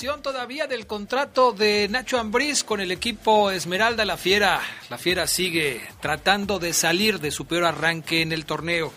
Todavía 0.00 0.66
del 0.66 0.86
contrato 0.86 1.52
de 1.52 1.86
Nacho 1.90 2.18
Ambriz 2.18 2.64
con 2.64 2.80
el 2.80 2.90
equipo 2.90 3.50
Esmeralda 3.50 4.06
La 4.06 4.16
Fiera. 4.16 4.62
La 4.88 4.96
Fiera 4.96 5.26
sigue 5.26 5.82
tratando 6.00 6.58
de 6.58 6.72
salir 6.72 7.20
de 7.20 7.30
su 7.30 7.46
peor 7.46 7.66
arranque 7.66 8.22
en 8.22 8.32
el 8.32 8.46
torneo. 8.46 8.94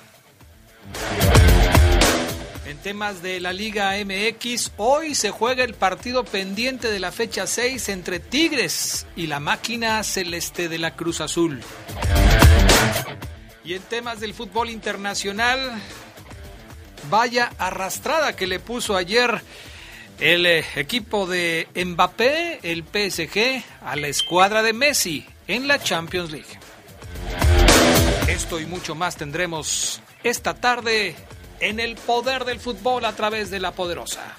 En 2.66 2.78
temas 2.78 3.22
de 3.22 3.42
la 3.42 3.52
Liga 3.52 3.92
MX, 3.98 4.72
hoy 4.78 5.14
se 5.14 5.30
juega 5.30 5.66
el 5.66 5.74
partido 5.74 6.24
pendiente 6.24 6.90
de 6.90 7.02
la 7.02 7.12
fecha 7.12 7.48
6 7.48 7.90
entre 7.90 8.20
Tigres 8.20 9.06
y 9.18 9.28
la 9.28 9.42
máquina 9.42 10.02
celeste 10.04 10.70
de 10.70 10.78
la 10.78 10.96
Cruz 10.96 11.20
Azul. 11.20 11.60
Y 13.66 13.74
en 13.74 13.82
temas 13.82 14.22
del 14.22 14.34
fútbol 14.34 14.70
internacional, 14.70 15.60
vaya 17.10 17.52
arrastrada 17.58 18.38
que 18.38 18.48
le 18.48 18.62
puso 18.62 18.96
ayer 18.96 19.42
el 20.20 20.46
eh, 20.46 20.66
equipo 20.76 21.28
de 21.28 21.68
Mbappé, 21.76 22.60
el 22.64 22.84
PSG, 22.84 23.64
a 23.86 23.96
la 23.96 24.08
escuadra 24.08 24.62
de 24.64 24.74
Messi 24.74 25.26
en 25.48 25.68
la 25.68 25.80
Champions 25.80 26.32
League. 26.32 26.60
Esto 28.28 28.60
y 28.60 28.66
mucho 28.66 28.96
más 28.96 29.16
tendremos 29.16 30.02
esta 30.24 30.54
tarde 30.54 31.16
en 31.60 31.80
el 31.80 31.96
poder 31.96 32.46
del 32.46 32.60
fútbol 32.60 33.06
a 33.06 33.16
través 33.16 33.50
de 33.50 33.60
la 33.60 33.72
poderosa. 33.72 34.38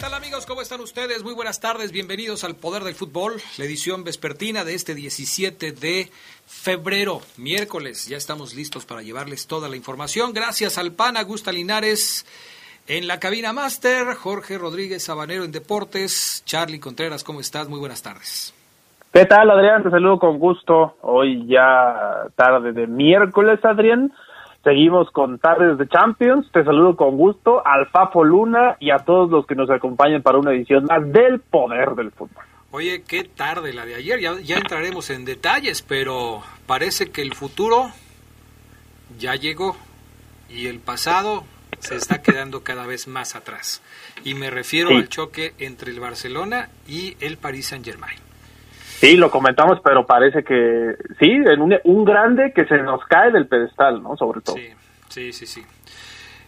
Tal 0.00 0.14
amigos? 0.14 0.46
¿Cómo 0.46 0.62
están 0.62 0.80
ustedes? 0.80 1.22
Muy 1.22 1.34
buenas 1.34 1.60
tardes, 1.60 1.92
bienvenidos 1.92 2.42
al 2.42 2.54
Poder 2.54 2.84
del 2.84 2.94
Fútbol, 2.94 3.34
la 3.58 3.66
edición 3.66 4.02
vespertina 4.02 4.64
de 4.64 4.74
este 4.74 4.94
17 4.94 5.72
de 5.72 6.08
febrero, 6.46 7.20
miércoles. 7.36 8.08
Ya 8.08 8.16
estamos 8.16 8.54
listos 8.54 8.86
para 8.86 9.02
llevarles 9.02 9.46
toda 9.46 9.68
la 9.68 9.76
información. 9.76 10.32
Gracias 10.32 10.78
al 10.78 10.92
PAN, 10.92 11.18
Augusta 11.18 11.52
Linares 11.52 12.24
en 12.88 13.06
la 13.08 13.20
cabina 13.20 13.52
máster, 13.52 14.14
Jorge 14.14 14.56
Rodríguez 14.56 15.04
Sabanero 15.04 15.44
en 15.44 15.52
Deportes, 15.52 16.44
Charlie 16.46 16.80
Contreras, 16.80 17.22
¿cómo 17.22 17.40
estás? 17.40 17.68
Muy 17.68 17.78
buenas 17.78 18.02
tardes. 18.02 18.54
¿Qué 19.12 19.26
tal, 19.26 19.50
Adrián? 19.50 19.82
Te 19.82 19.90
saludo 19.90 20.18
con 20.18 20.38
gusto. 20.38 20.96
Hoy 21.02 21.46
ya 21.46 22.26
tarde 22.36 22.72
de 22.72 22.86
miércoles, 22.86 23.62
Adrián. 23.62 24.10
Seguimos 24.62 25.10
con 25.10 25.38
tardes 25.38 25.78
de 25.78 25.88
Champions. 25.88 26.50
Te 26.52 26.62
saludo 26.64 26.94
con 26.96 27.16
gusto 27.16 27.66
al 27.66 27.86
Fafo 27.86 28.24
Luna 28.24 28.76
y 28.78 28.90
a 28.90 28.98
todos 28.98 29.30
los 29.30 29.46
que 29.46 29.54
nos 29.54 29.70
acompañan 29.70 30.22
para 30.22 30.38
una 30.38 30.52
edición 30.52 30.84
más 30.84 31.10
del 31.12 31.40
Poder 31.40 31.94
del 31.94 32.10
Fútbol. 32.10 32.44
Oye, 32.70 33.02
qué 33.02 33.24
tarde 33.24 33.72
la 33.72 33.84
de 33.86 33.94
ayer, 33.96 34.20
ya, 34.20 34.38
ya 34.40 34.56
entraremos 34.58 35.10
en 35.10 35.24
detalles, 35.24 35.82
pero 35.82 36.42
parece 36.66 37.10
que 37.10 37.22
el 37.22 37.34
futuro 37.34 37.90
ya 39.18 39.34
llegó 39.34 39.76
y 40.48 40.66
el 40.66 40.78
pasado 40.78 41.42
se 41.80 41.96
está 41.96 42.22
quedando 42.22 42.62
cada 42.62 42.86
vez 42.86 43.08
más 43.08 43.34
atrás. 43.34 43.82
Y 44.24 44.34
me 44.34 44.50
refiero 44.50 44.90
Sí. 44.90 44.96
al 44.96 45.08
choque 45.08 45.54
entre 45.58 45.90
el 45.90 45.98
Barcelona 46.00 46.68
y 46.86 47.16
el 47.20 47.38
Paris 47.38 47.68
Saint 47.68 47.84
Germain. 47.84 48.18
Sí, 49.00 49.16
lo 49.16 49.30
comentamos, 49.30 49.78
pero 49.82 50.04
parece 50.04 50.44
que 50.44 50.94
sí, 51.18 51.30
en 51.30 51.62
un, 51.62 51.74
un 51.84 52.04
grande 52.04 52.52
que 52.54 52.66
se 52.66 52.76
nos 52.82 53.02
cae 53.06 53.32
del 53.32 53.48
pedestal, 53.48 54.02
¿no? 54.02 54.14
Sobre 54.14 54.42
todo. 54.42 54.56
Sí, 54.56 54.68
sí, 55.08 55.32
sí, 55.32 55.46
sí. 55.46 55.64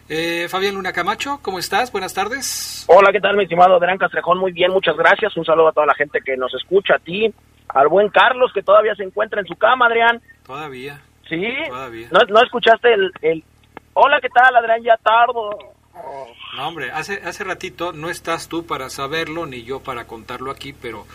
Eh, 0.07 0.47
Fabián 0.49 0.75
Luna 0.75 0.93
Camacho, 0.93 1.39
¿cómo 1.41 1.57
estás? 1.57 1.91
Buenas 1.91 2.13
tardes. 2.13 2.85
Hola, 2.87 3.11
¿qué 3.11 3.19
tal, 3.19 3.35
mi 3.35 3.45
estimado 3.45 3.75
Adrián 3.75 3.97
Castrejón? 3.97 4.37
Muy 4.37 4.51
bien, 4.51 4.69
muchas 4.69 4.95
gracias. 4.95 5.35
Un 5.35 5.45
saludo 5.45 5.69
a 5.69 5.71
toda 5.71 5.87
la 5.87 5.95
gente 5.95 6.19
que 6.23 6.37
nos 6.37 6.53
escucha, 6.53 6.93
a 6.97 6.99
ti, 6.99 7.33
al 7.69 7.87
buen 7.87 8.09
Carlos, 8.09 8.51
que 8.53 8.61
todavía 8.61 8.93
se 8.93 9.03
encuentra 9.03 9.41
en 9.41 9.47
su 9.47 9.55
cama, 9.55 9.87
Adrián. 9.87 10.21
Todavía. 10.45 11.01
¿Sí? 11.27 11.43
Todavía. 11.67 12.07
¿No, 12.11 12.19
no 12.29 12.39
escuchaste 12.43 12.93
el, 12.93 13.11
el... 13.23 13.43
Hola, 13.93 14.19
¿qué 14.21 14.29
tal, 14.29 14.55
Adrián? 14.55 14.83
Ya 14.83 14.97
tardo. 14.97 15.57
No, 16.55 16.67
hombre, 16.67 16.91
hace, 16.91 17.19
hace 17.25 17.43
ratito 17.43 17.93
no 17.93 18.11
estás 18.11 18.47
tú 18.47 18.67
para 18.67 18.91
saberlo 18.91 19.47
ni 19.47 19.63
yo 19.63 19.79
para 19.79 20.05
contarlo 20.05 20.51
aquí, 20.51 20.71
pero 20.73 21.07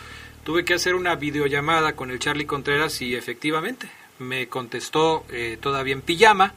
tuve 0.49 0.65
que 0.65 0.73
hacer 0.73 0.95
una 0.95 1.13
videollamada 1.13 1.93
con 1.95 2.09
el 2.09 2.17
Charlie 2.17 2.47
Contreras 2.47 3.03
y 3.03 3.15
efectivamente 3.15 3.87
me 4.17 4.47
contestó 4.47 5.23
eh, 5.31 5.59
todavía 5.61 5.93
en 5.93 6.01
pijama 6.01 6.53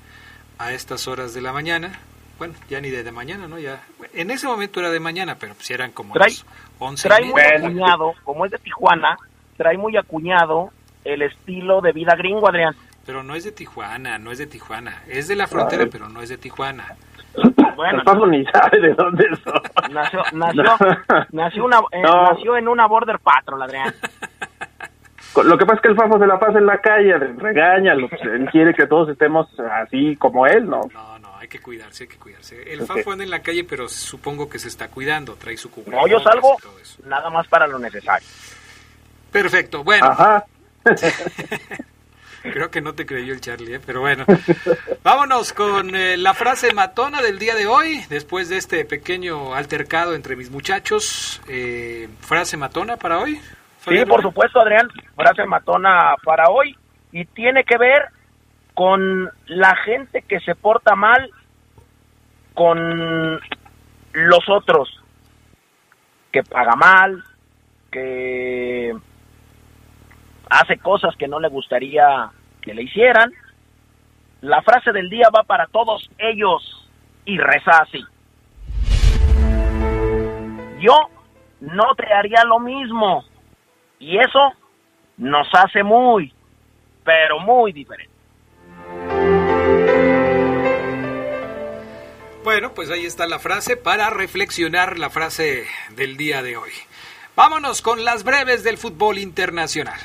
a 0.59 0.73
estas 0.73 1.07
horas 1.09 1.35
de 1.35 1.43
la 1.43 1.53
mañana. 1.53 2.01
Bueno, 2.39 2.55
ya 2.71 2.81
ni 2.81 2.89
de, 2.89 3.03
de 3.03 3.13
mañana, 3.13 3.49
¿no? 3.49 3.59
Ya 3.59 3.83
En 4.15 4.31
ese 4.31 4.47
momento 4.47 4.81
era 4.81 4.89
de 4.89 4.99
mañana, 4.99 5.37
pero 5.39 5.53
pues 5.53 5.71
eran 5.73 5.93
como 5.93 6.15
Trae- 6.15 6.31
las 6.31 6.47
11 6.79 7.07
y 7.07 7.11
Trae 7.11 7.25
muy 7.27 7.43
acuñado, 7.43 8.15
como 8.25 8.47
es 8.47 8.53
de 8.53 8.59
Tijuana, 8.61 9.19
trae 9.59 9.77
muy 9.77 9.95
acuñado 9.99 10.71
el 11.05 11.21
estilo 11.21 11.83
de 11.83 11.93
vida 11.93 12.15
gringo, 12.17 12.49
Adrián. 12.49 12.75
Pero 13.05 13.23
no 13.23 13.35
es 13.35 13.45
de 13.45 13.53
Tijuana, 13.53 14.17
no 14.19 14.33
es 14.33 14.39
de 14.39 14.47
Tijuana. 14.47 15.03
Es 15.07 15.29
de 15.29 15.37
la 15.37 15.47
frontera, 15.47 15.85
pero 15.93 16.09
no 16.09 16.23
es 16.23 16.31
de 16.31 16.39
Tijuana. 16.39 16.97
Bueno, 17.77 17.99
El 17.99 18.05
Fafo 18.05 18.27
ni 18.27 18.43
sabe 18.47 18.81
de 18.81 18.95
dónde 18.95 19.25
son. 19.45 19.61
Nació, 19.91 20.23
nació, 20.33 20.63
No. 20.63 20.77
nació, 21.33 21.65
una, 21.65 21.79
eh, 21.91 22.03
No. 22.03 22.33
nació 22.33 22.57
en 22.57 22.69
una 22.69 22.87
border 22.87 23.19
patrol, 23.19 23.63
Adrián. 23.63 23.95
Lo 25.45 25.57
que 25.57 25.65
pasa 25.65 25.77
es 25.77 25.81
que 25.83 25.89
el 25.89 25.97
Fafo 25.97 26.19
se 26.19 26.27
la 26.27 26.39
pasa 26.39 26.59
en 26.59 26.67
la 26.67 26.79
calle, 26.79 27.17
regaña, 27.17 27.93
él 27.95 28.49
quiere 28.51 28.75
que 28.75 28.87
todos 28.87 29.09
estemos 29.09 29.49
así 29.61 30.15
como 30.17 30.47
él, 30.47 30.69
¿no? 30.69 30.83
No, 30.93 31.19
no, 31.21 31.37
hay 31.39 31.49
que 31.49 31.59
cuidarse, 31.59 32.05
hay 32.05 32.09
que 32.09 32.19
cuidarse. 32.19 32.63
El. 32.71 32.83
Fafo 32.83 33.13
anda 33.13 33.25
en 33.25 33.31
la 33.31 33.41
calle, 33.41 33.65
pero 33.65 33.89
supongo 33.89 34.51
que 34.51 34.59
se 34.59 34.69
está 34.69 34.89
cuidando, 34.89 35.35
trae 35.37 35.57
su 35.57 35.69
No, 35.71 35.75
cubrebocas 35.77 36.11
yo 36.11 36.21
salgo 36.21 36.57
nada 37.07 37.31
más 37.31 37.49
para 37.49 37.67
lo 37.67 37.79
necesario. 37.79 38.29
Perfecto, 39.31 39.83
bueno, 39.83 40.07
Ajá. 40.07 40.45
creo 42.43 42.71
que 42.71 42.81
no 42.81 42.95
te 42.95 43.07
creyó 43.07 43.33
el 43.33 43.41
Charlie, 43.41 43.77
¿eh? 43.77 43.81
pero 43.85 44.01
bueno. 44.01 44.25
Vámonos 45.03 45.53
con 45.53 45.95
eh, 45.95 46.17
la 46.17 46.35
frase 46.35 46.73
matona 46.75 47.23
del 47.23 47.39
día 47.39 47.55
de 47.55 47.67
hoy, 47.67 48.01
después 48.09 48.49
de 48.49 48.57
este 48.57 48.85
pequeño 48.85 49.55
altercado 49.55 50.15
entre 50.15 50.37
mis 50.37 50.51
muchachos. 50.51 51.41
Eh, 51.49 52.09
¿Frase 52.21 52.57
matona 52.57 52.97
para 52.97 53.19
hoy? 53.19 53.41
Sí, 53.85 54.05
por 54.07 54.23
supuesto, 54.23 54.61
Adrián, 54.61 54.89
frase 55.17 55.45
matona 55.45 56.15
para 56.25 56.45
hoy 56.51 56.77
y 57.11 57.25
tiene 57.25 57.65
que 57.65 57.79
ver 57.79 58.03
con 58.75 59.31
la 59.47 59.75
gente 59.77 60.23
que 60.23 60.41
se 60.41 60.55
porta 60.55 60.95
mal 60.95 61.31
con 62.55 63.41
los 64.13 64.49
otros, 64.49 65.03
que 66.31 66.43
paga 66.43 66.77
mal, 66.77 67.25
que 67.91 68.95
hace 70.53 70.79
cosas 70.79 71.17
que 71.17 71.29
no 71.29 71.41
le 71.41 71.49
gustaría 71.49 72.31
que 72.61 72.75
le 72.75 72.83
hicieran. 72.83 73.33
La 74.43 74.63
frase 74.63 74.93
del 74.93 75.09
día 75.09 75.29
va 75.35 75.45
para 75.45 75.67
todos 75.67 76.11
ellos 76.19 76.89
y 77.25 77.39
reza 77.39 77.79
así. 77.83 78.05
Yo 80.81 81.09
no 81.61 81.95
te 81.97 82.13
haría 82.13 82.45
lo 82.45 82.59
mismo. 82.59 83.25
Y 83.99 84.19
eso 84.19 84.53
nos 85.17 85.49
hace 85.55 85.83
muy, 85.83 86.33
pero 87.05 87.39
muy 87.39 87.73
diferentes. 87.73 88.13
Bueno, 92.45 92.75
pues 92.75 92.91
ahí 92.91 93.07
está 93.07 93.29
la 93.29 93.39
frase 93.39 93.77
para 93.77 94.11
reflexionar 94.11 94.99
la 94.99 95.11
frase 95.11 95.65
del 95.95 96.17
día 96.17 96.43
de 96.43 96.57
hoy. 96.57 96.73
Vámonos 97.35 97.81
con 97.81 98.05
las 98.05 98.25
breves 98.25 98.63
del 98.63 98.79
fútbol 98.79 99.19
internacional. 99.19 99.99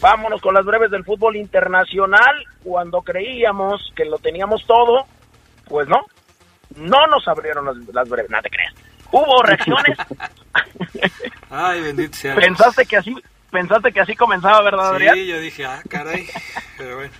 Vámonos 0.00 0.40
con 0.40 0.54
las 0.54 0.64
breves 0.64 0.90
del 0.90 1.04
fútbol 1.04 1.36
internacional. 1.36 2.44
Cuando 2.62 3.02
creíamos 3.02 3.92
que 3.94 4.04
lo 4.04 4.18
teníamos 4.18 4.66
todo, 4.66 5.06
pues 5.68 5.88
no. 5.88 6.04
No 6.74 7.06
nos 7.06 7.26
abrieron 7.28 7.64
las, 7.64 7.76
las 7.94 8.08
breves, 8.08 8.30
no 8.30 8.42
te 8.42 8.50
creas. 8.50 8.74
Hubo 9.12 9.42
reacciones. 9.42 9.96
Ay, 11.50 11.80
bendito 11.80 12.16
sea. 12.16 12.34
Pensaste 12.34 12.84
que 12.86 12.96
así 12.96 13.14
pensaste 13.50 13.92
que 13.92 14.00
así 14.00 14.14
comenzaba, 14.14 14.62
¿verdad, 14.62 14.90
Adrián? 14.90 15.14
Sí, 15.14 15.26
yo 15.26 15.38
dije, 15.38 15.64
ah, 15.64 15.80
caray. 15.88 16.26
Pero 16.78 16.96
bueno. 16.96 17.12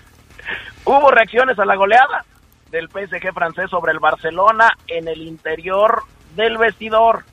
Hubo 0.85 1.11
reacciones 1.11 1.59
a 1.59 1.65
la 1.65 1.77
goleada 1.77 2.25
del 2.71 2.89
PSG 2.89 3.33
francés 3.33 3.71
sobre 3.71 3.93
el 3.93 4.01
Barcelona 4.01 4.77
en 4.87 5.09
el 5.09 5.23
interior 5.23 6.03
del 6.35 6.59
vestidor. 6.59 7.25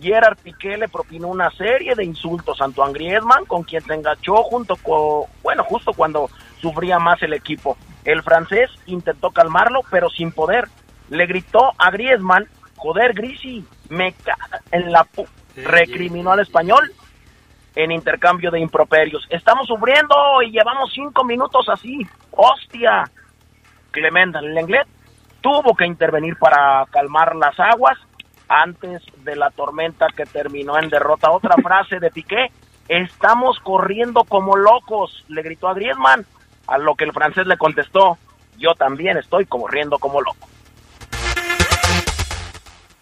Gerard 0.00 0.38
Piqué 0.38 0.76
le 0.76 0.88
propinó 0.88 1.28
una 1.28 1.50
serie 1.50 1.94
de 1.94 2.04
insultos 2.04 2.60
a 2.60 2.64
Antoine 2.64 2.92
Griezmann, 2.92 3.44
con 3.44 3.62
quien 3.62 3.82
se 3.82 3.94
engachó 3.94 4.42
junto 4.44 4.76
con, 4.76 5.24
bueno, 5.42 5.64
justo 5.64 5.92
cuando 5.92 6.30
sufría 6.60 6.98
más 6.98 7.22
el 7.22 7.34
equipo. 7.34 7.76
El 8.04 8.22
francés 8.22 8.70
intentó 8.86 9.30
calmarlo, 9.30 9.80
pero 9.90 10.08
sin 10.08 10.32
poder. 10.32 10.68
Le 11.10 11.26
gritó 11.26 11.72
a 11.78 11.90
Griezmann, 11.90 12.46
joder, 12.76 13.12
Grisi, 13.12 13.64
me 13.88 14.12
caga 14.12 14.62
en 14.70 14.90
la 14.90 15.04
pu... 15.04 15.26
Recriminó 15.54 16.32
al 16.32 16.40
español 16.40 16.92
en 17.74 17.92
intercambio 17.92 18.50
de 18.50 18.60
improperios. 18.60 19.26
Estamos 19.28 19.66
sufriendo 19.66 20.14
y 20.42 20.50
llevamos 20.50 20.90
cinco 20.94 21.24
minutos 21.24 21.68
así. 21.68 22.06
¡Hostia! 22.30 23.04
Clement 23.90 24.34
Lenglet 24.36 24.88
tuvo 25.42 25.74
que 25.76 25.84
intervenir 25.84 26.36
para 26.36 26.86
calmar 26.90 27.34
las 27.36 27.58
aguas 27.60 27.98
antes 28.52 29.02
de 29.24 29.34
la 29.34 29.50
tormenta 29.50 30.06
que 30.14 30.26
terminó 30.26 30.78
en 30.78 30.90
derrota. 30.90 31.30
Otra 31.30 31.56
frase 31.62 31.98
de 31.98 32.10
Piqué, 32.10 32.50
estamos 32.88 33.58
corriendo 33.60 34.24
como 34.24 34.56
locos, 34.56 35.24
le 35.28 35.42
gritó 35.42 35.68
a 35.68 35.74
Griezmann, 35.74 36.26
a 36.66 36.78
lo 36.78 36.94
que 36.94 37.04
el 37.04 37.12
francés 37.12 37.46
le 37.46 37.56
contestó, 37.56 38.18
yo 38.58 38.74
también 38.74 39.16
estoy 39.16 39.46
corriendo 39.46 39.98
como 39.98 40.20
loco. 40.20 40.48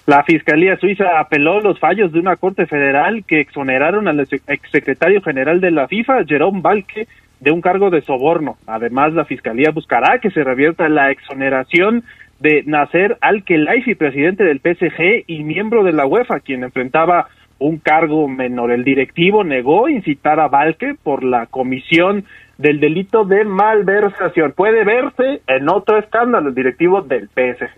La 0.06 0.23
Fiscalía 0.25 0.76
Suiza 0.76 1.20
apeló 1.20 1.61
los 1.61 1.79
fallos 1.79 2.12
de 2.12 2.20
una 2.20 2.37
Corte 2.37 2.67
Federal 2.67 3.25
que 3.25 3.41
exoneraron 3.41 4.08
al 4.08 4.26
exsecretario 4.47 5.23
general 5.23 5.61
de 5.61 5.70
la 5.70 5.88
FIFA, 5.88 6.25
Jerome 6.26 6.61
Balke, 6.62 7.06
de 7.41 7.50
un 7.50 7.61
cargo 7.61 7.91
de 7.91 8.02
soborno. 8.02 8.56
Además, 8.67 9.12
la 9.12 9.25
Fiscalía 9.25 9.70
buscará 9.70 10.19
que 10.19 10.31
se 10.31 10.44
revierta 10.44 10.88
la 10.88 11.11
exoneración 11.11 12.05
de 12.41 12.63
Nasser 12.67 13.17
Al-Khelaifi, 13.21 13.95
presidente 13.95 14.45
del 14.45 14.61
PSG 14.61 15.25
y 15.27 15.45
miembro 15.45 15.85
de 15.85 15.93
la 15.93 16.07
UEFA, 16.07 16.41
quien 16.41 16.65
enfrentaba 16.65 17.29
un 17.59 17.79
cargo 17.79 18.27
menor. 18.27 18.73
El 18.73 18.85
directivo 18.85 19.45
negó 19.45 19.89
incitar 19.89 20.41
a 20.41 20.49
Balke 20.49 20.97
por 21.03 21.23
la 21.23 21.47
comisión 21.47 22.25
del 22.57 22.81
delito 22.81 23.25
de 23.25 23.45
malversación. 23.45 24.53
Puede 24.53 24.85
verse 24.85 25.43
en 25.47 25.69
otro 25.69 25.99
escándalo, 25.99 26.49
el 26.49 26.55
directivo 26.55 27.03
del 27.03 27.29
PSG. 27.29 27.69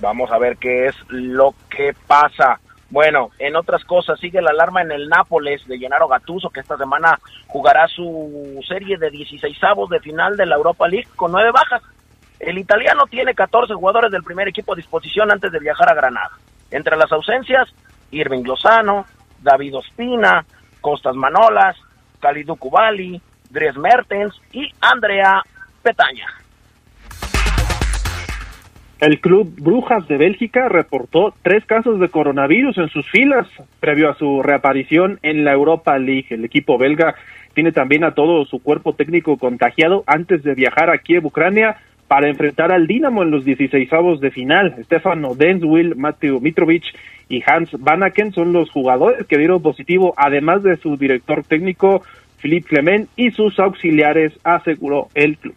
Vamos 0.00 0.30
a 0.30 0.38
ver 0.38 0.56
qué 0.56 0.86
es 0.86 0.96
lo 1.08 1.54
que 1.68 1.92
pasa. 2.06 2.60
Bueno, 2.90 3.30
en 3.40 3.56
otras 3.56 3.82
cosas, 3.84 4.20
sigue 4.20 4.40
la 4.40 4.50
alarma 4.50 4.82
en 4.82 4.92
el 4.92 5.08
Nápoles 5.08 5.66
de 5.66 5.78
Gennaro 5.78 6.06
Gattuso, 6.06 6.50
que 6.50 6.60
esta 6.60 6.76
semana 6.76 7.18
jugará 7.48 7.88
su 7.88 8.60
serie 8.68 8.98
de 8.98 9.10
16 9.10 9.64
avos 9.64 9.90
de 9.90 9.98
final 9.98 10.36
de 10.36 10.46
la 10.46 10.54
Europa 10.54 10.86
League 10.86 11.08
con 11.16 11.32
nueve 11.32 11.50
bajas. 11.52 11.82
El 12.40 12.58
italiano 12.58 13.04
tiene 13.08 13.34
14 13.34 13.74
jugadores 13.74 14.10
del 14.10 14.22
primer 14.22 14.48
equipo 14.48 14.72
a 14.72 14.76
disposición 14.76 15.30
antes 15.30 15.52
de 15.52 15.58
viajar 15.58 15.88
a 15.90 15.94
Granada. 15.94 16.32
Entre 16.70 16.96
las 16.96 17.10
ausencias, 17.12 17.72
Irving 18.10 18.42
Lozano, 18.44 19.06
David 19.40 19.76
Ospina, 19.76 20.44
Costas 20.80 21.14
Manolas, 21.14 21.76
Kalidou 22.20 22.56
Kubali, 22.56 23.20
Dries 23.50 23.76
Mertens 23.76 24.34
y 24.52 24.68
Andrea 24.80 25.42
Petaña. 25.82 26.26
El 29.00 29.20
club 29.20 29.54
Brujas 29.58 30.08
de 30.08 30.16
Bélgica 30.16 30.68
reportó 30.68 31.34
tres 31.42 31.64
casos 31.66 32.00
de 32.00 32.08
coronavirus 32.08 32.78
en 32.78 32.88
sus 32.88 33.08
filas 33.10 33.46
previo 33.80 34.08
a 34.08 34.14
su 34.14 34.42
reaparición 34.42 35.18
en 35.22 35.44
la 35.44 35.52
Europa 35.52 35.98
League. 35.98 36.28
El 36.30 36.44
equipo 36.44 36.78
belga 36.78 37.14
tiene 37.54 37.72
también 37.72 38.04
a 38.04 38.14
todo 38.14 38.44
su 38.46 38.62
cuerpo 38.62 38.94
técnico 38.94 39.36
contagiado 39.36 40.04
antes 40.06 40.42
de 40.42 40.54
viajar 40.54 40.90
a 40.90 40.98
Kiev, 40.98 41.26
Ucrania, 41.26 41.76
para 42.08 42.28
enfrentar 42.28 42.72
al 42.72 42.86
Dinamo 42.86 43.22
en 43.22 43.30
los 43.30 43.44
16 43.44 43.90
de 44.20 44.30
final. 44.30 44.76
Stefano 44.84 45.34
Denswil, 45.34 45.96
Mateo 45.96 46.40
Mitrovic 46.40 46.84
y 47.28 47.42
Hans 47.46 47.70
Vanaken 47.72 48.32
son 48.32 48.52
los 48.52 48.70
jugadores 48.70 49.26
que 49.26 49.38
dieron 49.38 49.62
positivo, 49.62 50.14
además 50.16 50.62
de 50.62 50.76
su 50.76 50.96
director 50.96 51.44
técnico 51.44 52.02
Philippe 52.38 52.68
Clement 52.68 53.08
y 53.16 53.30
sus 53.30 53.58
auxiliares, 53.58 54.38
aseguró 54.44 55.08
el 55.14 55.38
club. 55.38 55.54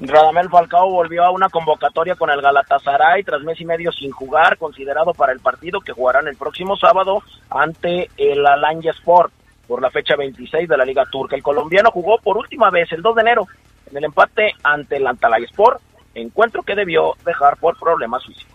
Radamel 0.00 0.50
Falcao 0.50 0.90
volvió 0.90 1.22
a 1.22 1.30
una 1.30 1.48
convocatoria 1.48 2.16
con 2.16 2.28
el 2.28 2.42
Galatasaray 2.42 3.22
tras 3.22 3.42
mes 3.42 3.60
y 3.60 3.64
medio 3.64 3.92
sin 3.92 4.10
jugar, 4.10 4.58
considerado 4.58 5.14
para 5.14 5.32
el 5.32 5.38
partido 5.38 5.80
que 5.80 5.92
jugarán 5.92 6.26
el 6.26 6.36
próximo 6.36 6.76
sábado 6.76 7.22
ante 7.48 8.10
el 8.16 8.44
Alanya 8.44 8.90
Sport 8.90 9.32
por 9.68 9.80
la 9.80 9.90
fecha 9.90 10.16
26 10.16 10.68
de 10.68 10.76
la 10.76 10.84
Liga 10.84 11.04
Turca. 11.10 11.36
El 11.36 11.42
colombiano 11.42 11.90
jugó 11.92 12.18
por 12.18 12.36
última 12.36 12.70
vez 12.70 12.90
el 12.92 13.02
2 13.02 13.14
de 13.14 13.22
enero 13.22 13.46
el 13.96 14.04
empate 14.04 14.52
ante 14.62 14.96
el 14.96 15.06
Antalay 15.06 15.44
Sport, 15.44 15.80
encuentro 16.14 16.62
que 16.62 16.74
debió 16.74 17.14
dejar 17.24 17.56
por 17.56 17.78
problemas 17.78 18.24
físicos. 18.24 18.54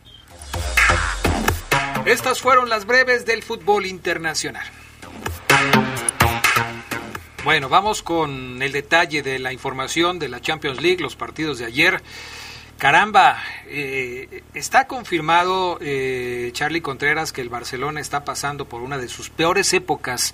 Estas 2.05 2.41
fueron 2.41 2.69
las 2.69 2.85
breves 2.85 3.25
del 3.25 3.43
fútbol 3.43 3.85
internacional. 3.85 4.65
Bueno, 7.43 7.69
vamos 7.69 8.03
con 8.03 8.61
el 8.61 8.71
detalle 8.71 9.21
de 9.21 9.39
la 9.39 9.53
información 9.53 10.19
de 10.19 10.27
la 10.29 10.41
Champions 10.41 10.81
League, 10.81 11.01
los 11.01 11.15
partidos 11.15 11.59
de 11.59 11.65
ayer. 11.65 12.01
Caramba, 12.77 13.37
eh, 13.67 14.43
está 14.53 14.87
confirmado, 14.87 15.77
eh, 15.81 16.49
Charlie 16.53 16.81
Contreras, 16.81 17.33
que 17.33 17.41
el 17.41 17.49
Barcelona 17.49 17.99
está 17.99 18.23
pasando 18.23 18.65
por 18.65 18.81
una 18.81 18.97
de 18.97 19.09
sus 19.09 19.29
peores 19.29 19.73
épocas 19.73 20.33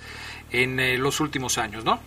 en 0.51 0.79
eh, 0.79 0.97
los 0.97 1.19
últimos 1.19 1.57
años, 1.57 1.83
¿no? 1.83 1.99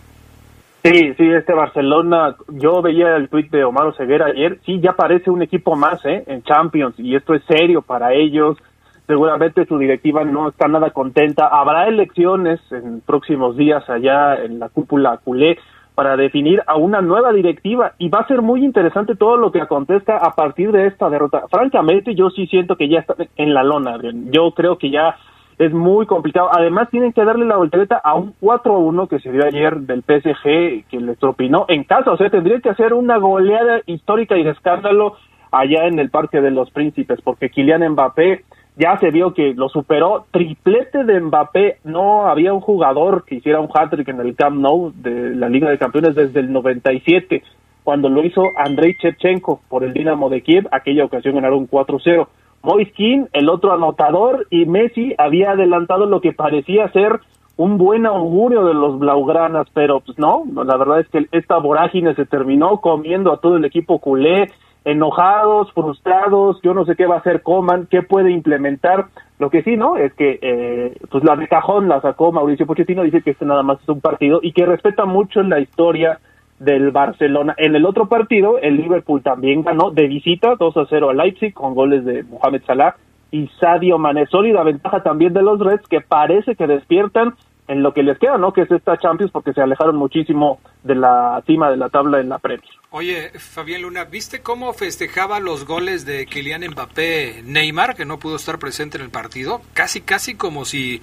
Sí, 0.81 1.13
sí, 1.15 1.29
este 1.29 1.53
Barcelona, 1.53 2.37
yo 2.47 2.81
veía 2.81 3.17
el 3.17 3.27
tweet 3.27 3.49
de 3.49 3.65
Omar 3.65 3.93
Ceguera 3.97 4.27
ayer, 4.27 4.59
sí, 4.65 4.79
ya 4.79 4.93
parece 4.93 5.29
un 5.29 5.41
equipo 5.41 5.75
más 5.75 6.03
¿eh? 6.05 6.23
en 6.25 6.41
Champions 6.43 6.97
y 6.97 7.15
esto 7.15 7.33
es 7.33 7.43
serio 7.43 7.81
para 7.81 8.13
ellos. 8.13 8.57
Seguramente 9.05 9.65
su 9.65 9.77
directiva 9.77 10.23
no 10.23 10.49
está 10.49 10.67
nada 10.67 10.91
contenta. 10.91 11.47
Habrá 11.47 11.87
elecciones 11.87 12.61
en 12.71 13.01
próximos 13.01 13.57
días 13.57 13.89
allá 13.89 14.35
en 14.35 14.59
la 14.59 14.69
cúpula 14.69 15.19
culé 15.23 15.57
para 15.95 16.15
definir 16.15 16.61
a 16.65 16.77
una 16.77 17.01
nueva 17.01 17.33
directiva 17.33 17.91
y 17.97 18.07
va 18.07 18.19
a 18.19 18.27
ser 18.27 18.41
muy 18.41 18.63
interesante 18.63 19.15
todo 19.15 19.35
lo 19.35 19.51
que 19.51 19.61
acontezca 19.61 20.15
a 20.15 20.33
partir 20.33 20.71
de 20.71 20.87
esta 20.87 21.09
derrota. 21.09 21.43
Francamente, 21.49 22.15
yo 22.15 22.29
sí 22.29 22.47
siento 22.47 22.77
que 22.77 22.87
ya 22.87 22.99
está 22.99 23.15
en 23.35 23.53
la 23.53 23.63
lona. 23.63 23.97
Yo 24.31 24.51
creo 24.51 24.77
que 24.77 24.91
ya 24.91 25.17
es 25.59 25.73
muy 25.73 26.05
complicado. 26.05 26.49
Además, 26.51 26.89
tienen 26.89 27.11
que 27.11 27.25
darle 27.25 27.45
la 27.45 27.57
voltereta 27.57 27.99
a 28.01 28.15
un 28.15 28.33
4-1 28.41 29.09
que 29.09 29.19
se 29.19 29.29
dio 29.29 29.45
ayer 29.45 29.75
del 29.81 30.03
PSG, 30.03 30.87
que 30.89 30.99
les 31.01 31.19
tropinó 31.19 31.65
en 31.67 31.83
casa. 31.83 32.11
O 32.11 32.17
sea, 32.17 32.29
tendría 32.29 32.61
que 32.61 32.69
hacer 32.69 32.93
una 32.93 33.17
goleada 33.17 33.81
histórica 33.85 34.37
y 34.37 34.43
de 34.43 34.51
escándalo 34.51 35.17
allá 35.51 35.87
en 35.87 35.99
el 35.99 36.09
Parque 36.09 36.39
de 36.39 36.51
los 36.51 36.71
Príncipes, 36.71 37.19
porque 37.21 37.49
Kylian 37.49 37.89
Mbappé 37.89 38.45
ya 38.77 38.97
se 38.99 39.11
vio 39.11 39.33
que 39.33 39.53
lo 39.53 39.67
superó. 39.67 40.27
Triplete 40.31 41.03
de 41.03 41.19
Mbappé. 41.19 41.79
No 41.83 42.27
había 42.27 42.53
un 42.53 42.61
jugador 42.61 43.25
que 43.25 43.35
hiciera 43.35 43.59
un 43.59 43.69
hat-trick 43.73 44.07
en 44.07 44.21
el 44.21 44.37
Camp 44.37 44.61
Nou 44.61 44.93
de 44.95 45.35
la 45.35 45.49
Liga 45.49 45.69
de 45.69 45.77
Campeones 45.77 46.15
desde 46.15 46.39
el 46.39 46.53
97, 46.53 47.43
cuando 47.83 48.07
lo 48.07 48.23
hizo 48.23 48.43
Andrei 48.55 48.95
Shevchenko 48.97 49.59
por 49.67 49.83
el 49.83 49.91
Dinamo 49.91 50.29
de 50.29 50.41
Kiev. 50.41 50.69
Aquella 50.71 51.03
ocasión 51.03 51.35
ganaron 51.35 51.67
4-0. 51.67 52.29
Moiskin, 52.61 53.27
el 53.33 53.49
otro 53.49 53.73
anotador, 53.73 54.47
y 54.49 54.65
Messi 54.65 55.13
había 55.17 55.51
adelantado 55.51 56.05
lo 56.05 56.21
que 56.21 56.33
parecía 56.33 56.91
ser 56.91 57.19
un 57.57 57.77
buen 57.77 58.05
augurio 58.05 58.65
de 58.65 58.73
los 58.73 58.99
blaugranas, 58.99 59.67
pero 59.73 59.99
pues 59.99 60.17
no, 60.17 60.43
la 60.63 60.77
verdad 60.77 61.01
es 61.01 61.09
que 61.09 61.27
esta 61.33 61.57
vorágine 61.57 62.15
se 62.15 62.25
terminó 62.25 62.79
comiendo 62.79 63.33
a 63.33 63.41
todo 63.41 63.57
el 63.57 63.65
equipo 63.65 63.99
culé, 63.99 64.49
enojados, 64.85 65.71
frustrados, 65.73 66.59
yo 66.63 66.73
no 66.73 66.85
sé 66.85 66.95
qué 66.95 67.05
va 67.05 67.15
a 67.15 67.19
hacer 67.19 67.41
Coman, 67.41 67.87
qué 67.89 68.01
puede 68.01 68.31
implementar. 68.31 69.07
Lo 69.39 69.49
que 69.49 69.63
sí, 69.63 69.75
¿no? 69.77 69.97
Es 69.97 70.13
que 70.13 70.39
eh, 70.41 70.97
pues 71.09 71.23
la 71.23 71.35
de 71.35 71.47
cajón 71.47 71.87
la 71.87 72.01
sacó 72.01 72.31
Mauricio 72.31 72.65
Pochettino, 72.65 73.03
dice 73.03 73.21
que 73.21 73.31
este 73.31 73.45
nada 73.45 73.63
más 73.63 73.81
es 73.81 73.89
un 73.89 74.01
partido 74.01 74.39
y 74.41 74.51
que 74.51 74.65
respeta 74.65 75.05
mucho 75.05 75.41
la 75.43 75.59
historia 75.59 76.19
del 76.59 76.91
Barcelona. 76.91 77.55
En 77.57 77.75
el 77.75 77.85
otro 77.85 78.07
partido, 78.07 78.59
el 78.59 78.77
Liverpool 78.77 79.23
también 79.23 79.63
ganó 79.63 79.91
de 79.91 80.07
visita 80.07 80.55
2 80.59 80.77
a 80.77 80.85
0 80.89 81.09
a 81.09 81.13
Leipzig 81.13 81.53
con 81.53 81.73
goles 81.73 82.05
de 82.05 82.23
Mohamed 82.23 82.63
Salah 82.65 82.95
y 83.31 83.47
Sadio 83.59 83.97
Mané. 83.97 84.25
Sólida 84.27 84.63
ventaja 84.63 85.01
también 85.01 85.33
de 85.33 85.41
los 85.41 85.59
Reds 85.59 85.87
que 85.87 86.01
parece 86.01 86.55
que 86.55 86.67
despiertan 86.67 87.35
en 87.69 87.83
lo 87.83 87.93
que 87.93 88.01
les 88.01 88.17
queda, 88.17 88.37
¿no? 88.37 88.51
Que 88.51 88.61
es 88.61 88.71
esta 88.71 88.97
Champions 88.97 89.31
porque 89.31 89.53
se 89.53 89.61
alejaron 89.61 89.95
muchísimo 89.95 90.59
de 90.83 90.95
la 90.95 91.41
cima 91.45 91.69
de 91.69 91.77
la 91.77 91.89
tabla 91.89 92.19
en 92.19 92.29
la 92.29 92.39
Premier. 92.39 92.67
Oye, 92.89 93.29
Fabián 93.37 93.83
Luna, 93.83 94.05
¿viste 94.05 94.41
cómo 94.41 94.73
festejaba 94.73 95.39
los 95.39 95.65
goles 95.67 96.03
de 96.03 96.25
Kylian 96.25 96.63
Mbappé 96.71 97.43
Neymar, 97.45 97.95
que 97.95 98.05
no 98.05 98.17
pudo 98.17 98.37
estar 98.37 98.57
presente 98.57 98.97
en 98.97 99.03
el 99.03 99.11
partido? 99.11 99.61
Casi, 99.73 100.01
casi 100.01 100.35
como 100.35 100.65
si 100.65 100.99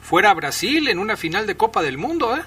fuera 0.00 0.34
Brasil 0.34 0.88
en 0.88 0.98
una 0.98 1.16
final 1.16 1.46
de 1.46 1.56
Copa 1.56 1.80
del 1.80 1.96
Mundo, 1.96 2.36
¿eh? 2.36 2.42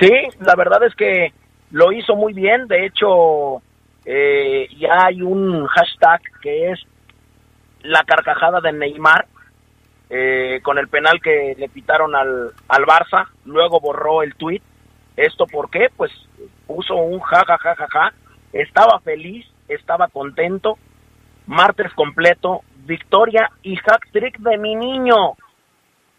Sí, 0.00 0.10
la 0.40 0.54
verdad 0.56 0.82
es 0.84 0.94
que 0.94 1.32
lo 1.70 1.92
hizo 1.92 2.14
muy 2.14 2.32
bien, 2.32 2.68
de 2.68 2.86
hecho 2.86 3.62
eh, 4.04 4.68
ya 4.78 5.06
hay 5.06 5.22
un 5.22 5.66
hashtag 5.66 6.20
que 6.40 6.70
es 6.70 6.80
la 7.82 8.02
carcajada 8.04 8.60
de 8.60 8.72
Neymar 8.72 9.26
eh, 10.08 10.60
con 10.62 10.78
el 10.78 10.88
penal 10.88 11.20
que 11.20 11.54
le 11.58 11.68
pitaron 11.68 12.14
al, 12.14 12.52
al 12.68 12.84
Barça, 12.84 13.28
luego 13.44 13.80
borró 13.80 14.22
el 14.22 14.34
tweet 14.34 14.62
¿Esto 15.16 15.46
por 15.46 15.70
qué? 15.70 15.88
Pues 15.96 16.12
puso 16.66 16.94
un 16.96 17.20
ja, 17.20 17.42
ja, 17.46 17.58
ja, 17.58 17.74
ja, 17.74 17.86
ja. 17.90 18.12
Estaba 18.52 19.00
feliz, 19.00 19.46
estaba 19.68 20.08
contento. 20.08 20.78
Martes 21.46 21.92
completo, 21.94 22.62
victoria 22.84 23.50
y 23.62 23.76
hack 23.76 24.10
trick 24.12 24.38
de 24.38 24.58
mi 24.58 24.74
niño. 24.74 25.36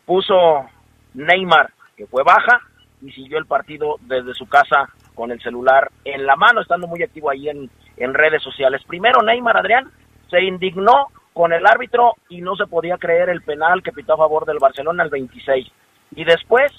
Puso 0.05 0.65
Neymar, 1.13 1.71
que 1.95 2.07
fue 2.07 2.23
baja, 2.23 2.61
y 3.01 3.11
siguió 3.11 3.37
el 3.37 3.45
partido 3.45 3.97
desde 4.01 4.33
su 4.33 4.47
casa 4.47 4.89
con 5.17 5.31
el 5.31 5.41
celular 5.41 5.89
en 6.05 6.27
la 6.27 6.35
mano, 6.35 6.61
estando 6.61 6.87
muy 6.87 7.01
activo 7.01 7.31
ahí 7.31 7.49
en, 7.49 7.69
en 7.97 8.13
redes 8.13 8.43
sociales. 8.43 8.83
Primero 8.87 9.23
Neymar 9.23 9.57
Adrián 9.57 9.91
se 10.29 10.43
indignó 10.43 11.07
con 11.33 11.53
el 11.53 11.65
árbitro 11.65 12.13
y 12.29 12.41
no 12.41 12.55
se 12.55 12.67
podía 12.67 12.97
creer 12.97 13.29
el 13.29 13.41
penal 13.41 13.81
que 13.81 13.91
pitó 13.91 14.13
a 14.13 14.17
favor 14.17 14.45
del 14.45 14.59
Barcelona 14.59 15.03
al 15.03 15.09
26. 15.09 15.67
Y 16.15 16.23
después 16.23 16.71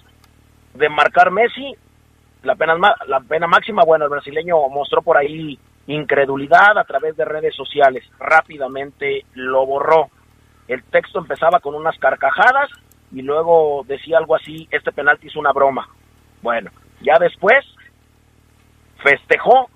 de 0.74 0.88
marcar 0.88 1.32
Messi, 1.32 1.74
la 2.44 2.54
pena, 2.54 2.76
la 3.06 3.20
pena 3.20 3.48
máxima, 3.48 3.82
bueno, 3.84 4.04
el 4.04 4.10
brasileño 4.10 4.68
mostró 4.68 5.02
por 5.02 5.16
ahí 5.16 5.58
incredulidad 5.88 6.78
a 6.78 6.84
través 6.84 7.16
de 7.16 7.24
redes 7.24 7.56
sociales. 7.56 8.04
Rápidamente 8.20 9.24
lo 9.34 9.66
borró. 9.66 10.10
El 10.68 10.84
texto 10.84 11.18
empezaba 11.18 11.58
con 11.58 11.74
unas 11.74 11.98
carcajadas 11.98 12.70
y 13.10 13.22
luego 13.22 13.84
decía 13.86 14.18
algo 14.18 14.36
así, 14.36 14.68
este 14.70 14.92
penalti 14.92 15.26
es 15.26 15.36
una 15.36 15.52
broma. 15.52 15.88
Bueno, 16.42 16.70
ya 17.00 17.18
después 17.18 17.64
festejó 19.02 19.70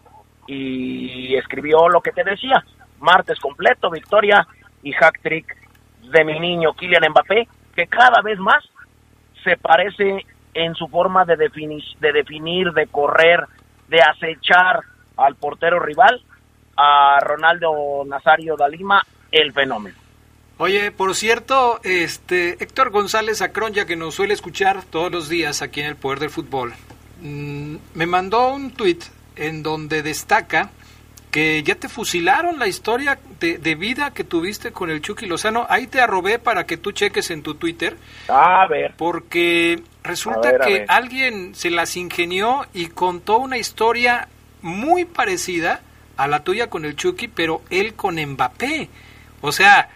y 0.47 1.35
escribió 1.37 1.89
lo 1.89 2.01
que 2.01 2.13
te 2.13 2.25
decía, 2.25 2.65
martes 3.01 3.39
completo, 3.39 3.91
victoria 3.91 4.47
y 4.83 4.93
hack 4.93 5.21
trick 5.23 5.57
de 6.11 6.25
mi 6.25 6.39
niño 6.41 6.75
Kylian 6.75 7.11
Mbappé, 7.11 7.49
que 7.75 7.87
cada 7.87 8.21
vez 8.23 8.39
más 8.39 8.65
se 9.45 9.57
parece 9.57 10.27
en 10.55 10.75
su 10.75 10.89
forma 10.89 11.25
de, 11.25 11.37
definir, 11.37 11.83
de 12.01 12.13
definir, 12.13 12.73
de 12.73 12.87
correr, 12.87 13.47
de 13.89 14.01
acechar 14.01 14.81
al 15.17 15.37
portero 15.37 15.81
rival, 15.81 16.23
a 16.77 17.19
Ronaldo 17.21 18.05
Nazario 18.07 18.57
Dalima, 18.57 19.03
el 19.31 19.53
fenómeno. 19.53 19.97
Oye, 20.59 20.93
por 20.93 21.15
cierto, 21.15 21.81
este 21.83 22.63
Héctor 22.63 22.91
González 22.91 23.43
Acron, 23.43 23.73
ya 23.73 23.87
que 23.87 23.97
nos 23.97 24.15
suele 24.15 24.35
escuchar 24.35 24.85
todos 24.85 25.11
los 25.11 25.29
días 25.29 25.63
aquí 25.63 25.81
en 25.81 25.87
el 25.87 25.97
Poder 25.97 26.21
del 26.21 26.31
Fútbol, 26.31 26.73
mm, 27.23 27.77
me 27.95 28.07
mandó 28.07 28.53
un 28.53 28.73
tuit 28.73 29.05
en 29.37 29.63
donde 29.63 30.03
destaca 30.03 30.71
que 31.33 31.63
ya 31.63 31.77
te 31.77 31.89
fusilaron 31.89 32.59
la 32.59 32.69
historia 32.69 33.19
de, 33.41 33.75
vida 33.75 34.13
que 34.13 34.23
tuviste 34.23 34.71
con 34.71 34.91
el 34.91 35.01
Chucky 35.01 35.25
Lozano. 35.25 35.67
Ahí 35.71 35.87
te 35.87 36.01
arrobé 36.01 36.39
para 36.39 36.67
que 36.67 36.77
tú 36.77 36.93
cheques 36.93 37.31
en 37.31 37.43
tu 37.43 37.55
Twitter. 37.55 37.97
A 38.29 38.67
ver. 38.69 38.93
Porque 38.99 39.83
resulta 40.05 40.59
que 40.59 40.85
alguien 40.87 41.55
se 41.55 41.71
las 41.71 41.97
ingenió 41.97 42.67
y 42.75 42.89
contó 42.89 43.39
una 43.39 43.57
historia 43.57 44.29
muy 44.61 45.07
parecida 45.07 45.81
a 46.19 46.29
la 46.29 46.45
tuya 46.45 46.69
con 46.69 46.85
el 46.85 46.97
Chucky, 46.97 47.29
pero 47.29 47.63
él 47.71 47.95
con 47.95 48.17
Mbappé. 48.17 48.91
O 49.41 49.53
sea, 49.53 49.89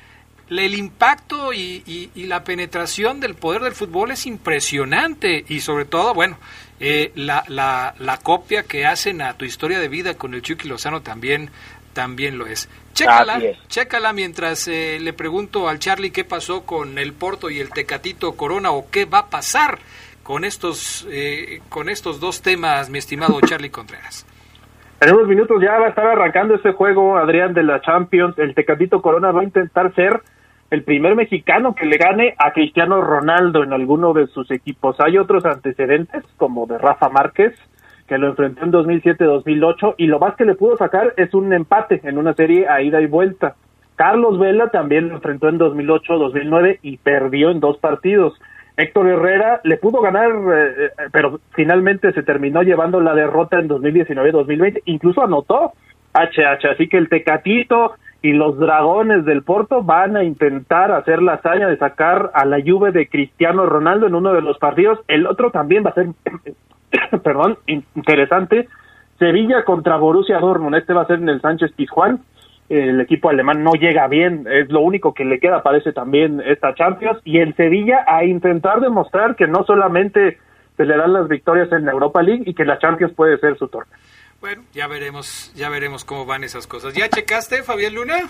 el 0.49 0.75
impacto 0.75 1.53
y, 1.53 2.11
y, 2.15 2.23
la 2.25 2.45
penetración 2.45 3.21
del 3.21 3.35
poder 3.35 3.63
del 3.63 3.75
fútbol 3.75 4.11
es 4.11 4.27
impresionante 4.27 5.45
y 5.49 5.61
sobre 5.61 5.85
todo, 5.85 6.15
bueno, 6.15 6.39
eh, 6.81 7.13
la, 7.15 7.45
la, 7.49 7.95
la, 7.99 8.19
copia 8.19 8.63
que 8.65 8.85
hacen 8.85 9.23
a 9.23 9.35
tu 9.35 9.45
historia 9.45 9.79
de 9.79 9.89
vida 9.89 10.15
con 10.15 10.35
el 10.35 10.43
Chucky 10.43 10.69
Lozano 10.69 11.01
también, 11.03 11.51
también 11.93 12.39
lo 12.39 12.47
es. 12.47 12.69
Chécala, 12.93 13.41
chécala 13.69 14.13
mientras 14.13 14.69
eh, 14.69 14.99
le 15.01 15.13
pregunto 15.13 15.69
al 15.69 15.79
Charlie 15.79 16.11
qué 16.11 16.25
pasó 16.25 16.65
con 16.65 16.99
el 16.99 17.13
Porto 17.13 17.51
y 17.51 17.61
el 17.61 17.71
Tecatito 17.71 18.33
Corona 18.37 18.71
o 18.71 18.91
qué 18.91 19.05
va 19.05 19.21
a 19.21 19.27
pasar 19.31 19.79
con 20.23 20.45
estos, 20.45 21.07
eh, 21.11 21.61
con 21.69 21.89
estos 21.89 22.21
dos 22.21 22.43
temas, 22.43 22.91
mi 22.91 22.99
estimado 22.99 23.41
Charlie 23.43 23.71
Contreras. 23.71 24.27
En 25.01 25.15
unos 25.15 25.29
minutos 25.29 25.63
ya 25.63 25.79
va 25.79 25.87
a 25.87 25.89
estar 25.91 26.07
arrancando 26.07 26.55
ese 26.55 26.73
juego, 26.73 27.19
Adrián, 27.19 27.53
de 27.53 27.63
la 27.63 27.83
Champions. 27.83 28.39
El 28.39 28.55
Tecatito 28.55 29.03
Corona 29.03 29.31
va 29.31 29.43
a 29.43 29.45
intentar 29.45 29.95
ser 29.95 30.23
el 30.71 30.83
primer 30.83 31.15
mexicano 31.15 31.75
que 31.75 31.87
le 31.87 31.97
gane 31.97 32.35
a 32.39 32.53
Cristiano 32.53 33.01
Ronaldo 33.01 33.63
en 33.63 33.73
alguno 33.73 34.13
de 34.13 34.27
sus 34.27 34.51
equipos. 34.51 34.97
Hay 35.01 35.17
otros 35.19 35.45
antecedentes, 35.45 36.25
como 36.37 36.67
de 36.67 36.79
Rafa 36.79 37.09
Márquez, 37.09 37.55
que 38.09 38.19
lo 38.19 38.29
enfrentó 38.29 38.65
en 38.65 38.73
2007-2008, 38.73 39.95
y 39.99 40.07
lo 40.07 40.19
más 40.19 40.35
que 40.37 40.45
le 40.45 40.55
pudo 40.55 40.77
sacar 40.77 41.15
es 41.17 41.35
un 41.35 41.53
empate 41.53 42.01
en 42.05 42.19
una 42.19 42.35
serie 42.35 42.69
a 42.69 42.83
ida 42.83 43.01
y 43.01 43.07
vuelta. 43.07 43.55
Carlos 43.97 44.39
Vela 44.39 44.69
también 44.69 45.09
lo 45.09 45.17
enfrentó 45.17 45.49
en 45.49 45.59
2008-2009 45.59 46.81
y 46.83 46.99
perdió 46.99 47.51
en 47.51 47.61
dos 47.61 47.79
partidos. 47.79 48.39
Héctor 48.77 49.09
Herrera 49.09 49.61
le 49.65 49.79
pudo 49.79 50.03
ganar, 50.03 50.31
eh, 50.31 50.85
eh, 50.85 50.91
pero 51.11 51.41
finalmente 51.55 52.13
se 52.13 52.23
terminó 52.23 52.63
llevando 52.63 53.01
la 53.01 53.15
derrota 53.15 53.59
en 53.59 53.69
2019-2020, 53.69 54.83
incluso 54.85 55.23
anotó 55.23 55.73
HH, 56.13 56.67
así 56.73 56.89
que 56.89 56.99
el 56.99 57.09
Tecatito, 57.09 57.95
y 58.27 58.33
los 58.33 58.59
dragones 58.59 59.25
del 59.25 59.45
Porto 59.45 59.85
van 59.85 60.17
a 60.17 60.25
intentar 60.25 60.91
hacer 60.91 61.23
la 61.23 61.35
hazaña 61.35 61.69
de 61.69 61.77
sacar 61.77 62.33
a 62.35 62.45
la 62.45 62.59
Juve 62.61 62.91
de 62.91 63.09
Cristiano 63.09 63.67
Ronaldo 63.67 64.09
en 64.09 64.17
uno 64.17 64.33
de 64.33 64.43
los 64.43 64.59
partidos. 64.59 64.99
El 65.07 65.29
otro 65.29 65.53
también 65.53 65.85
va 65.87 65.91
a 65.91 65.95
ser, 65.95 66.09
perdón, 67.23 67.57
interesante. 67.95 68.69
Sevilla 69.21 69.63
contra 69.65 69.97
Borussia 69.97 70.41
Dortmund. 70.41 70.75
Este 70.75 70.93
va 70.93 71.03
a 71.03 71.07
ser 71.07 71.21
en 71.21 71.29
el 71.29 71.41
Sánchez 71.41 71.71
Pizjuán. 71.77 72.19
El 72.69 73.01
equipo 73.01 73.29
alemán 73.31 73.63
no 73.63 73.75
llega 73.75 74.09
bien, 74.09 74.45
es 74.51 74.69
lo 74.71 74.81
único 74.81 75.15
que 75.15 75.25
le 75.25 75.39
queda, 75.39 75.63
parece 75.63 75.93
también 75.93 76.43
esta 76.45 76.75
Champions. 76.75 77.21
Y 77.23 77.39
el 77.39 77.55
Sevilla 77.55 78.05
a 78.09 78.25
intentar 78.25 78.81
demostrar 78.81 79.37
que 79.37 79.47
no 79.47 79.63
solamente 79.63 80.39
se 80.77 80.85
le 80.85 80.97
dan 80.97 81.13
las 81.13 81.29
victorias 81.29 81.71
en 81.71 81.85
la 81.85 81.93
Europa 81.93 82.25
League 82.25 82.43
y 82.45 82.55
que 82.55 82.65
la 82.65 82.81
Champions 82.81 83.15
puede 83.15 83.39
ser 83.39 83.57
su 83.57 83.69
torneo. 83.69 83.97
Bueno, 84.41 84.65
ya 84.73 84.87
veremos, 84.87 85.53
ya 85.55 85.69
veremos 85.69 86.05
cómo 86.05 86.27
van 86.27 86.45
esas 86.45 86.67
cosas. 86.67 86.95
¿Ya 86.95 87.09
checaste, 87.09 87.63
Fabián 87.63 87.95
Luna? 87.95 88.29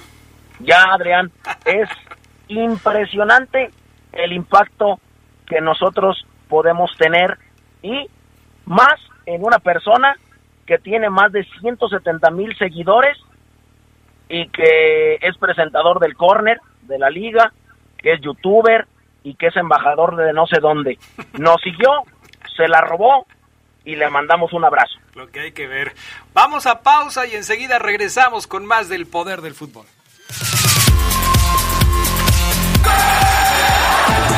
Ya, 0.60 0.82
Adrián. 0.92 1.30
es 1.64 1.88
impresionante 2.48 3.70
el 4.12 4.32
impacto 4.32 5.00
que 5.46 5.60
nosotros 5.60 6.26
podemos 6.48 6.90
tener 6.96 7.38
y 7.82 8.08
más 8.64 8.94
en 9.26 9.44
una 9.44 9.58
persona 9.58 10.16
que 10.64 10.78
tiene 10.78 11.10
más 11.10 11.32
de 11.32 11.44
170 11.60 12.30
mil 12.30 12.56
seguidores 12.56 13.16
y 14.28 14.48
que 14.48 15.16
es 15.20 15.36
presentador 15.38 16.00
del 16.00 16.16
corner 16.16 16.58
de 16.82 16.98
la 16.98 17.10
liga, 17.10 17.52
que 17.98 18.14
es 18.14 18.20
youtuber 18.20 18.86
y 19.22 19.34
que 19.34 19.48
es 19.48 19.56
embajador 19.56 20.16
de 20.16 20.32
no 20.32 20.46
sé 20.46 20.60
dónde. 20.60 20.98
Nos 21.38 21.60
siguió, 21.62 21.90
se 22.56 22.68
la 22.68 22.80
robó 22.80 23.26
y 23.86 23.94
le 23.94 24.10
mandamos 24.10 24.52
un 24.52 24.64
abrazo. 24.64 24.98
Lo 25.14 25.30
que 25.30 25.40
hay 25.40 25.52
que 25.52 25.66
ver. 25.66 25.94
Vamos 26.34 26.66
a 26.66 26.82
pausa 26.82 27.26
y 27.26 27.34
enseguida 27.34 27.78
regresamos 27.78 28.46
con 28.46 28.66
más 28.66 28.90
del 28.90 29.06
poder 29.06 29.40
del 29.40 29.54
fútbol. 29.54 29.86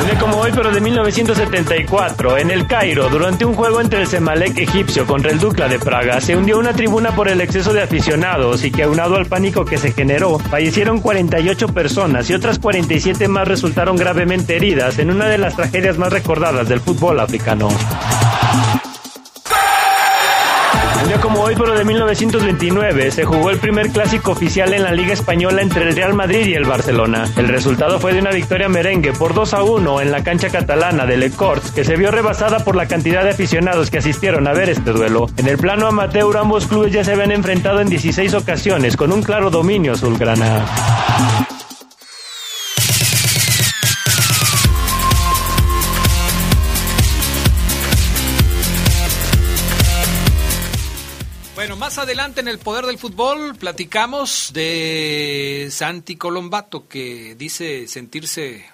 Un 0.00 0.06
día 0.06 0.18
como 0.20 0.36
hoy, 0.36 0.52
pero 0.54 0.70
de 0.70 0.80
1974, 0.80 2.38
en 2.38 2.50
el 2.50 2.66
Cairo, 2.68 3.08
durante 3.08 3.44
un 3.44 3.54
juego 3.54 3.80
entre 3.80 4.02
el 4.02 4.06
Semalek 4.06 4.56
egipcio 4.56 5.06
contra 5.06 5.32
el 5.32 5.40
Dukla 5.40 5.66
de 5.66 5.80
Praga, 5.80 6.20
se 6.20 6.36
hundió 6.36 6.58
una 6.58 6.72
tribuna 6.72 7.16
por 7.16 7.28
el 7.28 7.40
exceso 7.40 7.72
de 7.72 7.82
aficionados 7.82 8.62
y 8.64 8.70
que 8.70 8.84
aunado 8.84 9.16
al 9.16 9.26
pánico 9.26 9.64
que 9.64 9.76
se 9.76 9.92
generó, 9.92 10.38
fallecieron 10.38 11.00
48 11.00 11.68
personas 11.68 12.30
y 12.30 12.34
otras 12.34 12.58
47 12.60 13.26
más 13.26 13.48
resultaron 13.48 13.96
gravemente 13.96 14.56
heridas 14.56 14.98
en 14.98 15.10
una 15.10 15.26
de 15.26 15.38
las 15.38 15.56
tragedias 15.56 15.98
más 15.98 16.12
recordadas 16.12 16.68
del 16.68 16.80
fútbol 16.80 17.18
africano. 17.18 17.68
Como 21.22 21.40
hoy, 21.40 21.54
pero 21.56 21.76
de 21.76 21.84
1929, 21.84 23.10
se 23.10 23.24
jugó 23.24 23.50
el 23.50 23.58
primer 23.58 23.90
clásico 23.90 24.32
oficial 24.32 24.72
en 24.72 24.84
la 24.84 24.92
Liga 24.92 25.12
Española 25.12 25.62
entre 25.62 25.88
el 25.88 25.96
Real 25.96 26.14
Madrid 26.14 26.46
y 26.46 26.54
el 26.54 26.64
Barcelona. 26.64 27.28
El 27.36 27.48
resultado 27.48 27.98
fue 27.98 28.12
de 28.12 28.20
una 28.20 28.30
victoria 28.30 28.68
merengue 28.68 29.12
por 29.12 29.34
2 29.34 29.54
a 29.54 29.62
1 29.64 30.00
en 30.00 30.12
la 30.12 30.22
cancha 30.22 30.48
catalana 30.48 31.06
de 31.06 31.16
Le 31.16 31.30
Corts, 31.30 31.72
que 31.72 31.84
se 31.84 31.96
vio 31.96 32.12
rebasada 32.12 32.60
por 32.60 32.76
la 32.76 32.86
cantidad 32.86 33.24
de 33.24 33.30
aficionados 33.30 33.90
que 33.90 33.98
asistieron 33.98 34.46
a 34.46 34.52
ver 34.52 34.68
este 34.68 34.92
duelo. 34.92 35.26
En 35.36 35.48
el 35.48 35.58
plano 35.58 35.88
amateur, 35.88 36.36
ambos 36.36 36.66
clubes 36.66 36.92
ya 36.92 37.02
se 37.02 37.12
habían 37.12 37.32
enfrentado 37.32 37.80
en 37.80 37.88
16 37.88 38.34
ocasiones, 38.34 38.96
con 38.96 39.12
un 39.12 39.22
claro 39.22 39.50
dominio 39.50 39.94
azulgrana. 39.94 40.64
Más 51.88 51.96
adelante 51.96 52.40
en 52.40 52.48
el 52.48 52.58
Poder 52.58 52.84
del 52.84 52.98
Fútbol 52.98 53.54
platicamos 53.54 54.52
de 54.52 55.68
Santi 55.70 56.16
Colombato, 56.16 56.86
que 56.86 57.34
dice 57.34 57.88
sentirse, 57.88 58.68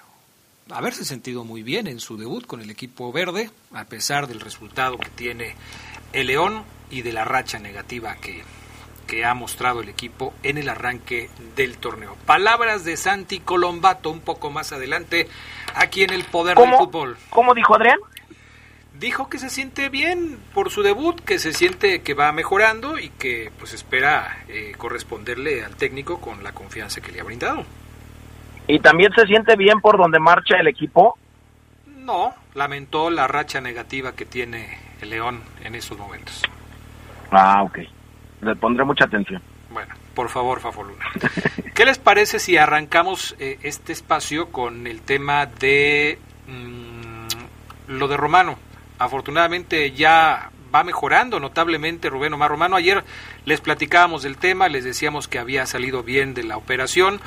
haberse 0.69 1.05
sentido 1.05 1.45
muy 1.45 1.63
bien 1.63 1.87
en 1.87 2.01
su 2.01 2.17
debut 2.17 2.45
con 2.45 2.59
el 2.59 2.69
equipo 2.69 3.13
verde, 3.13 3.51
a 3.73 3.85
pesar 3.85 4.27
del 4.27 4.41
resultado 4.41 4.97
que 4.97 5.09
tiene 5.11 5.55
el 6.11 6.27
León 6.27 6.65
y 6.89 7.03
de 7.03 7.13
la 7.13 7.23
racha 7.23 7.57
negativa 7.57 8.17
que, 8.17 8.43
que 9.07 9.23
ha 9.23 9.33
mostrado 9.33 9.79
el 9.79 9.87
equipo 9.87 10.33
en 10.43 10.57
el 10.57 10.67
arranque 10.67 11.29
del 11.55 11.77
torneo. 11.77 12.17
Palabras 12.25 12.83
de 12.83 12.97
Santi 12.97 13.39
Colombato 13.39 14.09
un 14.09 14.19
poco 14.19 14.51
más 14.51 14.73
adelante 14.73 15.29
aquí 15.73 16.03
en 16.03 16.11
el 16.11 16.25
Poder 16.25 16.57
del 16.57 16.73
Fútbol. 16.73 17.17
¿Cómo 17.29 17.53
dijo 17.53 17.75
Adrián? 17.75 17.99
Dijo 18.99 19.29
que 19.29 19.39
se 19.39 19.49
siente 19.49 19.89
bien 19.89 20.37
por 20.53 20.69
su 20.69 20.81
debut, 20.81 21.19
que 21.21 21.39
se 21.39 21.53
siente 21.53 22.01
que 22.01 22.13
va 22.13 22.31
mejorando 22.31 22.97
y 22.99 23.09
que 23.09 23.51
pues 23.57 23.73
espera 23.73 24.43
eh, 24.47 24.73
corresponderle 24.77 25.63
al 25.63 25.75
técnico 25.75 26.19
con 26.19 26.43
la 26.43 26.53
confianza 26.53 27.01
que 27.01 27.11
le 27.11 27.21
ha 27.21 27.23
brindado. 27.23 27.63
¿Y 28.67 28.79
también 28.79 29.11
se 29.13 29.25
siente 29.25 29.55
bien 29.55 29.79
por 29.79 29.97
donde 29.97 30.19
marcha 30.19 30.57
el 30.57 30.67
equipo? 30.67 31.17
No, 31.97 32.33
lamentó 32.53 33.09
la 33.09 33.27
racha 33.27 33.61
negativa 33.61 34.13
que 34.13 34.25
tiene 34.25 34.77
el 35.01 35.09
León 35.09 35.41
en 35.63 35.75
estos 35.75 35.97
momentos. 35.97 36.41
Ah, 37.31 37.63
ok. 37.63 37.79
Le 38.41 38.55
pondré 38.55 38.83
mucha 38.85 39.05
atención. 39.05 39.41
Bueno, 39.71 39.93
por 40.13 40.29
favor, 40.29 40.59
Fafoluna. 40.61 41.05
¿Qué 41.73 41.85
les 41.85 41.99
parece 41.99 42.39
si 42.39 42.57
arrancamos 42.57 43.35
eh, 43.39 43.59
este 43.63 43.91
espacio 43.91 44.51
con 44.51 44.87
el 44.87 45.01
tema 45.01 45.45
de 45.45 46.17
mm, 46.47 47.27
lo 47.89 48.07
de 48.07 48.17
Romano? 48.17 48.57
Afortunadamente 48.97 49.91
ya 49.91 50.51
va 50.73 50.83
mejorando 50.83 51.39
notablemente 51.39 52.09
Rubén 52.09 52.33
Omar 52.33 52.51
Romano. 52.51 52.75
Ayer 52.75 53.03
les 53.45 53.61
platicábamos 53.61 54.23
del 54.23 54.37
tema, 54.37 54.67
les 54.67 54.83
decíamos 54.83 55.27
que 55.27 55.39
había 55.39 55.65
salido 55.65 56.03
bien 56.03 56.33
de 56.33 56.43
la 56.43 56.57
operación 56.57 57.21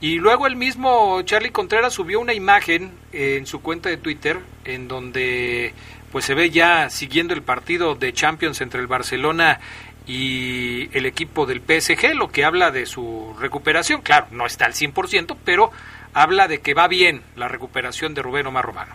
y 0.00 0.16
luego 0.16 0.46
el 0.46 0.56
mismo 0.56 1.20
Charlie 1.22 1.50
Contreras 1.50 1.92
subió 1.92 2.20
una 2.20 2.32
imagen 2.32 2.92
en 3.12 3.46
su 3.46 3.60
cuenta 3.60 3.90
de 3.90 3.98
Twitter 3.98 4.40
en 4.64 4.88
donde 4.88 5.74
pues 6.12 6.24
se 6.24 6.34
ve 6.34 6.50
ya 6.50 6.88
siguiendo 6.90 7.34
el 7.34 7.42
partido 7.42 7.94
de 7.94 8.12
Champions 8.12 8.60
entre 8.60 8.80
el 8.80 8.86
Barcelona 8.86 9.60
y 10.06 10.96
el 10.96 11.06
equipo 11.06 11.46
del 11.46 11.60
PSG, 11.60 12.14
lo 12.14 12.28
que 12.28 12.44
habla 12.44 12.70
de 12.70 12.86
su 12.86 13.34
recuperación. 13.38 14.00
Claro, 14.02 14.28
no 14.30 14.46
está 14.46 14.66
al 14.66 14.74
100%, 14.74 15.36
pero 15.44 15.72
habla 16.12 16.46
de 16.46 16.60
que 16.60 16.74
va 16.74 16.88
bien 16.88 17.22
la 17.36 17.48
recuperación 17.48 18.14
de 18.14 18.22
Rubén 18.22 18.46
Omar 18.46 18.64
Romano. 18.64 18.94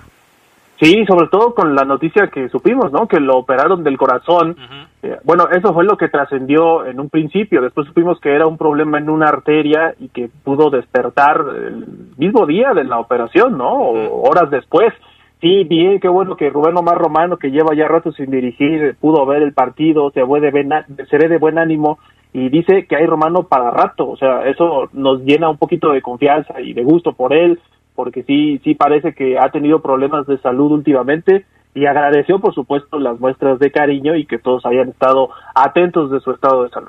Sí, 0.81 1.05
sobre 1.05 1.27
todo 1.27 1.53
con 1.53 1.75
la 1.75 1.83
noticia 1.83 2.27
que 2.27 2.47
supimos, 2.47 2.91
¿no? 2.93 3.05
Que 3.05 3.19
lo 3.19 3.37
operaron 3.37 3.83
del 3.83 3.97
corazón. 3.97 4.55
Eh, 5.03 5.17
bueno, 5.25 5.49
eso 5.51 5.73
fue 5.73 5.83
lo 5.83 5.97
que 5.97 6.07
trascendió 6.07 6.85
en 6.85 7.01
un 7.01 7.09
principio. 7.09 7.61
Después 7.61 7.85
supimos 7.87 8.17
que 8.21 8.33
era 8.33 8.47
un 8.47 8.57
problema 8.57 8.97
en 8.97 9.09
una 9.09 9.27
arteria 9.27 9.93
y 9.99 10.07
que 10.07 10.29
pudo 10.43 10.69
despertar 10.69 11.43
el 11.53 11.85
mismo 12.17 12.45
día 12.45 12.73
de 12.73 12.85
la 12.85 12.97
operación, 12.97 13.57
¿no? 13.57 13.73
O 13.73 14.29
horas 14.29 14.49
después. 14.51 14.93
Sí, 15.41 15.65
bien, 15.65 15.99
qué 15.99 16.07
bueno 16.07 16.37
que 16.37 16.49
Rubén 16.49 16.77
Omar 16.77 16.97
Romano, 16.97 17.37
que 17.37 17.51
lleva 17.51 17.75
ya 17.75 17.87
rato 17.87 18.13
sin 18.13 18.31
dirigir, 18.31 18.95
pudo 19.01 19.25
ver 19.25 19.41
el 19.41 19.53
partido, 19.53 20.11
se, 20.11 20.23
ve 20.23 20.39
de, 20.39 21.05
se 21.05 21.17
ve 21.17 21.27
de 21.27 21.37
buen 21.37 21.57
ánimo 21.57 21.99
y 22.31 22.49
dice 22.49 22.85
que 22.87 22.95
hay 22.95 23.05
Romano 23.05 23.43
para 23.43 23.71
rato. 23.71 24.09
O 24.09 24.15
sea, 24.15 24.47
eso 24.47 24.89
nos 24.93 25.23
llena 25.23 25.49
un 25.49 25.57
poquito 25.57 25.91
de 25.91 26.01
confianza 26.01 26.61
y 26.61 26.71
de 26.71 26.83
gusto 26.83 27.13
por 27.13 27.33
él 27.33 27.59
porque 27.99 28.23
sí, 28.23 28.61
sí 28.63 28.75
parece 28.75 29.13
que 29.13 29.37
ha 29.37 29.51
tenido 29.51 29.81
problemas 29.81 30.25
de 30.25 30.37
salud 30.37 30.71
últimamente 30.71 31.45
y 31.75 31.85
agradeció, 31.85 32.39
por 32.39 32.55
supuesto, 32.55 32.97
las 32.97 33.19
muestras 33.19 33.59
de 33.59 33.73
cariño 33.73 34.15
y 34.15 34.25
que 34.25 34.37
todos 34.37 34.65
hayan 34.65 34.87
estado 34.87 35.31
atentos 35.53 36.09
de 36.09 36.21
su 36.21 36.31
estado 36.31 36.63
de 36.63 36.69
salud. 36.69 36.87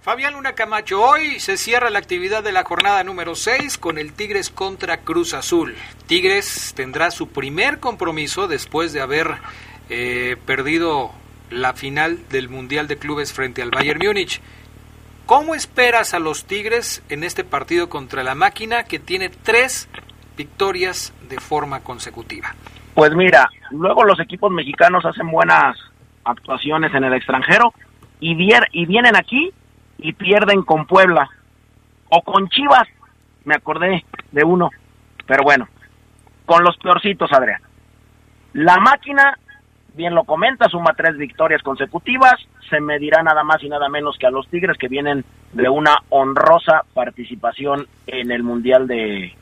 Fabián 0.00 0.34
Luna 0.34 0.54
Camacho, 0.54 1.00
hoy 1.00 1.38
se 1.38 1.56
cierra 1.56 1.88
la 1.88 2.00
actividad 2.00 2.42
de 2.42 2.50
la 2.50 2.64
jornada 2.64 3.04
número 3.04 3.36
6 3.36 3.78
con 3.78 3.96
el 3.96 4.12
Tigres 4.12 4.50
contra 4.50 5.02
Cruz 5.02 5.34
Azul. 5.34 5.76
Tigres 6.08 6.72
tendrá 6.74 7.12
su 7.12 7.28
primer 7.28 7.78
compromiso 7.78 8.48
después 8.48 8.92
de 8.92 9.00
haber 9.00 9.28
eh, 9.88 10.36
perdido 10.46 11.12
la 11.50 11.74
final 11.74 12.18
del 12.28 12.48
Mundial 12.48 12.88
de 12.88 12.96
Clubes 12.96 13.32
frente 13.32 13.62
al 13.62 13.70
Bayern 13.70 14.04
Múnich. 14.04 14.40
¿Cómo 15.26 15.54
esperas 15.54 16.12
a 16.12 16.18
los 16.18 16.46
Tigres 16.46 17.04
en 17.08 17.22
este 17.22 17.44
partido 17.44 17.88
contra 17.88 18.24
la 18.24 18.34
máquina 18.34 18.82
que 18.84 18.98
tiene 18.98 19.28
tres 19.28 19.86
victorias 20.38 21.12
de 21.28 21.38
forma 21.38 21.80
consecutiva. 21.80 22.54
Pues 22.94 23.14
mira, 23.14 23.50
luego 23.70 24.04
los 24.04 24.18
equipos 24.20 24.50
mexicanos 24.50 25.04
hacen 25.04 25.30
buenas 25.30 25.76
actuaciones 26.24 26.94
en 26.94 27.04
el 27.04 27.12
extranjero 27.12 27.74
y, 28.20 28.32
y 28.72 28.86
vienen 28.86 29.16
aquí 29.16 29.52
y 29.98 30.12
pierden 30.14 30.62
con 30.62 30.86
Puebla 30.86 31.28
o 32.08 32.22
con 32.22 32.48
Chivas, 32.48 32.88
me 33.44 33.56
acordé 33.56 34.04
de 34.32 34.44
uno, 34.44 34.70
pero 35.26 35.42
bueno, 35.42 35.68
con 36.46 36.64
los 36.64 36.76
peorcitos, 36.78 37.30
Adrián. 37.32 37.60
La 38.54 38.78
máquina, 38.78 39.38
bien 39.94 40.14
lo 40.14 40.24
comenta, 40.24 40.68
suma 40.68 40.94
tres 40.96 41.18
victorias 41.18 41.62
consecutivas, 41.62 42.36
se 42.70 42.80
medirá 42.80 43.22
nada 43.22 43.44
más 43.44 43.62
y 43.62 43.68
nada 43.68 43.88
menos 43.88 44.16
que 44.18 44.26
a 44.26 44.30
los 44.30 44.48
Tigres 44.48 44.78
que 44.78 44.88
vienen 44.88 45.24
de 45.52 45.68
una 45.68 45.98
honrosa 46.08 46.84
participación 46.94 47.86
en 48.06 48.30
el 48.30 48.42
Mundial 48.42 48.86
de, 48.86 49.34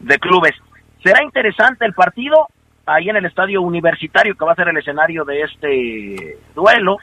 de 0.00 0.18
clubes. 0.18 0.54
Será 1.02 1.22
interesante 1.22 1.84
el 1.84 1.94
partido 1.94 2.48
ahí 2.86 3.08
en 3.08 3.16
el 3.16 3.26
estadio 3.26 3.62
universitario 3.62 4.34
que 4.34 4.44
va 4.44 4.52
a 4.52 4.56
ser 4.56 4.68
el 4.68 4.76
escenario 4.76 5.24
de 5.24 5.42
este 5.42 6.38
duelo, 6.54 6.98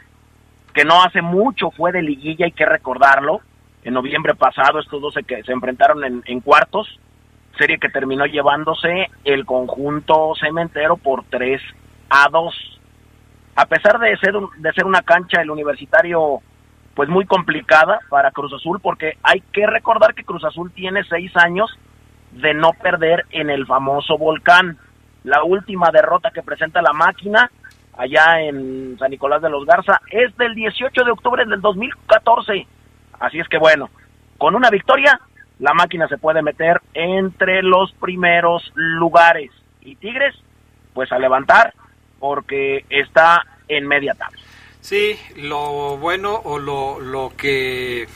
que 0.74 0.84
no 0.84 1.02
hace 1.02 1.22
mucho 1.22 1.72
fue 1.72 1.92
de 1.92 2.02
liguilla, 2.02 2.46
hay 2.46 2.52
que 2.52 2.66
recordarlo. 2.66 3.42
En 3.84 3.94
noviembre 3.94 4.36
pasado 4.36 4.80
estos 4.80 5.02
dos 5.02 5.14
se, 5.14 5.24
se 5.44 5.52
enfrentaron 5.52 6.24
en, 6.26 6.42
cuartos, 6.42 7.00
serie 7.58 7.80
que 7.80 7.90
terminó 7.90 8.26
llevándose 8.26 9.10
el 9.24 9.46
conjunto 9.46 10.34
cementero 10.40 10.98
por 10.98 11.24
3 11.30 11.62
a 12.10 12.28
2. 12.30 12.80
A 13.56 13.66
pesar 13.66 13.98
de 14.00 14.16
ser, 14.18 14.34
de 14.58 14.74
ser 14.74 14.86
una 14.86 15.02
cancha 15.02 15.42
el 15.42 15.50
universitario 15.50 16.40
pues 16.96 17.10
muy 17.10 17.26
complicada 17.26 18.00
para 18.10 18.32
Cruz 18.32 18.52
Azul 18.54 18.80
porque 18.82 19.18
hay 19.24 19.42
que 19.54 19.66
recordar 19.66 20.14
que 20.14 20.24
Cruz 20.24 20.44
Azul 20.44 20.72
tiene 20.72 21.04
seis 21.06 21.32
años 21.38 21.70
de 22.32 22.54
no 22.54 22.72
perder 22.74 23.26
en 23.32 23.50
el 23.50 23.66
famoso 23.66 24.18
volcán. 24.18 24.78
La 25.24 25.44
última 25.44 25.90
derrota 25.92 26.32
que 26.32 26.44
presenta 26.44 26.82
la 26.82 26.94
máquina 26.94 27.50
allá 27.98 28.42
en 28.42 28.98
San 29.00 29.12
Nicolás 29.12 29.42
de 29.42 29.50
los 29.50 29.66
Garza 29.66 30.02
es 30.10 30.36
del 30.38 30.54
18 30.56 31.04
de 31.04 31.12
octubre 31.12 31.46
del 31.46 31.62
2014. 31.62 32.68
Así 33.20 33.40
es 33.40 33.48
que 33.48 33.58
bueno, 33.58 33.90
con 34.38 34.56
una 34.56 34.70
victoria 34.70 35.20
la 35.60 35.74
máquina 35.74 36.08
se 36.08 36.18
puede 36.18 36.42
meter 36.42 36.82
entre 36.94 37.64
los 37.64 37.92
primeros 37.94 38.72
lugares. 38.76 39.52
Y 39.82 39.96
Tigres, 39.96 40.36
pues 40.94 41.12
a 41.12 41.18
levantar 41.18 41.74
porque 42.20 42.86
está 42.90 43.44
en 43.68 43.88
media 43.88 44.14
tabla. 44.14 44.40
Sí, 44.82 45.16
lo 45.36 45.98
bueno 45.98 46.40
o 46.44 46.60
lo, 46.60 47.00
lo 47.00 47.32
que 47.36 48.08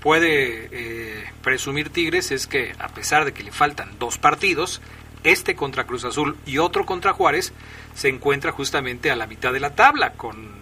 puede 0.00 0.68
eh, 0.72 1.24
presumir 1.42 1.90
Tigres 1.90 2.30
es 2.30 2.46
que 2.46 2.72
a 2.78 2.88
pesar 2.88 3.24
de 3.24 3.32
que 3.32 3.42
le 3.42 3.52
faltan 3.52 3.98
dos 3.98 4.18
partidos, 4.18 4.80
este 5.24 5.54
contra 5.54 5.84
Cruz 5.84 6.04
Azul 6.04 6.36
y 6.46 6.58
otro 6.58 6.86
contra 6.86 7.12
Juárez, 7.12 7.52
se 7.94 8.08
encuentra 8.08 8.52
justamente 8.52 9.10
a 9.10 9.16
la 9.16 9.26
mitad 9.26 9.52
de 9.52 9.60
la 9.60 9.74
tabla 9.74 10.12
con 10.12 10.56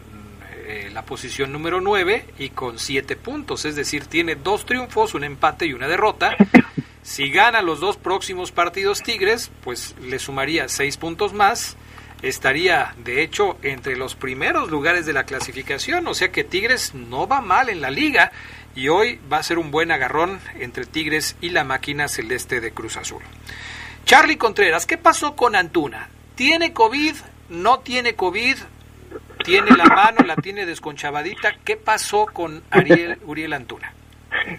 eh, 0.66 0.90
la 0.92 1.04
posición 1.04 1.52
número 1.52 1.80
9 1.80 2.26
y 2.38 2.48
con 2.50 2.78
7 2.78 3.16
puntos, 3.16 3.66
es 3.66 3.76
decir, 3.76 4.06
tiene 4.06 4.34
dos 4.34 4.64
triunfos, 4.64 5.14
un 5.14 5.24
empate 5.24 5.66
y 5.66 5.74
una 5.74 5.88
derrota. 5.88 6.34
Si 7.04 7.28
gana 7.28 7.60
los 7.60 7.80
dos 7.80 7.98
próximos 7.98 8.50
partidos 8.50 9.02
Tigres, 9.02 9.50
pues 9.62 9.94
le 10.00 10.18
sumaría 10.18 10.70
6 10.70 10.96
puntos 10.96 11.34
más. 11.34 11.76
Estaría 12.22 12.94
de 13.04 13.22
hecho 13.22 13.58
entre 13.60 13.94
los 13.94 14.14
primeros 14.14 14.70
lugares 14.70 15.04
de 15.04 15.12
la 15.12 15.24
clasificación, 15.24 16.06
o 16.06 16.14
sea 16.14 16.32
que 16.32 16.44
Tigres 16.44 16.94
no 16.94 17.28
va 17.28 17.42
mal 17.42 17.68
en 17.68 17.82
la 17.82 17.90
liga 17.90 18.32
y 18.74 18.88
hoy 18.88 19.20
va 19.32 19.38
a 19.38 19.42
ser 19.42 19.58
un 19.58 19.70
buen 19.70 19.90
agarrón 19.90 20.40
entre 20.58 20.84
Tigres 20.84 21.36
y 21.40 21.50
la 21.50 21.64
máquina 21.64 22.08
celeste 22.08 22.60
de 22.60 22.72
Cruz 22.72 22.96
Azul. 22.96 23.22
Charlie 24.04 24.36
Contreras, 24.36 24.86
¿qué 24.86 24.98
pasó 24.98 25.34
con 25.36 25.56
Antuna? 25.56 26.08
¿Tiene 26.34 26.72
COVID? 26.72 27.14
¿No 27.50 27.80
tiene 27.80 28.14
COVID? 28.14 28.56
¿Tiene 29.44 29.70
la 29.76 29.84
mano? 29.84 30.18
¿La 30.26 30.36
tiene 30.36 30.66
desconchavadita? 30.66 31.54
¿Qué 31.64 31.76
pasó 31.76 32.26
con 32.26 32.62
Ariel 32.70 33.18
Uriel 33.26 33.52
Antuna? 33.52 33.92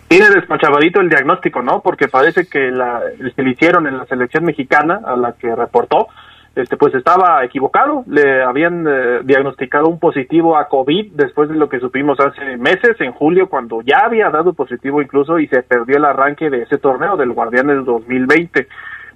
Tiene 0.08 0.30
desconchavadito 0.30 1.02
el 1.02 1.10
diagnóstico, 1.10 1.62
¿no? 1.62 1.82
Porque 1.82 2.08
parece 2.08 2.48
que 2.48 2.72
la, 2.72 3.02
que 3.36 3.44
le 3.44 3.52
hicieron 3.52 3.88
en 3.88 3.98
la 3.98 4.06
selección 4.06 4.46
mexicana, 4.46 5.02
a 5.06 5.16
la 5.16 5.34
que 5.34 5.54
reportó, 5.54 6.08
este 6.56 6.78
pues 6.78 6.94
estaba 6.96 7.44
equivocado, 7.44 8.04
le 8.08 8.42
habían 8.44 8.86
eh, 8.88 9.20
diagnosticado 9.24 9.88
un 9.88 10.00
positivo 10.00 10.58
a 10.58 10.70
COVID 10.70 11.12
después 11.14 11.50
de 11.50 11.56
lo 11.56 11.68
que 11.68 11.80
supimos 11.80 12.18
hace 12.20 12.58
meses, 12.58 13.00
en 13.00 13.12
julio, 13.12 13.50
cuando 13.50 13.82
ya 13.82 14.06
había 14.06 14.30
dado 14.30 14.54
positivo 14.54 15.02
incluso 15.02 15.38
y 15.40 15.48
se 15.48 15.64
perdió 15.64 15.98
el 15.98 16.06
arranque 16.06 16.50
de 16.50 16.64
ese 16.64 16.78
torneo 16.78 17.18
del 17.18 17.34
Guardianes 17.34 17.86
2020. 17.86 18.68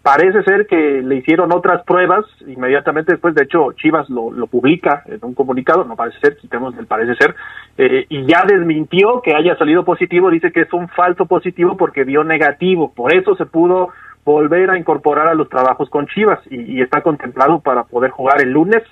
Parece 0.02 0.44
ser 0.44 0.66
que 0.66 1.02
le 1.02 1.16
hicieron 1.16 1.52
otras 1.54 1.84
pruebas 1.84 2.26
inmediatamente 2.48 3.14
después, 3.14 3.36
de 3.36 3.44
hecho 3.44 3.74
Chivas 3.74 4.10
lo, 4.10 4.32
lo 4.32 4.48
publica 4.48 5.04
en 5.06 5.20
un 5.22 5.34
comunicado, 5.34 5.84
no 5.84 5.98
parece 5.98 6.20
ser, 6.20 6.38
quitemos 6.38 6.78
el 6.78 6.88
parece 6.88 7.16
ser, 7.16 7.36
eh, 7.78 8.06
y 8.08 8.26
ya 8.26 8.44
desmintió 8.48 9.22
que 9.22 9.36
haya 9.36 9.58
salido 9.58 9.84
positivo, 9.84 10.30
dice 10.30 10.54
que 10.54 10.62
es 10.62 10.74
un 10.74 10.88
falso 10.88 11.26
positivo 11.26 11.76
porque 11.76 12.06
dio 12.06 12.24
negativo, 12.24 12.94
por 12.94 13.14
eso 13.14 13.36
se 13.36 13.46
pudo 13.46 13.90
volver 14.26 14.70
a 14.70 14.78
incorporar 14.78 15.28
a 15.28 15.34
los 15.34 15.50
trabajos 15.50 15.90
con 15.90 16.08
Chivas 16.08 16.40
y, 16.50 16.82
está 16.82 17.02
contemplado 17.02 17.60
para 17.60 17.84
poder 17.84 18.12
jugar 18.12 18.42
el 18.42 18.52
lunes 18.52 18.84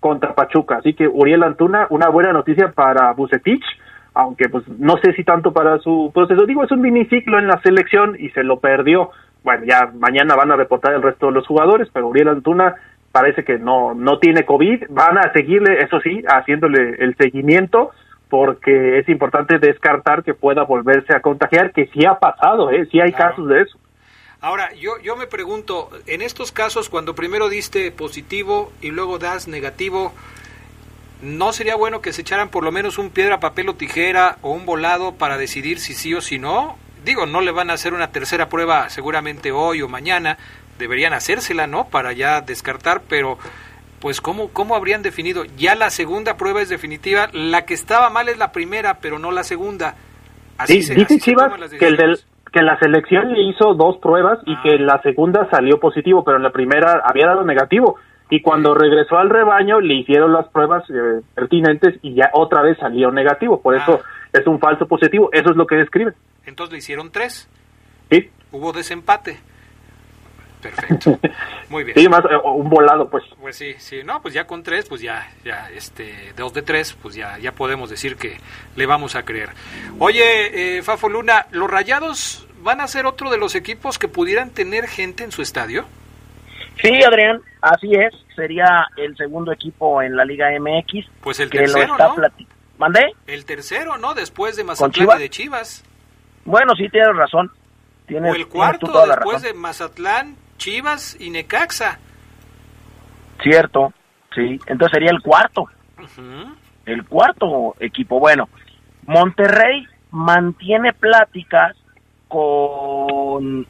contra 0.00 0.34
Pachuca. 0.34 0.76
Así 0.78 0.94
que 0.94 1.06
Uriel 1.06 1.42
Antuna, 1.42 1.86
una 1.90 2.08
buena 2.08 2.32
noticia 2.32 2.72
para 2.72 3.12
Bucetich, 3.12 3.62
aunque 4.14 4.48
pues 4.48 4.66
no 4.68 4.96
sé 5.02 5.12
si 5.12 5.24
tanto 5.24 5.52
para 5.52 5.78
su 5.78 6.10
proceso. 6.12 6.46
Digo, 6.46 6.64
es 6.64 6.72
un 6.72 6.80
miniciclo 6.80 7.38
en 7.38 7.46
la 7.46 7.60
selección 7.62 8.16
y 8.18 8.30
se 8.30 8.42
lo 8.42 8.58
perdió. 8.58 9.10
Bueno, 9.44 9.64
ya 9.64 9.90
mañana 9.94 10.34
van 10.34 10.50
a 10.50 10.56
reportar 10.56 10.94
el 10.94 11.02
resto 11.02 11.26
de 11.26 11.32
los 11.32 11.46
jugadores, 11.46 11.88
pero 11.92 12.08
Uriel 12.08 12.28
Antuna 12.28 12.74
parece 13.12 13.44
que 13.44 13.58
no, 13.58 13.94
no 13.94 14.18
tiene 14.18 14.44
COVID, 14.44 14.84
van 14.90 15.18
a 15.18 15.32
seguirle, 15.32 15.82
eso 15.82 16.00
sí, 16.00 16.22
haciéndole 16.28 16.96
el 16.98 17.16
seguimiento, 17.16 17.90
porque 18.28 18.98
es 18.98 19.08
importante 19.08 19.58
descartar 19.58 20.22
que 20.22 20.34
pueda 20.34 20.62
volverse 20.62 21.14
a 21.14 21.20
contagiar, 21.20 21.72
que 21.72 21.86
sí 21.86 22.06
ha 22.06 22.18
pasado, 22.18 22.70
¿eh? 22.70 22.86
sí 22.90 23.00
hay 23.00 23.12
casos 23.12 23.48
de 23.48 23.62
eso. 23.62 23.78
Ahora, 24.42 24.72
yo, 24.74 24.98
yo 25.02 25.16
me 25.16 25.26
pregunto, 25.26 25.90
en 26.06 26.22
estos 26.22 26.50
casos, 26.50 26.88
cuando 26.88 27.14
primero 27.14 27.50
diste 27.50 27.90
positivo 27.92 28.72
y 28.80 28.90
luego 28.90 29.18
das 29.18 29.48
negativo, 29.48 30.14
¿no 31.20 31.52
sería 31.52 31.76
bueno 31.76 32.00
que 32.00 32.14
se 32.14 32.22
echaran 32.22 32.48
por 32.48 32.64
lo 32.64 32.72
menos 32.72 32.96
un 32.96 33.10
piedra, 33.10 33.38
papel 33.38 33.68
o 33.68 33.74
tijera 33.74 34.38
o 34.40 34.52
un 34.52 34.64
volado 34.64 35.12
para 35.12 35.36
decidir 35.36 35.78
si 35.78 35.94
sí 35.94 36.14
o 36.14 36.22
si 36.22 36.38
no? 36.38 36.78
Digo, 37.04 37.26
no 37.26 37.42
le 37.42 37.50
van 37.50 37.70
a 37.70 37.74
hacer 37.74 37.92
una 37.92 38.12
tercera 38.12 38.48
prueba 38.48 38.88
seguramente 38.88 39.52
hoy 39.52 39.82
o 39.82 39.88
mañana, 39.88 40.38
deberían 40.78 41.12
hacérsela, 41.12 41.66
¿no? 41.66 41.88
Para 41.88 42.14
ya 42.14 42.40
descartar, 42.40 43.02
pero 43.08 43.38
pues 44.00 44.22
¿cómo, 44.22 44.48
cómo 44.48 44.74
habrían 44.74 45.02
definido? 45.02 45.44
Ya 45.58 45.74
la 45.74 45.90
segunda 45.90 46.38
prueba 46.38 46.62
es 46.62 46.70
definitiva, 46.70 47.28
la 47.34 47.66
que 47.66 47.74
estaba 47.74 48.08
mal 48.08 48.30
es 48.30 48.38
la 48.38 48.52
primera, 48.52 49.00
pero 49.00 49.18
no 49.18 49.30
la 49.32 49.44
segunda. 49.44 49.96
Así 50.56 50.82
sí, 50.82 50.94
dice 50.94 51.18
Chivas 51.18 51.52
que 51.78 51.86
el 51.86 51.96
del 51.98 52.20
que 52.52 52.62
la 52.62 52.78
selección 52.78 53.32
le 53.32 53.42
hizo 53.42 53.74
dos 53.74 53.98
pruebas 53.98 54.38
y 54.46 54.56
que 54.62 54.74
en 54.74 54.86
la 54.86 55.00
segunda 55.02 55.48
salió 55.50 55.78
positivo, 55.78 56.24
pero 56.24 56.36
en 56.36 56.42
la 56.42 56.50
primera 56.50 57.02
había 57.04 57.26
dado 57.26 57.44
negativo. 57.44 57.96
Y 58.28 58.42
cuando 58.42 58.74
regresó 58.74 59.18
al 59.18 59.30
rebaño 59.30 59.80
le 59.80 59.94
hicieron 59.94 60.32
las 60.32 60.48
pruebas 60.48 60.84
eh, 60.90 61.20
pertinentes 61.34 61.98
y 62.02 62.14
ya 62.14 62.30
otra 62.32 62.62
vez 62.62 62.78
salió 62.78 63.10
negativo. 63.10 63.60
Por 63.60 63.74
eso 63.74 64.00
ah. 64.02 64.28
es 64.32 64.46
un 64.46 64.60
falso 64.60 64.86
positivo. 64.86 65.30
Eso 65.32 65.50
es 65.50 65.56
lo 65.56 65.66
que 65.66 65.76
describe. 65.76 66.12
Entonces 66.46 66.72
le 66.72 66.78
hicieron 66.78 67.10
tres. 67.10 67.48
Sí. 68.10 68.30
Hubo 68.52 68.72
desempate. 68.72 69.38
Perfecto. 70.60 71.18
Muy 71.68 71.84
bien. 71.84 71.98
Sí, 71.98 72.08
más 72.08 72.24
eh, 72.24 72.36
un 72.44 72.68
volado, 72.68 73.08
pues. 73.08 73.24
Pues 73.40 73.56
sí, 73.56 73.74
sí. 73.78 74.02
No, 74.04 74.20
pues 74.20 74.34
ya 74.34 74.46
con 74.46 74.62
tres, 74.62 74.86
pues 74.88 75.00
ya, 75.00 75.28
ya, 75.44 75.70
este, 75.70 76.32
dos 76.36 76.52
de 76.52 76.62
tres, 76.62 76.96
pues 77.00 77.14
ya, 77.14 77.38
ya 77.38 77.52
podemos 77.52 77.90
decir 77.90 78.16
que 78.16 78.38
le 78.76 78.86
vamos 78.86 79.16
a 79.16 79.24
creer. 79.24 79.50
Oye, 79.98 80.76
eh, 80.78 80.82
Fafo 80.82 81.08
Luna, 81.08 81.46
¿los 81.50 81.70
Rayados 81.70 82.46
van 82.62 82.80
a 82.80 82.86
ser 82.86 83.06
otro 83.06 83.30
de 83.30 83.38
los 83.38 83.54
equipos 83.54 83.98
que 83.98 84.08
pudieran 84.08 84.50
tener 84.50 84.86
gente 84.86 85.24
en 85.24 85.32
su 85.32 85.42
estadio? 85.42 85.86
Sí, 86.82 87.02
Adrián, 87.02 87.40
así 87.60 87.94
es. 87.94 88.14
Sería 88.34 88.86
el 88.96 89.16
segundo 89.16 89.52
equipo 89.52 90.02
en 90.02 90.16
la 90.16 90.24
Liga 90.24 90.48
MX. 90.58 91.06
Pues 91.20 91.40
el 91.40 91.50
tercero, 91.50 91.96
¿no? 91.98 92.14
¿Mandé? 92.78 93.12
El 93.26 93.44
tercero, 93.44 93.98
¿no? 93.98 94.14
Después 94.14 94.56
de 94.56 94.64
Mazatlán 94.64 95.18
y 95.18 95.22
de 95.22 95.30
Chivas. 95.30 95.84
Bueno, 96.44 96.74
sí, 96.76 96.88
tienes 96.88 97.14
razón. 97.14 97.50
o 98.10 98.34
el 98.34 98.48
cuarto 98.48 99.06
después 99.06 99.42
de 99.42 99.52
Mazatlán, 99.52 100.36
Chivas 100.60 101.16
y 101.18 101.30
Necaxa. 101.30 101.98
Cierto, 103.42 103.94
sí. 104.34 104.60
Entonces 104.66 104.92
sería 104.92 105.10
el 105.10 105.22
cuarto. 105.22 105.64
El 106.84 107.06
cuarto 107.06 107.74
equipo. 107.80 108.20
Bueno, 108.20 108.50
Monterrey 109.06 109.86
mantiene 110.10 110.92
pláticas 110.92 111.76
con 112.28 113.66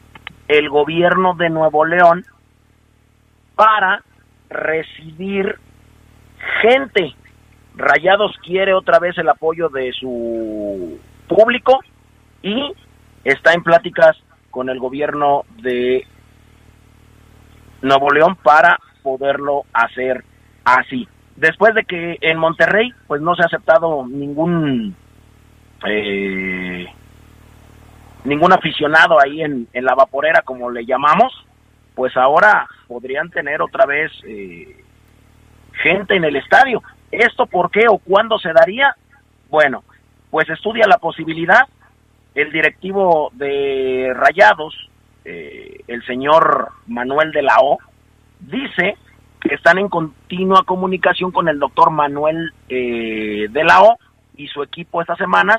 el 0.49 0.69
gobierno 0.69 1.33
de 1.35 1.49
Nuevo 1.49 1.85
León 1.85 2.25
para 3.55 4.03
recibir 4.49 5.57
gente. 6.61 7.15
Rayados 7.73 8.35
quiere 8.43 8.73
otra 8.73 8.99
vez 8.99 9.17
el 9.17 9.29
apoyo 9.29 9.69
de 9.69 9.93
su 9.93 10.99
público 11.29 11.79
y 12.43 12.73
está 13.23 13.53
en 13.53 13.63
pláticas 13.63 14.17
con 14.49 14.69
el 14.69 14.77
gobierno 14.77 15.45
de 15.61 16.05
Nuevo 17.81 18.11
León 18.11 18.35
para 18.41 18.77
poderlo 19.03 19.63
hacer 19.73 20.23
así. 20.63 21.07
Después 21.35 21.73
de 21.73 21.83
que 21.83 22.17
en 22.21 22.37
Monterrey 22.37 22.91
pues 23.07 23.21
no 23.21 23.35
se 23.35 23.43
ha 23.43 23.45
aceptado 23.45 24.05
ningún 24.05 24.95
eh, 25.87 26.85
ningún 28.23 28.53
aficionado 28.53 29.19
ahí 29.19 29.41
en, 29.41 29.67
en, 29.73 29.85
la 29.85 29.95
vaporera 29.95 30.41
como 30.43 30.69
le 30.69 30.85
llamamos, 30.85 31.33
pues 31.95 32.15
ahora 32.15 32.67
podrían 32.87 33.29
tener 33.29 33.61
otra 33.61 33.85
vez 33.85 34.11
eh, 34.27 34.83
gente 35.73 36.15
en 36.15 36.25
el 36.25 36.35
estadio. 36.35 36.83
¿Esto 37.11 37.45
por 37.45 37.71
qué 37.71 37.85
o 37.89 37.97
cuándo 37.97 38.37
se 38.37 38.53
daría? 38.53 38.95
Bueno, 39.49 39.83
pues 40.29 40.49
estudia 40.49 40.85
la 40.87 40.97
posibilidad. 40.97 41.67
El 42.33 42.51
directivo 42.51 43.29
de 43.33 44.13
Rayados, 44.15 44.73
eh, 45.25 45.81
el 45.87 46.03
señor 46.05 46.69
Manuel 46.87 47.31
de 47.31 47.41
la 47.41 47.57
O, 47.61 47.77
dice 48.39 48.97
que 49.39 49.55
están 49.55 49.77
en 49.77 49.89
continua 49.89 50.63
comunicación 50.63 51.31
con 51.31 51.47
el 51.47 51.59
doctor 51.59 51.91
Manuel 51.91 52.53
eh, 52.69 53.47
de 53.49 53.63
la 53.63 53.81
O 53.81 53.97
y 54.37 54.47
su 54.47 54.63
equipo 54.63 55.01
estas 55.01 55.17
semanas 55.17 55.57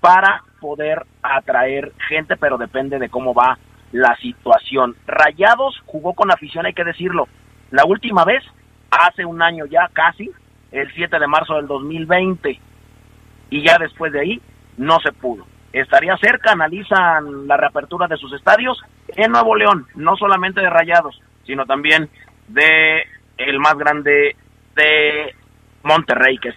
para 0.00 0.42
poder 0.60 1.04
atraer 1.22 1.92
gente, 2.08 2.36
pero 2.36 2.58
depende 2.58 2.98
de 2.98 3.08
cómo 3.08 3.34
va 3.34 3.58
la 3.92 4.16
situación. 4.16 4.96
Rayados 5.06 5.80
jugó 5.86 6.14
con 6.14 6.30
afición, 6.30 6.66
hay 6.66 6.74
que 6.74 6.84
decirlo. 6.84 7.28
La 7.70 7.84
última 7.84 8.24
vez, 8.24 8.42
hace 8.90 9.24
un 9.24 9.42
año 9.42 9.66
ya 9.66 9.88
casi, 9.92 10.30
el 10.72 10.92
7 10.92 11.18
de 11.18 11.26
marzo 11.26 11.54
del 11.54 11.66
2020, 11.66 12.60
y 13.50 13.62
ya 13.62 13.78
después 13.78 14.12
de 14.12 14.20
ahí 14.20 14.40
no 14.76 14.98
se 15.00 15.12
pudo 15.12 15.44
estaría 15.72 16.16
cerca, 16.18 16.52
analizan 16.52 17.46
la 17.46 17.56
reapertura 17.56 18.06
de 18.06 18.16
sus 18.16 18.32
estadios 18.32 18.78
en 19.08 19.32
Nuevo 19.32 19.54
León, 19.54 19.86
no 19.94 20.16
solamente 20.16 20.60
de 20.60 20.70
Rayados, 20.70 21.20
sino 21.46 21.64
también 21.64 22.08
de 22.48 23.02
el 23.36 23.58
más 23.58 23.76
grande 23.76 24.36
de 24.74 25.34
Monterrey, 25.82 26.38
que 26.38 26.50
es 26.50 26.56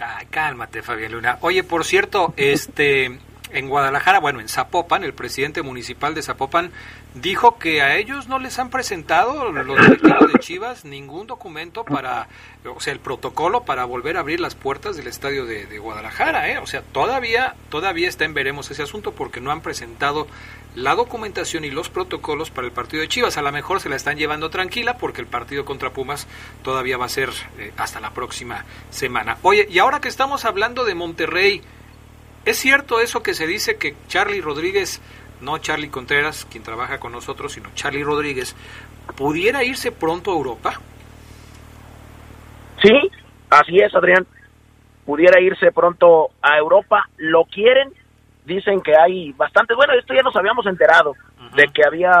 Ay, 0.00 0.26
cálmate, 0.26 0.82
Fabián 0.82 1.12
Luna. 1.12 1.38
Oye, 1.42 1.62
por 1.62 1.84
cierto, 1.84 2.34
este 2.36 3.18
en 3.52 3.68
Guadalajara, 3.68 4.20
bueno, 4.20 4.40
en 4.40 4.48
Zapopan, 4.48 5.04
el 5.04 5.14
presidente 5.14 5.62
municipal 5.62 6.14
de 6.14 6.22
Zapopan 6.22 6.72
dijo 7.14 7.58
que 7.58 7.82
a 7.82 7.96
ellos 7.96 8.28
no 8.28 8.38
les 8.38 8.58
han 8.58 8.70
presentado 8.70 9.52
los 9.52 9.78
directivos 9.78 10.32
de 10.32 10.38
Chivas 10.38 10.84
ningún 10.84 11.26
documento 11.26 11.84
para, 11.84 12.28
o 12.64 12.80
sea, 12.80 12.92
el 12.92 13.00
protocolo 13.00 13.64
para 13.64 13.84
volver 13.84 14.16
a 14.16 14.20
abrir 14.20 14.40
las 14.40 14.54
puertas 14.54 14.96
del 14.96 15.06
estadio 15.06 15.44
de, 15.44 15.78
Guadalajara, 15.78 16.50
¿eh? 16.50 16.58
O 16.58 16.66
sea, 16.66 16.82
todavía, 16.82 17.54
todavía 17.68 18.08
está 18.08 18.24
en 18.24 18.34
veremos 18.34 18.70
ese 18.70 18.82
asunto 18.82 19.12
porque 19.12 19.40
no 19.40 19.50
han 19.50 19.62
presentado 19.62 20.26
la 20.74 20.94
documentación 20.94 21.64
y 21.64 21.70
los 21.70 21.90
protocolos 21.90 22.50
para 22.50 22.66
el 22.66 22.72
partido 22.72 23.02
de 23.02 23.08
Chivas. 23.08 23.36
A 23.36 23.42
lo 23.42 23.52
mejor 23.52 23.80
se 23.80 23.88
la 23.88 23.96
están 23.96 24.16
llevando 24.16 24.48
tranquila 24.48 24.96
porque 24.96 25.20
el 25.20 25.26
partido 25.26 25.64
contra 25.64 25.90
Pumas 25.90 26.26
todavía 26.62 26.96
va 26.96 27.06
a 27.06 27.10
ser 27.10 27.30
eh, 27.58 27.72
hasta 27.76 28.00
la 28.00 28.10
próxima 28.10 28.64
semana. 28.90 29.38
Oye, 29.42 29.66
y 29.70 29.78
ahora 29.78 30.00
que 30.00 30.08
estamos 30.08 30.44
hablando 30.44 30.84
de 30.84 30.94
Monterrey, 30.94 31.62
¿Es 32.44 32.58
cierto 32.58 33.00
eso 33.00 33.22
que 33.22 33.34
se 33.34 33.46
dice 33.46 33.76
que 33.76 33.94
Charlie 34.08 34.40
Rodríguez, 34.40 35.00
no 35.40 35.58
Charlie 35.58 35.90
Contreras, 35.90 36.46
quien 36.50 36.64
trabaja 36.64 36.98
con 36.98 37.12
nosotros, 37.12 37.52
sino 37.52 37.70
Charlie 37.74 38.02
Rodríguez, 38.02 38.56
pudiera 39.16 39.62
irse 39.62 39.92
pronto 39.92 40.32
a 40.32 40.34
Europa? 40.34 40.80
Sí, 42.82 43.10
así 43.50 43.78
es, 43.78 43.94
Adrián. 43.94 44.26
Pudiera 45.06 45.40
irse 45.40 45.70
pronto 45.70 46.30
a 46.42 46.58
Europa. 46.58 47.08
Lo 47.16 47.44
quieren. 47.44 47.92
Dicen 48.44 48.80
que 48.80 48.96
hay 48.96 49.32
bastantes. 49.32 49.76
Bueno, 49.76 49.94
esto 49.94 50.14
ya 50.14 50.22
nos 50.22 50.34
habíamos 50.34 50.66
enterado 50.66 51.14
de 51.54 51.64
que 51.68 51.84
había 51.86 52.12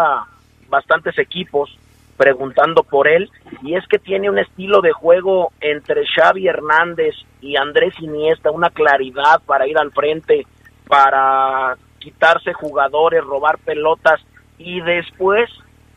bastantes 0.68 1.18
equipos 1.18 1.76
preguntando 2.22 2.84
por 2.84 3.08
él 3.08 3.28
y 3.62 3.74
es 3.74 3.84
que 3.88 3.98
tiene 3.98 4.30
un 4.30 4.38
estilo 4.38 4.80
de 4.80 4.92
juego 4.92 5.50
entre 5.60 6.06
Xavi 6.06 6.46
Hernández 6.46 7.16
y 7.40 7.56
Andrés 7.56 7.94
Iniesta, 7.98 8.52
una 8.52 8.70
claridad 8.70 9.42
para 9.44 9.66
ir 9.66 9.76
al 9.76 9.90
frente, 9.90 10.46
para 10.86 11.76
quitarse 11.98 12.52
jugadores, 12.52 13.24
robar 13.24 13.58
pelotas 13.58 14.20
y 14.56 14.80
después 14.82 15.50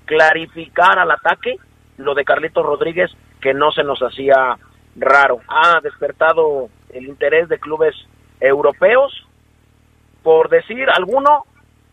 clarificar 0.05 0.97
al 0.97 1.11
ataque 1.11 1.57
lo 1.97 2.15
de 2.15 2.25
Carlitos 2.25 2.65
Rodríguez 2.65 3.11
que 3.39 3.53
no 3.53 3.71
se 3.71 3.83
nos 3.83 3.99
hacía 3.99 4.57
raro. 4.95 5.41
Ha 5.47 5.79
despertado 5.81 6.69
el 6.89 7.05
interés 7.05 7.49
de 7.49 7.59
clubes 7.59 7.93
europeos, 8.39 9.13
por 10.23 10.49
decir 10.49 10.89
alguno, 10.89 11.45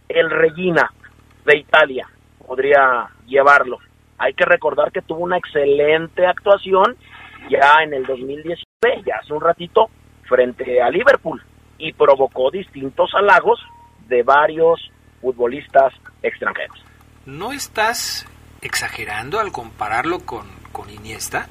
el 0.08 0.30
Regina 0.30 0.90
de 1.44 1.58
Italia 1.58 2.08
podría 2.46 3.10
llevarlo 3.26 3.78
hay 4.22 4.34
que 4.34 4.44
recordar 4.44 4.92
que 4.92 5.02
tuvo 5.02 5.24
una 5.24 5.36
excelente 5.36 6.24
actuación 6.24 6.96
ya 7.50 7.82
en 7.82 7.92
el 7.92 8.06
2019, 8.06 9.02
ya 9.04 9.16
hace 9.20 9.32
un 9.32 9.40
ratito, 9.40 9.90
frente 10.28 10.80
a 10.80 10.88
Liverpool 10.90 11.42
y 11.76 11.92
provocó 11.92 12.50
distintos 12.52 13.10
halagos 13.14 13.58
de 14.06 14.22
varios 14.22 14.80
futbolistas 15.20 15.92
extranjeros. 16.22 16.84
¿No 17.26 17.52
estás 17.52 18.28
exagerando 18.60 19.40
al 19.40 19.50
compararlo 19.50 20.20
con, 20.20 20.46
con 20.70 20.88
Iniesta? 20.88 21.48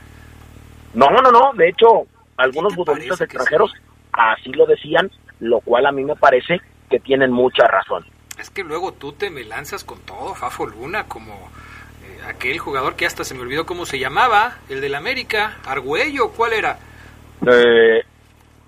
No, 0.94 1.08
no, 1.08 1.30
no. 1.30 1.52
De 1.54 1.70
hecho, 1.70 2.08
algunos 2.38 2.74
futbolistas 2.74 3.20
extranjeros 3.20 3.74
así 4.14 4.54
lo 4.54 4.66
decían, 4.66 5.12
lo 5.42 5.60
cual 5.60 5.86
a 5.88 5.92
mí 5.92 6.06
me 6.06 6.16
parece 6.16 6.62
que 6.90 7.00
tienen 7.00 7.32
mucha 7.32 7.68
razón. 7.68 8.06
Es 8.40 8.50
que 8.50 8.64
luego 8.64 8.94
tú 8.94 9.12
te 9.12 9.30
me 9.30 9.44
lanzas 9.44 9.84
con 9.84 10.00
todo, 10.00 10.34
Fafo 10.36 10.66
Luna, 10.66 11.04
como 11.04 11.50
aquel 12.28 12.60
jugador 12.60 12.96
que 12.96 13.06
hasta 13.06 13.24
se 13.24 13.34
me 13.34 13.42
olvidó 13.42 13.66
cómo 13.66 13.86
se 13.86 14.00
llamaba, 14.00 14.58
el 14.70 14.82
del 14.82 14.96
América, 14.96 15.58
Argüello, 15.66 16.32
¿cuál 16.32 16.54
era? 16.54 16.80
Eh, 17.46 18.04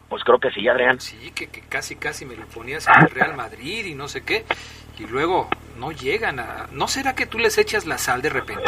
pues 0.09 0.23
creo 0.23 0.39
que 0.39 0.51
sí, 0.51 0.67
Adrián. 0.67 0.99
Sí, 0.99 1.31
que, 1.35 1.47
que 1.47 1.61
casi 1.61 1.95
casi 1.95 2.25
me 2.25 2.35
lo 2.35 2.45
ponías 2.47 2.87
en 2.87 3.03
el 3.03 3.09
Real 3.09 3.35
Madrid 3.35 3.85
y 3.85 3.95
no 3.95 4.07
sé 4.07 4.23
qué, 4.23 4.45
y 4.99 5.05
luego 5.05 5.49
no 5.77 5.91
llegan 5.91 6.39
a... 6.39 6.67
¿No 6.71 6.87
será 6.87 7.15
que 7.15 7.25
tú 7.25 7.39
les 7.39 7.57
echas 7.57 7.85
la 7.85 7.97
sal 7.97 8.21
de 8.21 8.29
repente? 8.29 8.63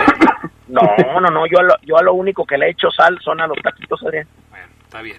No, 0.67 0.81
no, 1.19 1.29
no, 1.29 1.45
yo 1.47 1.59
a, 1.59 1.63
lo, 1.63 1.75
yo 1.83 1.97
a 1.97 2.03
lo 2.03 2.13
único 2.13 2.45
que 2.45 2.57
le 2.57 2.69
echo 2.69 2.89
sal 2.89 3.19
son 3.23 3.39
a 3.41 3.47
los 3.47 3.57
taquitos, 3.61 4.01
Adrián. 4.03 4.27
Bueno, 4.49 4.67
está 4.83 5.01
bien. 5.01 5.17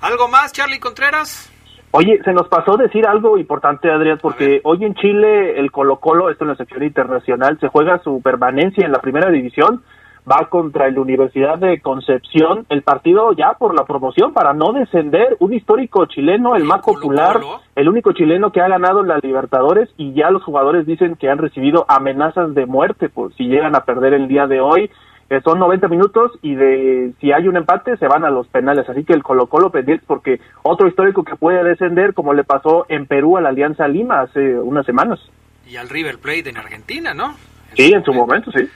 ¿Algo 0.00 0.28
más, 0.28 0.52
Charlie 0.52 0.80
Contreras? 0.80 1.50
Oye, 1.92 2.20
se 2.24 2.32
nos 2.32 2.46
pasó 2.46 2.76
decir 2.76 3.04
algo 3.04 3.36
importante, 3.36 3.90
Adrián, 3.90 4.18
porque 4.22 4.60
hoy 4.62 4.84
en 4.84 4.94
Chile 4.94 5.58
el 5.58 5.72
Colo 5.72 5.96
Colo, 5.96 6.30
esto 6.30 6.44
en 6.44 6.50
la 6.50 6.56
sección 6.56 6.84
internacional, 6.84 7.58
se 7.58 7.66
juega 7.66 7.98
su 8.04 8.22
permanencia 8.22 8.86
en 8.86 8.92
la 8.92 9.00
primera 9.00 9.28
división, 9.28 9.82
va 10.30 10.48
contra 10.48 10.88
la 10.88 11.00
Universidad 11.00 11.58
de 11.58 11.80
Concepción, 11.80 12.64
el 12.68 12.82
partido 12.82 13.32
ya 13.32 13.54
por 13.54 13.74
la 13.74 13.86
promoción 13.86 14.32
para 14.32 14.52
no 14.52 14.72
descender, 14.72 15.36
un 15.40 15.52
histórico 15.52 16.06
chileno, 16.06 16.54
el 16.54 16.62
más 16.62 16.82
popular, 16.82 17.40
el 17.74 17.88
único 17.88 18.12
chileno 18.12 18.52
que 18.52 18.60
ha 18.60 18.68
ganado 18.68 19.02
la 19.02 19.18
Libertadores 19.18 19.88
y 19.96 20.12
ya 20.12 20.30
los 20.30 20.44
jugadores 20.44 20.86
dicen 20.86 21.16
que 21.16 21.28
han 21.28 21.38
recibido 21.38 21.86
amenazas 21.88 22.54
de 22.54 22.66
muerte 22.66 23.08
por 23.08 23.34
si 23.34 23.48
llegan 23.48 23.74
a 23.74 23.84
perder 23.84 24.14
el 24.14 24.28
día 24.28 24.46
de 24.46 24.60
hoy 24.60 24.90
eh, 25.30 25.40
son 25.44 25.60
90 25.60 25.86
minutos 25.86 26.32
y 26.42 26.56
de 26.56 27.12
si 27.20 27.30
hay 27.30 27.46
un 27.46 27.56
empate 27.56 27.96
se 27.98 28.08
van 28.08 28.24
a 28.24 28.30
los 28.30 28.48
penales. 28.48 28.88
Así 28.88 29.04
que 29.04 29.12
el 29.12 29.22
Colo 29.22 29.46
Colo 29.46 29.70
pendiente 29.70 30.04
porque 30.04 30.40
otro 30.62 30.88
histórico 30.88 31.22
que 31.22 31.36
puede 31.36 31.62
descender 31.62 32.14
como 32.14 32.34
le 32.34 32.42
pasó 32.42 32.84
en 32.88 33.06
Perú 33.06 33.36
a 33.36 33.40
la 33.40 33.50
Alianza 33.50 33.86
Lima 33.86 34.22
hace 34.22 34.58
unas 34.58 34.84
semanas. 34.84 35.20
Y 35.68 35.76
al 35.76 35.88
River 35.88 36.18
Plate 36.18 36.50
en 36.50 36.56
Argentina, 36.56 37.14
¿no? 37.14 37.36
En 37.70 37.76
sí, 37.76 37.92
en 37.92 38.04
su 38.04 38.12
momento, 38.12 38.50
sí. 38.50 38.68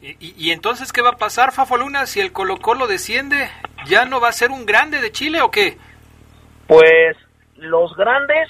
Y, 0.00 0.10
y, 0.20 0.34
y, 0.36 0.50
entonces 0.52 0.92
qué 0.92 1.02
va 1.02 1.10
a 1.10 1.16
pasar, 1.16 1.50
Fafo 1.50 1.76
Luna, 1.76 2.06
si 2.06 2.20
el 2.20 2.30
Colo 2.30 2.58
Colo 2.58 2.86
desciende? 2.86 3.48
¿Ya 3.86 4.04
no 4.04 4.20
va 4.20 4.28
a 4.28 4.32
ser 4.32 4.52
un 4.52 4.64
grande 4.64 5.00
de 5.00 5.10
Chile 5.10 5.42
o 5.42 5.50
qué? 5.50 5.76
Pues 6.68 7.16
los 7.56 7.96
grandes 7.96 8.48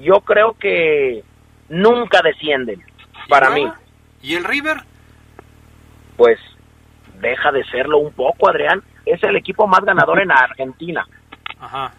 yo 0.00 0.22
creo 0.22 0.54
que 0.58 1.22
nunca 1.68 2.20
descienden, 2.22 2.82
para 3.28 3.50
mí. 3.50 3.70
¿Y 4.22 4.34
el 4.34 4.42
River? 4.42 4.78
Pues 6.16 6.38
deja 7.20 7.52
de 7.52 7.64
serlo 7.64 7.98
un 7.98 8.12
poco, 8.12 8.48
Adrián. 8.48 8.82
Es 9.04 9.22
el 9.22 9.36
equipo 9.36 9.66
más 9.66 9.80
ganador 9.84 10.20
en 10.20 10.30
Argentina. 10.30 11.06
Ajá. 11.60 11.92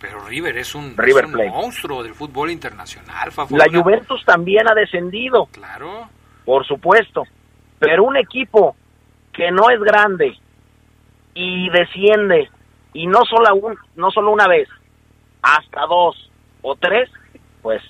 Pero 0.00 0.20
River 0.26 0.58
es 0.58 0.74
un, 0.74 0.94
River 0.96 1.24
es 1.24 1.34
un 1.34 1.48
monstruo 1.48 2.02
del 2.02 2.14
fútbol 2.14 2.50
internacional. 2.50 3.30
La 3.50 3.66
Juventus 3.72 4.22
también 4.26 4.68
ha 4.70 4.74
descendido. 4.74 5.46
Claro. 5.46 6.08
Por 6.44 6.66
supuesto. 6.66 7.24
Pero 7.78 8.04
un 8.04 8.16
equipo 8.16 8.76
que 9.32 9.50
no 9.50 9.70
es 9.70 9.80
grande 9.80 10.38
y 11.34 11.70
desciende 11.70 12.50
y 12.92 13.06
no 13.06 13.24
solo, 13.24 13.54
un, 13.54 13.76
no 13.96 14.10
solo 14.10 14.30
una 14.30 14.46
vez, 14.46 14.68
hasta 15.42 15.86
dos 15.86 16.30
o 16.62 16.76
tres, 16.76 17.10
pues 17.60 17.82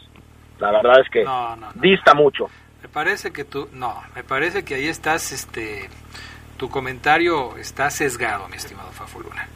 la 0.59 0.73
verdad 0.73 1.01
es 1.01 1.11
que 1.11 1.25
no, 1.25 1.57
no, 1.57 1.73
no. 1.73 1.81
dista 1.81 2.15
mucho. 2.15 2.49
Parece 2.95 3.33
que 3.33 3.45
tú, 3.45 3.69
no, 3.73 4.01
me 4.15 4.23
parece 4.23 4.65
que 4.65 4.77
ahí 4.77 4.87
estás, 4.87 5.33
este, 5.33 5.91
tu 6.57 6.71
comentario 6.71 7.57
está 7.57 7.91
sesgado, 7.91 8.49
mi 8.49 8.57
estimado 8.57 8.93
Fafuluna. 8.93 9.49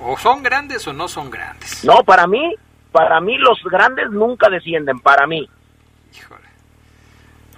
O 0.00 0.16
son 0.16 0.42
grandes 0.42 0.88
o 0.88 0.94
no 0.94 1.08
son 1.08 1.30
grandes. 1.30 1.84
No, 1.84 2.02
para 2.04 2.26
mí, 2.26 2.54
para 2.90 3.20
mí 3.20 3.36
los 3.36 3.62
grandes 3.64 4.10
nunca 4.10 4.48
descienden, 4.48 4.98
para 4.98 5.26
mí. 5.26 5.46
Híjole. 6.16 6.48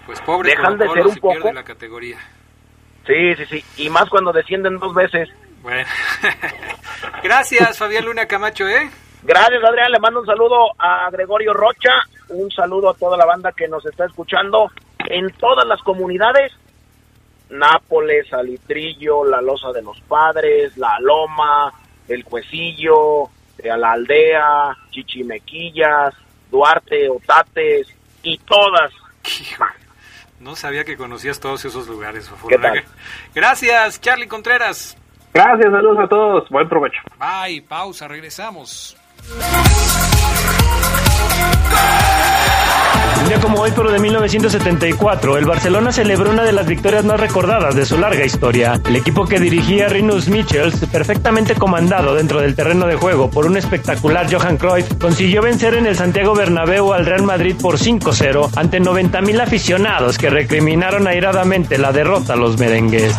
Pues 0.06 0.20
pobre 0.22 0.50
Dejan 0.50 0.76
de 0.76 0.88
ser 0.88 1.06
un 1.06 1.14
si 1.14 1.20
poco 1.20 1.52
la 1.52 1.62
categoría. 1.62 2.18
Sí, 3.06 3.36
sí, 3.36 3.46
sí, 3.46 3.84
y 3.84 3.88
más 3.90 4.10
cuando 4.10 4.32
descienden 4.32 4.80
dos 4.80 4.92
veces. 4.92 5.28
Bueno. 5.62 5.88
Gracias, 7.22 7.78
Fabián 7.78 8.06
Luna 8.06 8.26
Camacho, 8.26 8.66
¿eh? 8.66 8.90
Gracias, 9.22 9.62
Adrián. 9.62 9.92
Le 9.92 10.00
mando 10.00 10.20
un 10.20 10.26
saludo 10.26 10.72
a 10.78 11.08
Gregorio 11.10 11.52
Rocha, 11.52 11.92
un 12.30 12.50
saludo 12.50 12.90
a 12.90 12.94
toda 12.94 13.16
la 13.16 13.26
banda 13.26 13.52
que 13.52 13.68
nos 13.68 13.84
está 13.86 14.06
escuchando 14.06 14.70
en 15.08 15.30
todas 15.32 15.66
las 15.66 15.80
comunidades. 15.82 16.52
Nápoles, 17.50 18.28
Salitrillo, 18.28 19.24
La 19.24 19.40
Loza 19.40 19.72
de 19.72 19.82
los 19.82 20.00
Padres, 20.02 20.76
La 20.76 20.98
Loma, 21.00 21.72
El 22.08 22.24
Cuecillo, 22.24 23.24
a 23.68 23.76
la 23.76 23.92
Aldea, 23.92 24.76
Chichimequillas, 24.90 26.14
Duarte, 26.50 27.08
Otates 27.08 27.88
y 28.22 28.38
todas. 28.38 28.92
No 30.38 30.56
sabía 30.56 30.84
que 30.84 30.96
conocías 30.96 31.40
todos 31.40 31.64
esos 31.64 31.86
lugares. 31.86 32.28
Por 32.28 32.48
¿Qué 32.48 32.58
tal? 32.58 32.82
Gracias, 33.34 34.00
Charlie 34.00 34.26
Contreras. 34.26 34.96
Gracias, 35.34 35.70
saludos 35.70 35.98
a 36.04 36.08
todos. 36.08 36.48
Buen 36.48 36.68
provecho. 36.68 37.00
Bye, 37.18 37.62
pausa, 37.62 38.08
regresamos. 38.08 38.96
Un 43.20 43.28
día 43.28 43.40
como 43.40 43.60
hoy, 43.60 43.70
pero 43.76 43.90
de 43.90 43.98
1974, 43.98 45.36
el 45.36 45.44
Barcelona 45.44 45.92
celebró 45.92 46.30
una 46.30 46.42
de 46.42 46.52
las 46.52 46.66
victorias 46.66 47.04
más 47.04 47.20
recordadas 47.20 47.74
de 47.74 47.84
su 47.84 47.98
larga 47.98 48.24
historia. 48.24 48.80
El 48.84 48.96
equipo 48.96 49.26
que 49.26 49.38
dirigía 49.38 49.88
Rinus 49.88 50.28
Michels, 50.28 50.86
perfectamente 50.90 51.54
comandado 51.54 52.14
dentro 52.14 52.40
del 52.40 52.54
terreno 52.54 52.86
de 52.86 52.96
juego 52.96 53.30
por 53.30 53.46
un 53.46 53.56
espectacular 53.56 54.26
Johan 54.32 54.56
Cruyff, 54.56 54.94
consiguió 54.98 55.42
vencer 55.42 55.74
en 55.74 55.86
el 55.86 55.96
Santiago 55.96 56.34
Bernabéu 56.34 56.92
al 56.92 57.06
Real 57.06 57.22
Madrid 57.22 57.54
por 57.60 57.78
5-0 57.78 58.50
ante 58.56 58.80
90.000 58.80 59.40
aficionados 59.40 60.18
que 60.18 60.30
recriminaron 60.30 61.06
airadamente 61.06 61.78
la 61.78 61.92
derrota 61.92 62.32
a 62.32 62.36
los 62.36 62.58
merengues. 62.58 63.14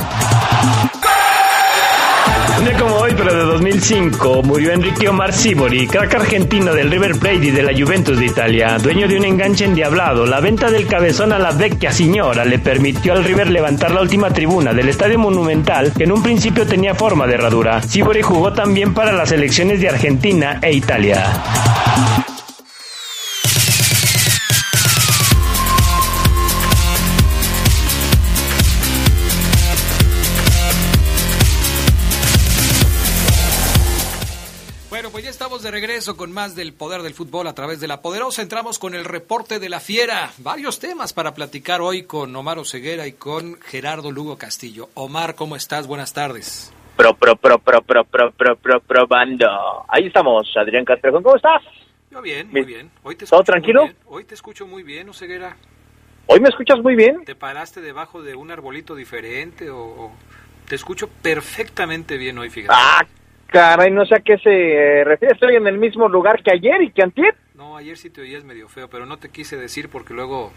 Un 2.62 2.68
día 2.68 2.78
como 2.78 2.96
hoy, 2.98 3.12
pero 3.18 3.34
de 3.34 3.44
2005, 3.44 4.44
murió 4.44 4.72
Enrique 4.72 5.10
Omar 5.10 5.34
Sibori, 5.34 5.88
crack 5.88 6.14
argentino 6.14 6.76
del 6.76 6.92
River 6.92 7.18
Plate 7.18 7.46
y 7.46 7.50
de 7.50 7.64
la 7.64 7.72
Juventus 7.74 8.20
de 8.20 8.28
Italia. 8.28 8.78
Dueño 8.78 9.08
de 9.08 9.18
un 9.18 9.26
enganche 9.26 9.66
endiablado, 9.66 10.28
la 10.28 10.40
venta 10.42 10.70
del 10.70 10.86
cabezón 10.86 11.34
a 11.34 11.40
la 11.40 11.54
vecchia 11.54 11.92
señora 11.92 12.46
le 12.46 12.60
permitió 12.60 13.14
al 13.14 13.24
River 13.24 13.50
levantar 13.50 13.90
la 13.90 14.02
última 14.02 14.30
tribuna 14.30 14.76
del 14.76 14.90
Estadio 14.90 15.18
Monumental, 15.18 15.92
que 15.92 16.04
en 16.04 16.12
un 16.12 16.22
principio 16.22 16.68
tenía 16.68 16.94
forma 16.94 17.26
de 17.26 17.34
herradura. 17.34 17.82
Sibori 17.82 18.22
jugó 18.22 18.54
también 18.54 18.94
para 18.94 19.12
las 19.12 19.30
selecciones 19.30 19.82
de 19.82 19.90
Argentina 19.90 20.60
e 20.62 20.72
Italia. 20.72 22.31
Regreso 36.02 36.18
con 36.18 36.32
más 36.32 36.56
del 36.56 36.74
poder 36.74 37.04
del 37.04 37.14
fútbol 37.14 37.46
a 37.46 37.54
través 37.54 37.80
de 37.80 37.88
la 37.88 38.02
poderosa. 38.02 38.42
Entramos 38.42 38.80
con 38.80 38.96
el 38.96 39.06
reporte 39.06 39.60
de 39.60 39.70
la 39.70 39.80
fiera. 39.80 40.32
Varios 40.40 40.80
temas 40.80 41.14
para 41.14 41.36
platicar 41.36 41.80
hoy 41.80 42.06
con 42.06 42.36
Omar 42.36 42.58
Oseguera 42.58 43.06
y 43.06 43.12
con 43.12 43.60
Gerardo 43.62 44.12
Lugo 44.12 44.36
Castillo. 44.36 44.90
Omar, 44.96 45.36
¿cómo 45.36 45.56
estás? 45.56 45.86
Buenas 45.86 46.12
tardes. 46.12 46.74
Pro, 46.98 47.14
pro, 47.14 47.36
pro, 47.36 47.60
pro, 47.60 47.84
pro, 47.84 48.04
pro, 48.04 48.32
pro, 48.32 48.56
pro, 48.56 48.80
probando. 48.80 49.46
Ahí 49.88 50.08
estamos, 50.08 50.52
Adrián 50.56 50.86
Castrejón. 50.86 51.22
¿Cómo 51.22 51.36
estás? 51.36 51.62
Yo 52.10 52.20
bien, 52.20 52.50
muy 52.50 52.64
bien. 52.64 52.90
Hoy 53.04 53.16
te 53.16 53.28
¿Todo 53.28 53.44
tranquilo? 53.44 53.88
Hoy 54.08 54.24
te 54.24 54.34
escucho 54.34 54.66
muy 54.66 54.82
bien, 54.82 55.08
Oseguera. 55.08 55.56
¿Hoy 56.26 56.40
me 56.40 56.50
escuchas 56.50 56.80
muy 56.82 56.96
bien? 56.96 57.26
¿Te 57.26 57.36
paraste 57.36 57.80
debajo 57.80 58.24
de 58.24 58.34
un 58.34 58.50
arbolito 58.50 58.96
diferente 58.96 59.70
o, 59.70 59.78
o... 59.78 60.12
te 60.68 60.74
escucho 60.74 61.08
perfectamente 61.22 62.18
bien 62.18 62.40
hoy, 62.40 62.50
fíjate? 62.50 62.74
Ah, 62.76 63.06
Caray, 63.52 63.92
no 63.92 64.06
sé 64.06 64.16
a 64.16 64.20
qué 64.22 64.38
se 64.38 64.50
eh, 64.50 65.04
refiere. 65.04 65.34
Estoy 65.34 65.56
en 65.58 65.68
el 65.68 65.78
mismo 65.78 66.08
lugar 66.08 66.42
que 66.42 66.52
ayer 66.52 66.82
y 66.82 66.92
que 66.92 67.04
antier. 67.04 67.36
No, 67.54 67.76
ayer 67.76 67.98
sí 67.98 68.10
te 68.10 68.22
oías 68.22 68.46
medio 68.46 68.70
feo, 68.70 68.90
pero 68.90 69.06
no 69.06 69.18
te 69.18 69.30
quise 69.30 69.58
decir 69.58 69.90
porque 69.90 70.14
luego 70.14 70.54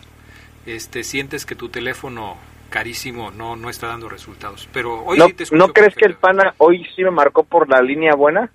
este 0.65 1.03
sientes 1.03 1.45
que 1.45 1.57
tu 1.57 1.69
teléfono 1.69 2.37
carísimo 2.71 3.31
no 3.33 3.57
no 3.57 3.69
está 3.69 3.89
dando 3.89 4.09
resultados. 4.09 4.69
Pero 4.73 5.05
hoy 5.05 5.19
¿No, 5.19 5.27
sí 5.27 5.33
te 5.35 5.43
escucho 5.43 5.59
¿no 5.59 5.73
crees 5.73 5.95
perfecto. 5.95 5.99
que 5.99 6.13
el 6.13 6.15
pana 6.19 6.55
hoy 6.59 6.87
sí 6.95 7.03
me 7.03 7.11
marcó 7.11 7.43
por 7.43 7.69
la 7.69 7.83
línea 7.83 8.15
buena? 8.15 8.49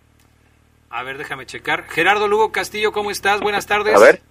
A 0.89 1.03
ver, 1.03 1.17
déjame 1.17 1.45
checar. 1.45 1.83
Gerardo 1.89 2.27
Lugo 2.29 2.51
Castillo, 2.53 2.93
¿cómo 2.93 3.11
estás? 3.11 3.41
Buenas 3.41 3.67
tardes. 3.67 3.95
A 3.95 3.99
ver. 3.99 4.21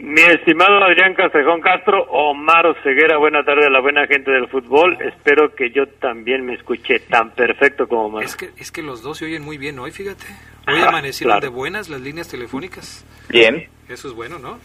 Mi 0.00 0.20
estimado 0.22 0.84
Adrián 0.84 1.12
Castrejón 1.14 1.60
Castro, 1.60 2.04
Omar 2.04 2.72
Ceguera, 2.84 3.18
buena 3.18 3.42
tarde 3.42 3.66
a 3.66 3.70
la 3.70 3.80
buena 3.80 4.06
gente 4.06 4.30
del 4.30 4.46
fútbol. 4.48 4.96
Espero 5.02 5.52
que 5.56 5.72
yo 5.72 5.88
también 5.88 6.46
me 6.46 6.54
escuche 6.54 7.00
tan 7.00 7.32
perfecto 7.32 7.88
como 7.88 8.06
Omar. 8.06 8.22
Es 8.22 8.36
que, 8.36 8.50
es 8.56 8.70
que 8.70 8.80
los 8.82 9.02
dos 9.02 9.18
se 9.18 9.24
oyen 9.24 9.42
muy 9.42 9.58
bien 9.58 9.76
hoy, 9.80 9.90
fíjate. 9.90 10.24
Hoy 10.68 10.80
amanecieron 10.80 11.32
claro. 11.32 11.50
de 11.50 11.56
buenas 11.56 11.88
las 11.88 12.00
líneas 12.00 12.28
telefónicas. 12.28 13.04
Bien. 13.28 13.68
Eso 13.88 14.06
es 14.06 14.14
bueno, 14.14 14.38
¿no? 14.38 14.60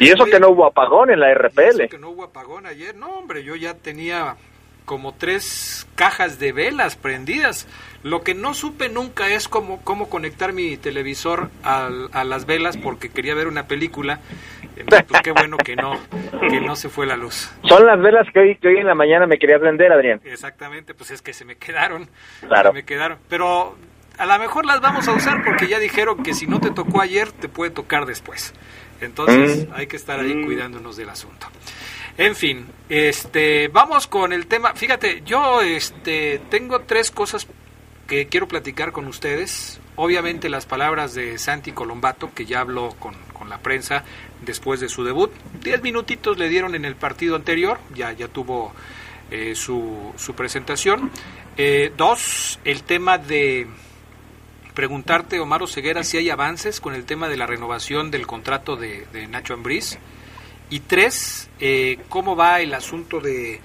Y 0.00 0.08
eso 0.08 0.22
Oye, 0.22 0.32
que 0.32 0.40
no 0.40 0.48
hubo 0.48 0.64
apagón 0.64 1.10
en 1.10 1.20
la 1.20 1.30
y 1.30 1.34
RPL. 1.34 1.82
eso 1.82 1.88
que 1.90 1.98
no 1.98 2.08
hubo 2.08 2.24
apagón 2.24 2.64
ayer. 2.64 2.96
No, 2.96 3.10
hombre, 3.10 3.44
yo 3.44 3.56
ya 3.56 3.74
tenía 3.74 4.36
como 4.84 5.14
tres 5.14 5.86
cajas 5.94 6.38
de 6.38 6.52
velas 6.52 6.96
prendidas. 6.96 7.66
Lo 8.02 8.22
que 8.22 8.34
no 8.34 8.52
supe 8.52 8.88
nunca 8.90 9.28
es 9.28 9.48
cómo, 9.48 9.80
cómo 9.82 10.10
conectar 10.10 10.52
mi 10.52 10.76
televisor 10.76 11.50
al- 11.62 12.10
a, 12.12 12.24
las 12.24 12.44
velas 12.46 12.76
porque 12.76 13.08
quería 13.08 13.34
ver 13.34 13.46
una 13.48 13.66
película. 13.66 14.20
Entonces, 14.76 15.06
pues 15.08 15.22
qué 15.22 15.30
bueno 15.32 15.56
que 15.56 15.76
no, 15.76 15.98
que 16.50 16.60
no 16.60 16.76
se 16.76 16.88
fue 16.88 17.06
la 17.06 17.16
luz. 17.16 17.50
Son 17.68 17.86
las 17.86 17.98
velas 18.00 18.26
que 18.34 18.40
hoy, 18.40 18.56
que 18.56 18.68
hoy 18.68 18.76
en 18.78 18.86
la 18.86 18.94
mañana 18.94 19.26
me 19.26 19.38
quería 19.38 19.58
prender, 19.58 19.92
Adrián. 19.92 20.20
Exactamente, 20.24 20.92
pues 20.94 21.10
es 21.12 21.22
que 21.22 21.32
se 21.32 21.44
me 21.44 21.56
quedaron. 21.56 22.08
Claro. 22.46 22.70
Se 22.70 22.74
me 22.74 22.84
quedaron. 22.84 23.18
Pero 23.30 23.76
a 24.18 24.26
lo 24.26 24.38
mejor 24.38 24.66
las 24.66 24.80
vamos 24.80 25.08
a 25.08 25.12
usar 25.12 25.42
porque 25.44 25.66
ya 25.68 25.78
dijeron 25.78 26.22
que 26.22 26.34
si 26.34 26.46
no 26.46 26.60
te 26.60 26.70
tocó 26.72 27.00
ayer, 27.00 27.30
te 27.32 27.48
puede 27.48 27.70
tocar 27.70 28.04
después. 28.04 28.52
Entonces 29.00 29.66
Mm. 29.68 29.72
hay 29.74 29.86
que 29.86 29.96
estar 29.96 30.20
ahí 30.20 30.44
cuidándonos 30.44 30.96
del 30.96 31.08
asunto. 31.08 31.46
En 32.16 32.36
fin, 32.36 32.66
este, 32.88 33.68
vamos 33.68 34.06
con 34.06 34.32
el 34.32 34.46
tema. 34.46 34.74
Fíjate, 34.74 35.22
yo 35.26 35.62
este, 35.62 36.40
tengo 36.48 36.80
tres 36.80 37.10
cosas 37.10 37.46
que 38.06 38.28
quiero 38.28 38.46
platicar 38.46 38.92
con 38.92 39.06
ustedes. 39.06 39.80
Obviamente 39.96 40.48
las 40.48 40.64
palabras 40.66 41.14
de 41.14 41.38
Santi 41.38 41.72
Colombato, 41.72 42.32
que 42.32 42.46
ya 42.46 42.60
habló 42.60 42.94
con, 43.00 43.14
con 43.32 43.48
la 43.48 43.58
prensa 43.58 44.04
después 44.42 44.78
de 44.78 44.88
su 44.88 45.02
debut. 45.02 45.32
Diez 45.60 45.82
minutitos 45.82 46.38
le 46.38 46.48
dieron 46.48 46.74
en 46.74 46.84
el 46.84 46.94
partido 46.94 47.34
anterior, 47.34 47.78
ya, 47.94 48.12
ya 48.12 48.28
tuvo 48.28 48.72
eh, 49.30 49.54
su, 49.56 50.12
su 50.16 50.34
presentación. 50.34 51.10
Eh, 51.56 51.92
dos, 51.96 52.60
el 52.64 52.84
tema 52.84 53.18
de 53.18 53.66
preguntarte, 54.74 55.40
Omar 55.40 55.66
Ceguera, 55.66 56.04
si 56.04 56.16
hay 56.16 56.30
avances 56.30 56.80
con 56.80 56.94
el 56.94 57.04
tema 57.04 57.28
de 57.28 57.36
la 57.36 57.46
renovación 57.46 58.10
del 58.10 58.26
contrato 58.26 58.76
de, 58.76 59.06
de 59.12 59.26
Nacho 59.26 59.54
Ambriz. 59.54 59.98
Y 60.70 60.80
tres, 60.80 61.50
eh, 61.60 61.98
¿cómo 62.08 62.36
va 62.36 62.60
el 62.60 62.72
asunto 62.74 63.20
de, 63.20 63.60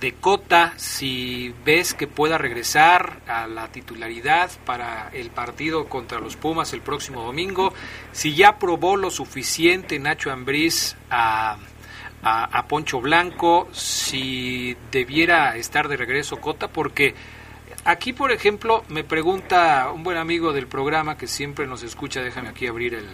de 0.00 0.12
Cota? 0.14 0.74
Si 0.76 1.54
ves 1.64 1.94
que 1.94 2.06
pueda 2.06 2.36
regresar 2.36 3.20
a 3.26 3.46
la 3.46 3.72
titularidad 3.72 4.50
para 4.64 5.08
el 5.12 5.30
partido 5.30 5.88
contra 5.88 6.20
los 6.20 6.36
Pumas 6.36 6.72
el 6.72 6.82
próximo 6.82 7.22
domingo, 7.22 7.72
si 8.12 8.34
ya 8.34 8.58
probó 8.58 8.96
lo 8.96 9.10
suficiente 9.10 9.98
Nacho 9.98 10.30
Ambriz 10.30 10.96
a, 11.10 11.56
a, 12.22 12.44
a 12.44 12.68
Poncho 12.68 13.00
Blanco, 13.00 13.68
si 13.72 14.76
debiera 14.92 15.56
estar 15.56 15.88
de 15.88 15.96
regreso 15.96 16.36
Cota, 16.36 16.68
porque 16.68 17.14
aquí, 17.84 18.12
por 18.12 18.30
ejemplo, 18.30 18.84
me 18.88 19.04
pregunta 19.04 19.90
un 19.90 20.04
buen 20.04 20.18
amigo 20.18 20.52
del 20.52 20.66
programa 20.66 21.16
que 21.16 21.26
siempre 21.26 21.66
nos 21.66 21.82
escucha, 21.82 22.20
déjame 22.20 22.50
aquí 22.50 22.66
abrir 22.66 22.94
el, 22.94 23.08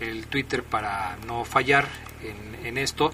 el 0.00 0.26
Twitter 0.28 0.62
para 0.62 1.18
no 1.26 1.44
fallar 1.44 1.86
en, 2.22 2.66
en 2.66 2.78
esto. 2.78 3.12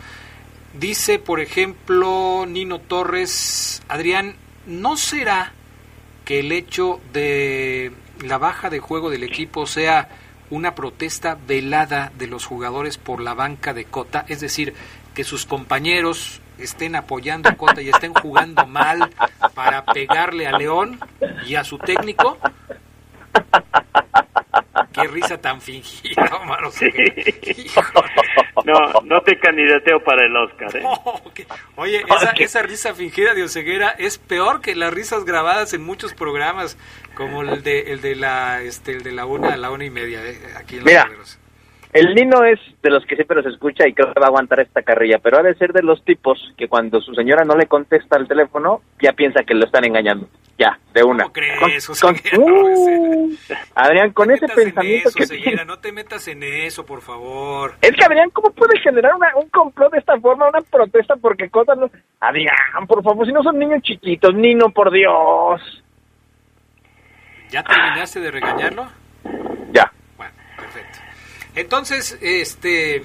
Dice, 0.72 1.18
por 1.20 1.40
ejemplo, 1.40 2.46
Nino 2.48 2.80
Torres, 2.80 3.82
Adrián, 3.88 4.34
¿no 4.66 4.96
será 4.96 5.52
que 6.24 6.40
el 6.40 6.50
hecho 6.50 7.00
de 7.12 7.92
la 8.22 8.38
baja 8.38 8.70
de 8.70 8.80
juego 8.80 9.10
del 9.10 9.22
equipo 9.22 9.66
sea 9.66 10.08
una 10.50 10.74
protesta 10.74 11.38
velada 11.46 12.12
de 12.18 12.26
los 12.26 12.44
jugadores 12.44 12.98
por 12.98 13.20
la 13.20 13.34
banca 13.34 13.72
de 13.72 13.84
Cota? 13.84 14.24
Es 14.28 14.40
decir, 14.40 14.74
que 15.14 15.22
sus 15.22 15.46
compañeros 15.46 16.40
estén 16.58 16.96
apoyando 16.96 17.48
a 17.48 17.54
Cota 17.54 17.80
y 17.80 17.88
estén 17.88 18.12
jugando 18.14 18.66
mal 18.66 19.10
para 19.54 19.84
pegarle 19.84 20.48
a 20.48 20.58
León 20.58 20.98
y 21.46 21.54
a 21.54 21.62
su 21.62 21.78
técnico. 21.78 22.38
Qué 24.92 25.08
risa 25.08 25.38
tan 25.40 25.60
fingida, 25.60 26.30
Omar 26.42 26.64
Oseguera. 26.64 27.22
No, 28.64 28.74
no 29.04 29.20
te 29.22 29.38
candidateo 29.38 30.02
para 30.02 30.24
el 30.26 30.34
Oscar, 30.36 30.74
¿eh? 30.76 30.82
Oh, 30.84 31.22
qué- 31.34 31.46
Oye, 31.76 32.02
esa, 32.08 32.30
esa 32.30 32.62
risa 32.62 32.94
fingida 32.94 33.34
de 33.34 33.42
Oseguera 33.42 33.90
es 33.90 34.18
peor 34.18 34.60
que 34.62 34.74
las 34.74 34.92
risas 34.92 35.24
grabadas 35.24 35.74
en 35.74 35.84
muchos 35.84 36.14
programas, 36.14 36.78
como 37.14 37.42
el 37.42 37.62
de, 37.62 37.92
el 37.92 38.00
de 38.00 38.14
la 38.16 38.62
este, 38.62 38.92
el 38.92 39.02
de 39.02 39.12
la 39.12 39.26
una 39.26 39.52
a 39.54 39.56
la 39.56 39.70
una 39.70 39.84
y 39.84 39.90
media, 39.90 40.24
eh, 40.24 40.38
aquí 40.56 40.74
en 40.76 40.80
Los 40.80 40.86
Mira. 40.86 41.02
Guerreros. 41.04 41.38
El 41.94 42.12
Nino 42.14 42.42
es 42.44 42.58
de 42.82 42.90
los 42.90 43.06
que 43.06 43.14
siempre 43.14 43.36
los 43.40 43.46
escucha 43.46 43.86
y 43.86 43.94
creo 43.94 44.12
que 44.12 44.18
va 44.18 44.26
a 44.26 44.28
aguantar 44.28 44.58
esta 44.58 44.82
carrilla, 44.82 45.20
pero 45.22 45.38
ha 45.38 45.42
de 45.44 45.54
ser 45.54 45.72
de 45.72 45.82
los 45.82 46.04
tipos 46.04 46.52
que 46.58 46.66
cuando 46.66 47.00
su 47.00 47.14
señora 47.14 47.44
no 47.44 47.54
le 47.56 47.66
contesta 47.66 48.16
al 48.16 48.26
teléfono, 48.26 48.82
ya 49.00 49.12
piensa 49.12 49.44
que 49.44 49.54
lo 49.54 49.64
están 49.64 49.84
engañando. 49.84 50.28
Ya, 50.58 50.76
de 50.92 51.04
una. 51.04 51.22
¿Cómo 51.24 51.32
crees, 51.32 51.86
Con-? 52.00 52.16
Uh, 52.36 53.32
Adrián, 53.76 54.12
con 54.12 54.26
No 54.28 54.34
ese 54.34 54.48
pensamiento 54.48 55.08
eso, 55.08 55.34
que 55.34 55.64
no 55.64 55.78
te 55.78 55.92
metas 55.92 56.26
en 56.28 56.42
eso, 56.42 56.84
por 56.84 57.00
favor. 57.00 57.74
Es 57.80 57.92
que 57.92 58.04
Adrián, 58.04 58.30
¿cómo 58.30 58.50
puede 58.50 58.76
generar 58.80 59.14
una- 59.14 59.34
un 59.36 59.48
complot 59.50 59.92
de 59.92 59.98
esta 60.00 60.18
forma, 60.20 60.48
una 60.48 60.60
protesta 60.62 61.14
porque 61.16 61.48
cosas 61.48 61.78
no... 61.78 61.88
Adrián, 62.20 62.54
por 62.88 63.04
favor, 63.04 63.24
si 63.24 63.32
no 63.32 63.42
son 63.44 63.56
niños 63.58 63.82
chiquitos, 63.82 64.34
Nino, 64.34 64.70
por 64.70 64.90
Dios. 64.92 65.60
¿Ya 67.50 67.62
terminaste 67.62 68.18
de 68.20 68.30
regañarlo? 68.32 68.86
Ya. 69.72 69.92
Entonces, 71.54 72.18
este, 72.20 73.04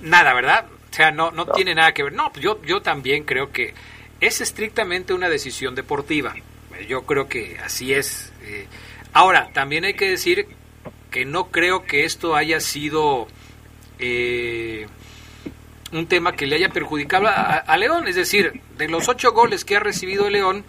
nada, 0.00 0.34
¿verdad? 0.34 0.66
O 0.90 0.94
sea, 0.94 1.10
no, 1.10 1.30
no, 1.30 1.46
tiene 1.46 1.74
nada 1.74 1.92
que 1.92 2.02
ver. 2.02 2.12
No, 2.12 2.32
yo, 2.34 2.60
yo 2.62 2.82
también 2.82 3.24
creo 3.24 3.52
que 3.52 3.74
es 4.20 4.40
estrictamente 4.40 5.12
una 5.12 5.28
decisión 5.28 5.74
deportiva. 5.74 6.34
Yo 6.88 7.02
creo 7.02 7.28
que 7.28 7.58
así 7.62 7.92
es. 7.92 8.32
Eh, 8.42 8.66
ahora, 9.12 9.50
también 9.52 9.84
hay 9.84 9.94
que 9.94 10.08
decir 10.08 10.46
que 11.10 11.24
no 11.24 11.50
creo 11.50 11.84
que 11.84 12.04
esto 12.04 12.34
haya 12.34 12.60
sido 12.60 13.28
eh, 13.98 14.86
un 15.92 16.06
tema 16.06 16.34
que 16.34 16.46
le 16.46 16.56
haya 16.56 16.70
perjudicado 16.70 17.28
a, 17.28 17.56
a 17.56 17.76
León. 17.76 18.08
Es 18.08 18.16
decir, 18.16 18.60
de 18.76 18.88
los 18.88 19.08
ocho 19.08 19.32
goles 19.32 19.64
que 19.64 19.76
ha 19.76 19.80
recibido 19.80 20.28
León, 20.28 20.64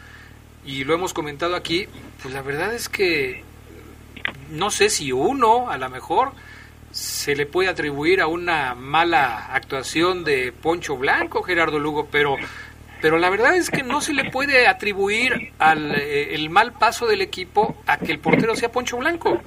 y 0.67 0.83
lo 0.83 0.93
hemos 0.93 1.13
comentado 1.13 1.55
aquí, 1.55 1.87
pues 2.21 2.33
la 2.33 2.41
verdad 2.41 2.73
es 2.73 2.89
que 2.89 3.43
no 4.51 4.71
sé 4.71 4.89
si 4.89 5.11
uno, 5.11 5.69
a 5.69 5.77
lo 5.77 5.89
mejor, 5.89 6.31
se 6.91 7.35
le 7.35 7.45
puede 7.45 7.69
atribuir 7.69 8.21
a 8.21 8.27
una 8.27 8.73
mala 8.75 9.47
actuación 9.53 10.23
de 10.23 10.51
Poncho 10.51 10.97
Blanco, 10.97 11.43
Gerardo 11.43 11.79
Lugo, 11.79 12.07
pero, 12.11 12.37
pero 13.01 13.17
la 13.17 13.29
verdad 13.29 13.55
es 13.55 13.69
que 13.69 13.83
no 13.83 14.01
se 14.01 14.13
le 14.13 14.31
puede 14.31 14.67
atribuir 14.67 15.53
al 15.59 15.95
eh, 15.95 16.33
el 16.33 16.49
mal 16.49 16.73
paso 16.73 17.05
del 17.05 17.21
equipo 17.21 17.75
a 17.85 17.97
que 17.97 18.11
el 18.11 18.19
portero 18.19 18.55
sea 18.55 18.71
Poncho 18.71 18.97
Blanco. 18.97 19.41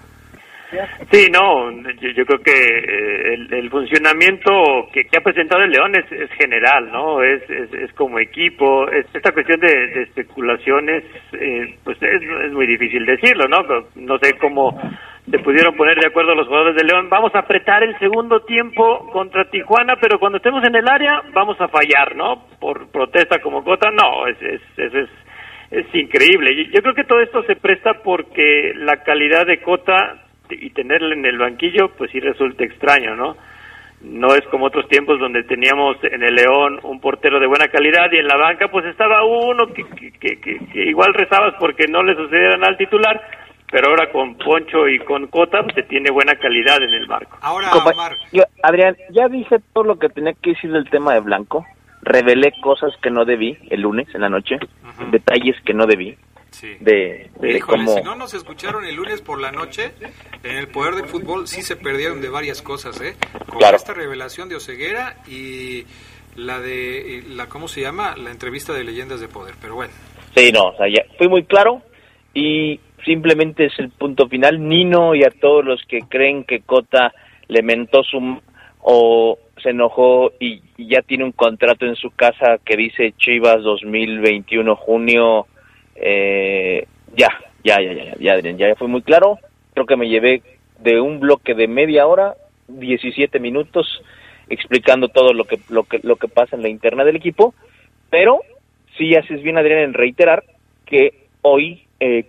Sí, 1.10 1.28
no, 1.32 1.70
yo, 1.70 2.10
yo 2.10 2.24
creo 2.26 2.40
que 2.40 2.52
eh, 2.52 3.34
el, 3.50 3.70
funcionamiento 3.70 4.88
que, 4.92 5.04
que 5.04 5.16
ha 5.16 5.20
presentado 5.20 5.62
el 5.62 5.70
León 5.70 5.94
es, 5.96 6.10
es 6.12 6.30
general, 6.32 6.90
¿no? 6.92 7.22
Es, 7.22 7.42
es, 7.50 7.92
como 7.94 8.18
equipo. 8.18 8.88
Es, 8.88 9.06
esta 9.12 9.32
cuestión 9.32 9.60
de, 9.60 10.02
especulaciones, 10.02 11.04
eh, 11.32 11.76
pues 11.82 11.98
es, 12.02 12.52
muy 12.52 12.66
difícil 12.66 13.04
decirlo, 13.04 13.48
¿no? 13.48 13.58
No 13.96 14.18
sé 14.18 14.34
cómo 14.38 14.78
se 15.28 15.38
pudieron 15.40 15.76
poner 15.76 15.98
de 15.98 16.06
acuerdo 16.06 16.34
los 16.34 16.46
jugadores 16.46 16.76
de 16.76 16.84
León. 16.84 17.08
Vamos 17.08 17.34
a 17.34 17.40
apretar 17.40 17.82
el 17.82 17.98
segundo 17.98 18.40
tiempo 18.40 19.10
contra 19.12 19.50
Tijuana, 19.50 19.96
pero 20.00 20.18
cuando 20.18 20.38
estemos 20.38 20.64
en 20.64 20.74
el 20.74 20.88
área 20.88 21.22
vamos 21.32 21.60
a 21.60 21.68
fallar, 21.68 22.16
¿no? 22.16 22.44
Por 22.58 22.90
protesta 22.90 23.40
como 23.40 23.64
Cota, 23.64 23.90
no, 23.90 24.26
es, 24.26 24.40
es, 24.42 24.60
es, 24.76 25.08
es, 25.70 25.94
increíble. 25.94 26.68
Yo 26.72 26.82
creo 26.82 26.94
que 26.94 27.04
todo 27.04 27.20
esto 27.20 27.42
se 27.44 27.56
presta 27.56 28.02
porque 28.02 28.72
la 28.74 29.02
calidad 29.02 29.46
de 29.46 29.60
Cota 29.60 30.29
y 30.52 30.70
tenerle 30.70 31.14
en 31.14 31.24
el 31.26 31.38
banquillo, 31.38 31.90
pues 31.96 32.10
sí 32.10 32.20
resulta 32.20 32.64
extraño, 32.64 33.14
¿no? 33.16 33.36
No 34.02 34.34
es 34.34 34.40
como 34.50 34.64
otros 34.66 34.88
tiempos 34.88 35.20
donde 35.20 35.42
teníamos 35.42 35.96
en 36.04 36.22
el 36.22 36.34
León 36.34 36.80
un 36.84 37.00
portero 37.00 37.38
de 37.38 37.46
buena 37.46 37.68
calidad 37.68 38.10
y 38.12 38.16
en 38.16 38.26
la 38.28 38.36
banca 38.36 38.68
pues 38.68 38.86
estaba 38.86 39.24
uno 39.24 39.66
que, 39.74 39.84
que, 39.84 40.10
que- 40.12 40.40
que- 40.40 40.58
que 40.72 40.84
igual 40.84 41.12
rezabas 41.12 41.54
porque 41.60 41.86
no 41.86 42.02
le 42.02 42.14
sucedieran 42.16 42.64
al 42.64 42.78
titular, 42.78 43.20
pero 43.70 43.88
ahora 43.90 44.10
con 44.10 44.36
Poncho 44.36 44.88
y 44.88 44.98
con 45.00 45.26
Cota 45.26 45.62
pues 45.62 45.74
se 45.74 45.82
tiene 45.82 46.10
buena 46.10 46.34
calidad 46.36 46.82
en 46.82 46.94
el 46.94 47.06
marco. 47.08 47.36
Ahora, 47.42 47.68
Omar, 47.92 48.12
yo- 48.32 48.44
Adrián, 48.62 48.96
ya 49.10 49.28
dije 49.28 49.56
todo 49.74 49.84
lo 49.84 49.98
que 49.98 50.08
tenía 50.08 50.32
que 50.32 50.50
decir 50.52 50.72
del 50.72 50.88
tema 50.88 51.12
de 51.12 51.20
Blanco. 51.20 51.66
Revelé 52.02 52.52
cosas 52.62 52.94
que 53.02 53.10
no 53.10 53.26
debí 53.26 53.58
el 53.68 53.82
lunes 53.82 54.08
en 54.14 54.22
la 54.22 54.30
noche, 54.30 54.58
detalles 55.10 55.60
que 55.66 55.74
no 55.74 55.86
debí 55.86 56.16
sí. 56.50 56.76
de, 56.80 57.30
de 57.40 57.56
Híjole, 57.56 57.84
cómo... 57.84 57.96
si 57.96 58.02
no 58.02 58.14
nos 58.14 58.34
escucharon 58.34 58.84
el 58.84 58.94
lunes 58.94 59.20
por 59.22 59.40
la 59.40 59.50
noche, 59.52 59.92
en 60.42 60.56
el 60.56 60.68
poder 60.68 60.94
del 60.94 61.06
fútbol 61.06 61.46
sí 61.48 61.62
se 61.62 61.76
perdieron 61.76 62.20
de 62.20 62.28
varias 62.28 62.62
cosas, 62.62 63.00
¿eh? 63.00 63.16
Como 63.46 63.58
Claro. 63.60 63.76
esta 63.76 63.94
revelación 63.94 64.48
de 64.48 64.56
Oceguera 64.56 65.16
y 65.28 65.84
la 66.36 66.60
de, 66.60 67.24
la 67.28 67.48
¿cómo 67.48 67.68
se 67.68 67.80
llama? 67.80 68.16
La 68.16 68.30
entrevista 68.30 68.72
de 68.72 68.84
Leyendas 68.84 69.20
de 69.20 69.28
Poder, 69.28 69.54
pero 69.60 69.74
bueno. 69.74 69.92
Sí, 70.36 70.52
no, 70.52 70.68
o 70.68 70.76
sea, 70.76 70.86
ya 70.88 71.04
fui 71.18 71.28
muy 71.28 71.44
claro 71.44 71.82
y 72.34 72.78
simplemente 73.04 73.66
es 73.66 73.78
el 73.78 73.90
punto 73.90 74.28
final. 74.28 74.66
Nino 74.68 75.14
y 75.14 75.24
a 75.24 75.30
todos 75.30 75.64
los 75.64 75.82
que 75.88 76.00
creen 76.08 76.44
que 76.44 76.60
Cota 76.60 77.12
le 77.48 77.62
mentó 77.62 78.02
su 78.04 78.40
o 78.82 79.38
se 79.62 79.70
enojó 79.70 80.32
y, 80.40 80.62
y 80.78 80.88
ya 80.88 81.02
tiene 81.02 81.24
un 81.24 81.32
contrato 81.32 81.84
en 81.84 81.96
su 81.96 82.10
casa 82.10 82.58
que 82.64 82.76
dice 82.76 83.12
Chivas 83.18 83.62
2021 83.62 84.74
junio, 84.76 85.46
eh, 86.00 86.86
ya, 87.16 87.28
ya, 87.62 87.80
ya, 87.80 87.92
ya, 87.92 88.16
ya, 88.18 88.32
Adrián, 88.32 88.58
ya 88.58 88.74
fue 88.74 88.88
muy 88.88 89.02
claro. 89.02 89.38
Creo 89.74 89.86
que 89.86 89.96
me 89.96 90.08
llevé 90.08 90.42
de 90.78 91.00
un 91.00 91.20
bloque 91.20 91.54
de 91.54 91.68
media 91.68 92.06
hora, 92.06 92.34
17 92.68 93.38
minutos 93.38 94.02
explicando 94.48 95.08
todo 95.08 95.32
lo 95.32 95.44
que 95.44 95.60
lo 95.68 95.84
que 95.84 96.00
lo 96.02 96.16
que 96.16 96.28
pasa 96.28 96.56
en 96.56 96.62
la 96.62 96.68
interna 96.68 97.04
del 97.04 97.16
equipo, 97.16 97.54
pero 98.10 98.40
sí 98.98 99.14
haces 99.14 99.42
bien, 99.42 99.58
Adrián, 99.58 99.80
en 99.80 99.94
reiterar 99.94 100.44
que 100.86 101.26
hoy 101.42 101.84
eh, 102.00 102.24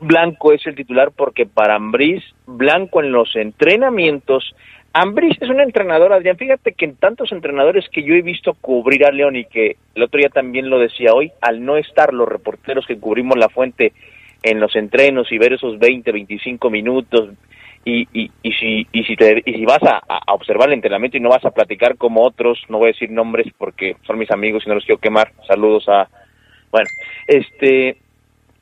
Blanco 0.00 0.52
es 0.52 0.64
el 0.66 0.76
titular 0.76 1.10
porque 1.10 1.46
para 1.46 1.74
Ambriz, 1.74 2.22
Blanco 2.46 3.00
en 3.00 3.12
los 3.12 3.34
entrenamientos, 3.34 4.54
Ambriz 4.98 5.36
es 5.42 5.50
un 5.50 5.60
entrenador, 5.60 6.10
Adrián, 6.14 6.38
fíjate 6.38 6.72
que 6.72 6.86
en 6.86 6.96
tantos 6.96 7.30
entrenadores 7.30 7.86
que 7.90 8.02
yo 8.02 8.14
he 8.14 8.22
visto 8.22 8.54
cubrir 8.54 9.04
a 9.04 9.10
León 9.10 9.36
y 9.36 9.44
que 9.44 9.76
el 9.94 10.02
otro 10.02 10.16
día 10.16 10.30
también 10.30 10.70
lo 10.70 10.78
decía 10.78 11.12
hoy, 11.12 11.32
al 11.42 11.62
no 11.62 11.76
estar 11.76 12.14
los 12.14 12.26
reporteros 12.26 12.86
que 12.86 12.98
cubrimos 12.98 13.36
la 13.36 13.50
fuente 13.50 13.92
en 14.42 14.58
los 14.58 14.74
entrenos 14.74 15.30
y 15.30 15.36
ver 15.36 15.52
esos 15.52 15.78
20, 15.78 16.10
25 16.12 16.70
minutos 16.70 17.28
y, 17.84 18.08
y, 18.18 18.30
y 18.42 18.52
si 18.52 18.86
y 18.90 19.04
si, 19.04 19.16
te, 19.16 19.42
y 19.44 19.52
si 19.52 19.66
vas 19.66 19.82
a, 19.82 20.00
a, 20.08 20.32
observar 20.32 20.68
el 20.68 20.74
entrenamiento 20.76 21.18
y 21.18 21.20
no 21.20 21.28
vas 21.28 21.44
a 21.44 21.50
platicar 21.50 21.98
como 21.98 22.22
otros, 22.22 22.58
no 22.70 22.78
voy 22.78 22.86
a 22.86 22.92
decir 22.92 23.10
nombres 23.10 23.48
porque 23.58 23.96
son 24.06 24.16
mis 24.16 24.30
amigos 24.30 24.62
y 24.64 24.70
no 24.70 24.76
los 24.76 24.84
quiero 24.86 24.98
quemar, 24.98 25.30
saludos 25.46 25.86
a, 25.90 26.08
bueno, 26.70 26.88
este, 27.26 27.98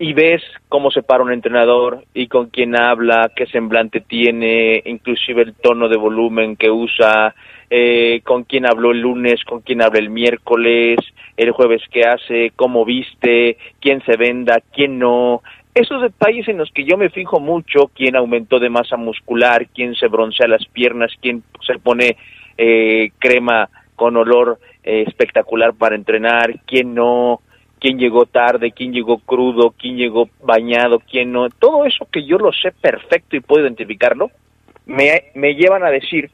y 0.05 0.13
ves 0.13 0.43
cómo 0.69 0.91
se 0.91 1.03
para 1.03 1.23
un 1.23 1.33
entrenador 1.33 2.05
y 2.13 2.27
con 2.27 2.51
quién 2.51 2.77
habla, 2.77 3.31
qué 3.35 3.47
semblante 3.47 4.03
tiene, 4.03 4.83
inclusive 4.85 5.41
el 5.41 5.55
tono 5.55 5.89
de 5.89 5.97
volumen 5.97 6.57
que 6.57 6.71
usa, 6.71 7.35
eh, 7.71 8.21
con 8.23 8.45
quién 8.45 8.67
habló 8.67 8.91
el 8.91 9.01
lunes, 9.01 9.43
con 9.45 9.63
quién 9.63 9.81
habla 9.81 10.01
el 10.01 10.11
miércoles, 10.11 10.99
el 11.39 11.53
jueves 11.53 11.81
qué 11.91 12.03
hace, 12.03 12.53
cómo 12.55 12.85
viste, 12.85 13.57
quién 13.81 14.03
se 14.05 14.19
venda, 14.19 14.61
quién 14.75 14.99
no, 14.99 15.41
esos 15.75 16.03
detalles 16.03 16.47
en 16.49 16.59
los 16.59 16.71
que 16.71 16.85
yo 16.85 16.99
me 16.99 17.09
fijo 17.09 17.41
mucho, 17.41 17.91
quién 17.95 18.15
aumentó 18.15 18.59
de 18.59 18.69
masa 18.69 18.99
muscular, 18.99 19.69
quién 19.75 19.95
se 19.95 20.09
broncea 20.09 20.49
las 20.49 20.67
piernas, 20.67 21.13
quién 21.23 21.43
se 21.67 21.79
pone 21.79 22.19
eh, 22.59 23.11
crema 23.19 23.71
con 23.97 24.19
olor 24.19 24.59
eh, 24.83 25.05
espectacular 25.07 25.73
para 25.73 25.95
entrenar, 25.95 26.61
quién 26.67 26.95
no, 26.95 27.41
quién 27.85 27.99
llegó 27.99 28.24
tarde, 28.24 28.72
quién 28.72 28.95
llegó 28.95 29.18
crudo, 29.18 29.74
quién 29.78 29.99
llegó 29.99 30.30
bañado, 30.43 31.01
quién 31.01 31.32
no, 31.32 31.51
todo 31.51 31.85
eso 31.85 32.09
que 32.11 32.24
yo 32.24 32.39
lo 32.39 32.51
sé 32.51 32.72
perfecto 32.72 33.37
y 33.37 33.41
puedo 33.41 33.62
identificarlo, 33.62 34.30
me, 34.87 35.24
me 35.35 35.55
llevan 35.55 35.85
a 35.85 35.91
decir 35.91 36.30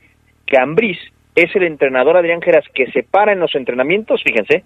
que 0.46 0.56
Ambriz 0.56 0.96
es 1.34 1.52
el 1.56 1.64
entrenador 1.64 2.16
Adrián 2.16 2.40
Geras 2.40 2.64
que 2.72 2.92
se 2.92 3.02
para 3.02 3.32
en 3.32 3.40
los 3.40 3.52
entrenamientos, 3.56 4.22
fíjense, 4.22 4.62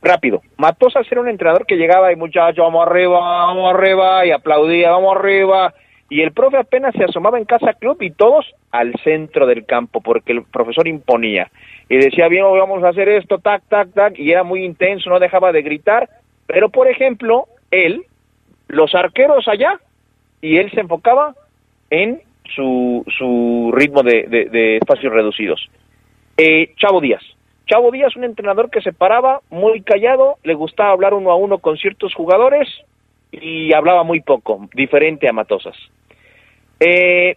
rápido. 0.00 0.40
Matosa 0.56 1.00
era 1.10 1.20
un 1.20 1.28
entrenador 1.28 1.66
que 1.66 1.76
llegaba 1.76 2.10
y 2.10 2.16
muchachos, 2.16 2.64
vamos 2.64 2.86
arriba, 2.86 3.20
vamos 3.20 3.74
arriba, 3.74 4.24
y 4.24 4.30
aplaudía, 4.30 4.92
vamos 4.92 5.14
arriba. 5.14 5.74
Y 6.10 6.22
el 6.22 6.32
profe 6.32 6.56
apenas 6.56 6.94
se 6.94 7.04
asomaba 7.04 7.38
en 7.38 7.44
casa 7.44 7.74
club 7.74 8.00
y 8.00 8.10
todos 8.10 8.46
al 8.70 8.94
centro 9.04 9.46
del 9.46 9.66
campo, 9.66 10.00
porque 10.00 10.32
el 10.32 10.42
profesor 10.44 10.88
imponía. 10.88 11.50
Y 11.88 11.96
decía, 11.96 12.28
bien, 12.28 12.44
vamos 12.44 12.82
a 12.82 12.88
hacer 12.88 13.08
esto, 13.08 13.38
tac, 13.38 13.62
tac, 13.68 13.92
tac, 13.92 14.18
y 14.18 14.30
era 14.30 14.42
muy 14.42 14.64
intenso, 14.64 15.10
no 15.10 15.18
dejaba 15.18 15.52
de 15.52 15.62
gritar. 15.62 16.08
Pero, 16.46 16.70
por 16.70 16.88
ejemplo, 16.88 17.46
él, 17.70 18.04
los 18.68 18.94
arqueros 18.94 19.46
allá, 19.48 19.80
y 20.40 20.56
él 20.56 20.70
se 20.70 20.80
enfocaba 20.80 21.34
en 21.90 22.22
su, 22.54 23.04
su 23.18 23.70
ritmo 23.74 24.02
de, 24.02 24.24
de, 24.28 24.46
de 24.46 24.76
espacios 24.78 25.12
reducidos. 25.12 25.68
Eh, 26.38 26.72
Chavo 26.76 27.00
Díaz, 27.00 27.22
Chavo 27.66 27.90
Díaz, 27.90 28.16
un 28.16 28.24
entrenador 28.24 28.70
que 28.70 28.80
se 28.80 28.92
paraba 28.92 29.40
muy 29.50 29.82
callado, 29.82 30.36
le 30.42 30.54
gustaba 30.54 30.92
hablar 30.92 31.12
uno 31.12 31.30
a 31.30 31.36
uno 31.36 31.58
con 31.58 31.76
ciertos 31.76 32.14
jugadores 32.14 32.68
y 33.30 33.72
hablaba 33.72 34.02
muy 34.04 34.20
poco, 34.20 34.68
diferente 34.74 35.28
a 35.28 35.32
Matosas. 35.32 35.76
Eh, 36.80 37.36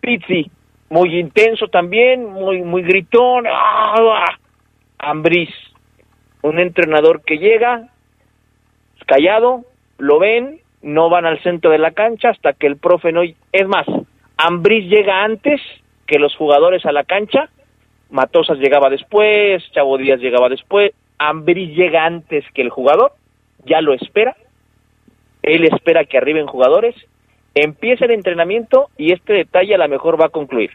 Pizzi, 0.00 0.50
muy 0.90 1.18
intenso 1.18 1.68
también, 1.68 2.26
muy, 2.26 2.62
muy 2.62 2.82
gritón. 2.82 3.44
¡Ah! 3.48 4.26
Ambriz, 4.98 5.50
un 6.42 6.60
entrenador 6.60 7.22
que 7.22 7.38
llega 7.38 7.88
callado, 9.06 9.64
lo 9.98 10.20
ven, 10.20 10.60
no 10.80 11.10
van 11.10 11.26
al 11.26 11.42
centro 11.42 11.70
de 11.70 11.78
la 11.78 11.90
cancha 11.90 12.30
hasta 12.30 12.52
que 12.52 12.68
el 12.68 12.76
profe 12.76 13.10
no... 13.10 13.22
Es 13.22 13.66
más, 13.66 13.86
Ambriz 14.36 14.88
llega 14.88 15.24
antes 15.24 15.60
que 16.06 16.18
los 16.18 16.36
jugadores 16.36 16.86
a 16.86 16.92
la 16.92 17.04
cancha 17.04 17.50
Matosas 18.12 18.58
llegaba 18.58 18.90
después, 18.90 19.64
Chavo 19.72 19.96
Díaz 19.96 20.20
llegaba 20.20 20.48
después, 20.50 20.92
Ambrí 21.18 21.68
llega 21.68 22.04
antes 22.04 22.44
que 22.52 22.62
el 22.62 22.68
jugador, 22.68 23.12
ya 23.64 23.80
lo 23.80 23.94
espera, 23.94 24.36
él 25.42 25.64
espera 25.64 26.04
que 26.04 26.18
arriben 26.18 26.46
jugadores, 26.46 26.94
empieza 27.54 28.04
el 28.04 28.12
entrenamiento 28.12 28.88
y 28.96 29.12
este 29.12 29.32
detalle 29.32 29.74
a 29.74 29.78
lo 29.78 29.88
mejor 29.88 30.20
va 30.20 30.26
a 30.26 30.30
concluir. 30.30 30.70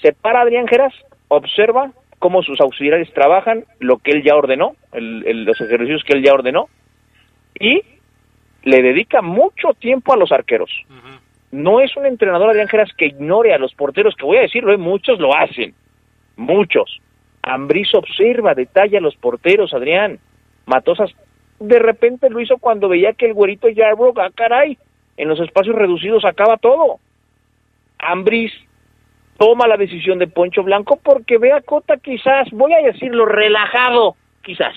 Se 0.00 0.12
para 0.12 0.40
Adrián 0.40 0.66
Geras, 0.66 0.94
observa 1.28 1.92
cómo 2.18 2.42
sus 2.42 2.60
auxiliares 2.60 3.12
trabajan, 3.12 3.64
lo 3.78 3.98
que 3.98 4.12
él 4.12 4.22
ya 4.22 4.36
ordenó, 4.36 4.76
el, 4.92 5.24
el, 5.26 5.44
los 5.44 5.60
ejercicios 5.60 6.04
que 6.04 6.14
él 6.14 6.24
ya 6.24 6.34
ordenó, 6.34 6.68
y 7.58 7.82
le 8.62 8.82
dedica 8.82 9.22
mucho 9.22 9.74
tiempo 9.78 10.12
a 10.12 10.16
los 10.16 10.32
arqueros. 10.32 10.70
Uh 10.88 10.92
-huh. 10.92 11.20
No 11.52 11.80
es 11.80 11.96
un 11.96 12.06
entrenador 12.06 12.50
Adrián 12.50 12.68
Geras 12.68 12.90
que 12.96 13.06
ignore 13.06 13.52
a 13.52 13.58
los 13.58 13.74
porteros, 13.74 14.14
que 14.14 14.24
voy 14.24 14.38
a 14.38 14.42
decirlo, 14.42 14.72
¿eh? 14.72 14.78
muchos 14.78 15.18
lo 15.18 15.36
hacen 15.36 15.74
muchos. 16.36 17.00
Ambriz 17.42 17.94
observa, 17.94 18.54
detalla 18.54 18.98
a 18.98 19.02
los 19.02 19.16
porteros, 19.16 19.74
Adrián. 19.74 20.18
Matosas 20.66 21.10
de 21.62 21.78
repente 21.78 22.28
lo 22.30 22.40
hizo 22.40 22.58
cuando 22.58 22.88
veía 22.88 23.12
que 23.12 23.26
el 23.26 23.34
güerito 23.34 23.68
Yarbrough, 23.68 24.18
ah, 24.18 24.30
caray, 24.34 24.78
en 25.16 25.28
los 25.28 25.40
espacios 25.40 25.76
reducidos 25.76 26.24
acaba 26.24 26.56
todo. 26.56 26.98
Ambriz 27.98 28.52
toma 29.38 29.66
la 29.66 29.76
decisión 29.76 30.18
de 30.18 30.26
Poncho 30.26 30.62
Blanco 30.62 31.00
porque 31.02 31.38
ve 31.38 31.52
a 31.52 31.62
Cota 31.62 31.96
quizás, 31.96 32.48
voy 32.52 32.72
a 32.74 32.82
decirlo, 32.82 33.26
relajado, 33.26 34.16
quizás. 34.42 34.74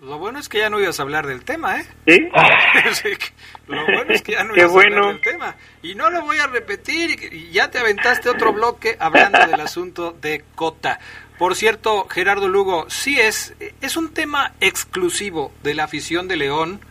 Lo 0.00 0.18
bueno 0.18 0.38
es 0.38 0.48
que 0.48 0.58
ya 0.58 0.70
no 0.70 0.80
ibas 0.80 0.98
a 0.98 1.02
hablar 1.02 1.26
del 1.26 1.44
tema, 1.44 1.78
¿eh? 1.78 1.84
¿Sí? 2.06 2.28
lo 3.66 3.84
bueno 3.84 4.06
es 4.08 4.22
que 4.22 4.32
ya 4.32 4.44
no 4.44 4.56
ibas 4.56 4.72
bueno. 4.72 4.96
a 4.96 4.98
hablar 4.98 5.14
del 5.14 5.32
tema. 5.32 5.56
Y 5.82 5.94
no 5.94 6.08
lo 6.08 6.22
voy 6.22 6.38
a 6.38 6.46
repetir, 6.46 7.50
ya 7.50 7.70
te 7.70 7.78
aventaste 7.78 8.30
otro 8.30 8.54
bloque 8.54 8.96
hablando 8.98 9.38
del 9.46 9.60
asunto 9.60 10.12
de 10.12 10.42
Cota. 10.54 10.98
Por 11.40 11.56
cierto, 11.56 12.06
Gerardo 12.10 12.48
Lugo, 12.48 12.84
sí 12.90 13.18
es, 13.18 13.54
es 13.80 13.96
un 13.96 14.12
tema 14.12 14.52
exclusivo 14.60 15.54
de 15.62 15.72
la 15.72 15.84
afición 15.84 16.28
de 16.28 16.36
León, 16.36 16.82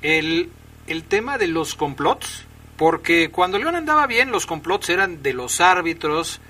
el, 0.00 0.48
el 0.86 1.02
tema 1.02 1.38
de 1.38 1.48
los 1.48 1.74
complots, 1.74 2.46
porque 2.76 3.32
cuando 3.32 3.58
León 3.58 3.74
andaba 3.74 4.06
bien, 4.06 4.30
los 4.30 4.46
complots 4.46 4.90
eran 4.90 5.24
de 5.24 5.32
los 5.32 5.60
árbitros, 5.60 6.40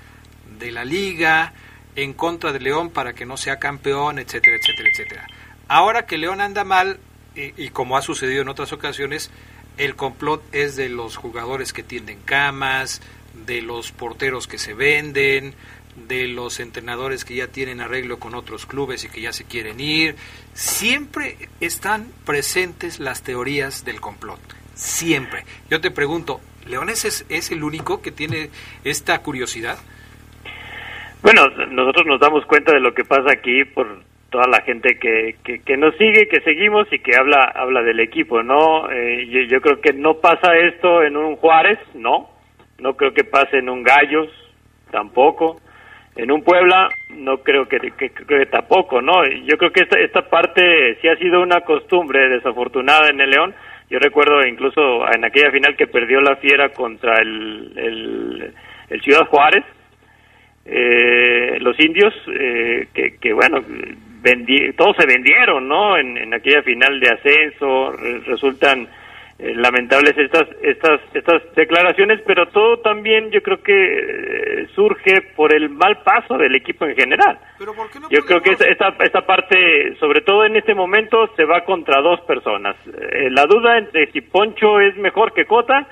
de 0.59 0.69
la 0.69 0.85
liga, 0.85 1.53
en 1.95 2.13
contra 2.13 2.53
de 2.53 2.59
León 2.59 2.91
para 2.91 3.13
que 3.13 3.25
no 3.25 3.37
sea 3.37 3.57
campeón, 3.57 4.19
etcétera, 4.19 4.57
etcétera, 4.57 4.89
etcétera. 4.91 5.27
Ahora 5.67 6.05
que 6.05 6.19
León 6.19 6.41
anda 6.41 6.63
mal, 6.63 6.99
y, 7.35 7.59
y, 7.59 7.69
como 7.69 7.97
ha 7.97 8.03
sucedido 8.03 8.43
en 8.43 8.49
otras 8.49 8.71
ocasiones, 8.71 9.31
el 9.77 9.95
complot 9.95 10.43
es 10.51 10.75
de 10.75 10.89
los 10.89 11.15
jugadores 11.15 11.73
que 11.73 11.81
tienden 11.81 12.19
camas, 12.23 13.01
de 13.47 13.63
los 13.63 13.91
porteros 13.91 14.45
que 14.45 14.59
se 14.59 14.75
venden, 14.75 15.55
de 15.95 16.27
los 16.27 16.59
entrenadores 16.59 17.25
que 17.25 17.35
ya 17.35 17.47
tienen 17.47 17.81
arreglo 17.81 18.19
con 18.19 18.35
otros 18.35 18.65
clubes 18.65 19.03
y 19.03 19.09
que 19.09 19.21
ya 19.21 19.33
se 19.33 19.45
quieren 19.45 19.79
ir. 19.79 20.15
Siempre 20.53 21.37
están 21.59 22.07
presentes 22.25 22.99
las 22.99 23.23
teorías 23.23 23.85
del 23.85 23.99
complot. 23.99 24.39
Siempre. 24.73 25.43
Yo 25.69 25.81
te 25.81 25.91
pregunto, 25.91 26.41
¿Leones 26.67 27.05
es, 27.05 27.51
el 27.51 27.63
único 27.63 28.01
que 28.01 28.11
tiene 28.11 28.49
esta 28.83 29.21
curiosidad? 29.21 29.77
Bueno, 31.21 31.47
nosotros 31.69 32.05
nos 32.05 32.19
damos 32.19 32.45
cuenta 32.45 32.73
de 32.73 32.79
lo 32.79 32.93
que 32.93 33.03
pasa 33.03 33.31
aquí 33.31 33.63
por 33.65 34.03
toda 34.29 34.47
la 34.47 34.61
gente 34.61 34.97
que, 34.97 35.35
que, 35.43 35.61
que, 35.61 35.77
nos 35.77 35.95
sigue, 35.97 36.27
que 36.27 36.41
seguimos 36.41 36.87
y 36.91 36.99
que 36.99 37.15
habla 37.15 37.51
habla 37.53 37.81
del 37.83 37.99
equipo, 37.99 38.41
¿no? 38.41 38.89
Eh, 38.89 39.27
yo, 39.29 39.41
yo, 39.41 39.61
creo 39.61 39.81
que 39.81 39.93
no 39.93 40.15
pasa 40.15 40.57
esto 40.57 41.03
en 41.03 41.17
un 41.17 41.35
Juárez, 41.35 41.79
no. 41.93 42.29
No 42.79 42.95
creo 42.95 43.13
que 43.13 43.23
pase 43.23 43.57
en 43.57 43.69
un 43.69 43.83
Gallos, 43.83 44.29
tampoco. 44.89 45.61
En 46.15 46.31
un 46.31 46.43
Puebla, 46.43 46.89
no 47.09 47.37
creo 47.37 47.67
que, 47.67 47.79
que, 47.79 48.09
que 48.09 48.45
tampoco, 48.47 49.01
¿no? 49.01 49.23
Yo 49.45 49.57
creo 49.57 49.71
que 49.71 49.83
esta, 49.83 49.99
esta 49.99 50.29
parte 50.29 50.97
sí 51.01 51.07
ha 51.07 51.15
sido 51.15 51.41
una 51.41 51.61
costumbre 51.61 52.27
desafortunada 52.29 53.07
en 53.09 53.21
el 53.21 53.29
León. 53.29 53.55
Yo 53.89 53.99
recuerdo 53.99 54.45
incluso 54.45 55.05
en 55.13 55.23
aquella 55.23 55.51
final 55.51 55.75
que 55.75 55.87
perdió 55.87 56.21
la 56.21 56.35
Fiera 56.37 56.69
contra 56.69 57.21
el, 57.21 58.53
el, 58.89 59.01
Ciudad 59.01 59.25
Juárez, 59.27 59.63
eh, 60.65 61.57
los 61.59 61.79
indios, 61.79 62.13
eh, 62.27 62.87
que, 62.93 63.33
bueno, 63.33 63.63
vendi 64.21 64.73
todos 64.73 64.95
se 64.97 65.07
vendieron, 65.07 65.67
¿no? 65.67 65.97
En, 65.97 66.33
aquella 66.33 66.61
final 66.61 66.99
de 66.99 67.09
ascenso, 67.09 67.91
re 67.93 68.19
resultan 68.19 68.87
eh, 69.41 69.55
lamentables 69.55 70.15
estas 70.15 70.47
estas 70.61 71.01
estas 71.15 71.41
declaraciones, 71.55 72.21
pero 72.27 72.47
todo 72.49 72.77
también 72.81 73.31
yo 73.31 73.41
creo 73.41 73.63
que 73.63 73.73
eh, 73.73 74.67
surge 74.75 75.19
por 75.35 75.51
el 75.51 75.69
mal 75.69 76.03
paso 76.03 76.37
del 76.37 76.53
equipo 76.53 76.85
en 76.85 76.95
general. 76.95 77.39
¿Pero 77.57 77.73
por 77.73 77.89
qué 77.89 77.99
no 77.99 78.07
yo 78.11 78.21
creo 78.21 78.39
que 78.41 78.51
esta, 78.51 78.65
esta, 78.65 78.95
esta 79.03 79.25
parte, 79.25 79.95
sobre 79.99 80.21
todo 80.21 80.45
en 80.45 80.57
este 80.57 80.75
momento, 80.75 81.27
se 81.35 81.45
va 81.45 81.65
contra 81.65 82.01
dos 82.01 82.21
personas. 82.21 82.75
Eh, 82.85 83.31
la 83.31 83.47
duda 83.47 83.79
entre 83.79 84.11
si 84.11 84.21
Poncho 84.21 84.79
es 84.79 84.95
mejor 84.97 85.33
que 85.33 85.45
Cota 85.45 85.87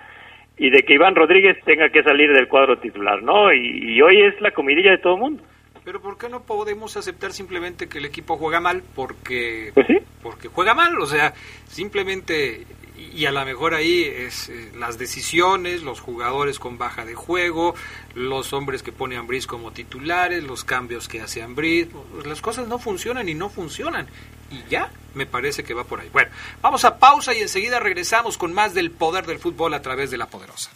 y 0.56 0.70
de 0.70 0.84
que 0.84 0.94
Iván 0.94 1.16
Rodríguez 1.16 1.58
tenga 1.66 1.90
que 1.90 2.04
salir 2.04 2.32
del 2.32 2.48
cuadro 2.48 2.78
titular, 2.78 3.24
¿no? 3.24 3.52
Y, 3.52 3.96
y 3.96 4.02
hoy 4.04 4.22
es 4.22 4.40
la 4.42 4.52
comidilla 4.52 4.92
de 4.92 5.00
todo 5.00 5.16
el 5.16 5.22
mundo. 5.22 5.44
Pero 5.90 6.04
¿por 6.04 6.20
qué 6.20 6.30
no 6.30 6.44
podemos 6.44 6.98
aceptar 6.98 7.34
simplemente 7.34 7.90
que 7.90 7.98
el 7.98 8.06
equipo 8.06 8.38
juega 8.38 8.60
mal? 8.60 8.84
Porque, 8.94 9.72
Pues 9.74 9.88
sí. 9.88 9.98
porque 10.22 10.48
juega 10.48 10.76
mal, 10.76 10.96
o 11.02 11.08
sea, 11.08 11.34
simplemente, 11.68 12.68
y 12.96 13.26
a 13.26 13.32
lo 13.32 13.44
mejor 13.44 13.74
ahí 13.74 14.04
es 14.04 14.50
eh, 14.50 14.72
las 14.78 15.00
decisiones, 15.00 15.82
los 15.82 16.00
jugadores 16.00 16.60
con 16.60 16.78
baja 16.78 17.06
de 17.06 17.16
juego, 17.16 17.74
los 18.14 18.54
hombres 18.54 18.84
que 18.84 18.92
pone 18.92 19.18
Ambris 19.18 19.48
como 19.48 19.72
titulares, 19.72 20.44
los 20.44 20.64
cambios 20.64 21.08
que 21.08 21.22
hace 21.22 21.42
Ambris, 21.42 21.88
pues 21.88 22.28
las 22.28 22.40
cosas 22.40 22.68
no 22.68 22.78
funcionan 22.78 23.28
y 23.28 23.34
no 23.34 23.50
funcionan. 23.50 24.06
Y 24.52 24.70
ya, 24.70 24.92
me 25.16 25.26
parece 25.26 25.64
que 25.64 25.74
va 25.74 25.86
por 25.86 26.02
ahí. 26.02 26.10
Bueno, 26.14 26.30
vamos 26.62 26.86
a 26.86 27.00
pausa 27.00 27.34
y 27.34 27.40
enseguida 27.40 27.80
regresamos 27.80 28.38
con 28.38 28.54
más 28.54 28.76
del 28.76 28.92
poder 28.92 29.26
del 29.26 29.40
fútbol 29.40 29.74
a 29.74 29.82
través 29.82 30.12
de 30.12 30.20
la 30.20 30.28
poderosa. 30.28 30.70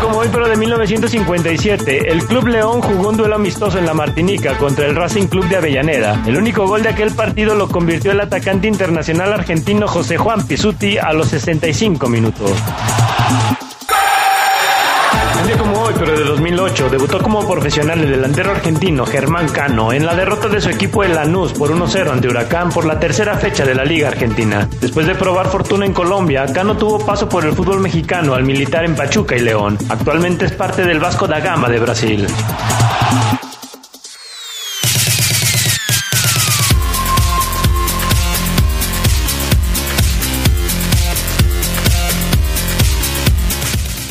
Como 0.00 0.18
hoy, 0.18 0.28
pero 0.30 0.48
de 0.48 0.56
1957, 0.56 2.12
el 2.12 2.26
Club 2.26 2.48
León 2.48 2.80
jugó 2.82 3.08
un 3.08 3.16
duelo 3.16 3.34
amistoso 3.36 3.78
en 3.78 3.86
la 3.86 3.94
Martinica 3.94 4.56
contra 4.58 4.86
el 4.86 4.94
Racing 4.94 5.26
Club 5.26 5.48
de 5.48 5.56
Avellaneda. 5.56 6.22
El 6.26 6.36
único 6.36 6.66
gol 6.66 6.82
de 6.82 6.90
aquel 6.90 7.12
partido 7.12 7.54
lo 7.54 7.68
convirtió 7.68 8.12
el 8.12 8.20
atacante 8.20 8.68
internacional 8.68 9.32
argentino 9.32 9.88
José 9.88 10.16
Juan 10.16 10.46
Pisuti 10.46 10.98
a 10.98 11.12
los 11.12 11.28
65 11.28 12.08
minutos. 12.08 12.52
2008, 16.66 16.90
debutó 16.90 17.22
como 17.22 17.46
profesional 17.46 18.00
el 18.00 18.10
delantero 18.10 18.50
argentino 18.50 19.06
Germán 19.06 19.48
Cano 19.48 19.92
en 19.92 20.04
la 20.04 20.16
derrota 20.16 20.48
de 20.48 20.60
su 20.60 20.68
equipo 20.68 21.04
el 21.04 21.14
Lanús 21.14 21.52
por 21.52 21.70
1-0 21.70 22.10
ante 22.10 22.26
Huracán 22.26 22.70
por 22.70 22.84
la 22.84 22.98
tercera 22.98 23.36
fecha 23.36 23.64
de 23.64 23.74
la 23.74 23.84
Liga 23.84 24.08
Argentina. 24.08 24.68
Después 24.80 25.06
de 25.06 25.14
probar 25.14 25.46
fortuna 25.46 25.86
en 25.86 25.92
Colombia, 25.92 26.44
Cano 26.52 26.76
tuvo 26.76 26.98
paso 26.98 27.28
por 27.28 27.44
el 27.44 27.52
fútbol 27.52 27.78
mexicano 27.78 28.34
al 28.34 28.42
militar 28.42 28.84
en 28.84 28.96
Pachuca 28.96 29.36
y 29.36 29.40
León. 29.40 29.78
Actualmente 29.88 30.46
es 30.46 30.52
parte 30.52 30.84
del 30.84 30.98
Vasco 30.98 31.28
da 31.28 31.38
Gama 31.38 31.68
de 31.68 31.78
Brasil. 31.78 32.26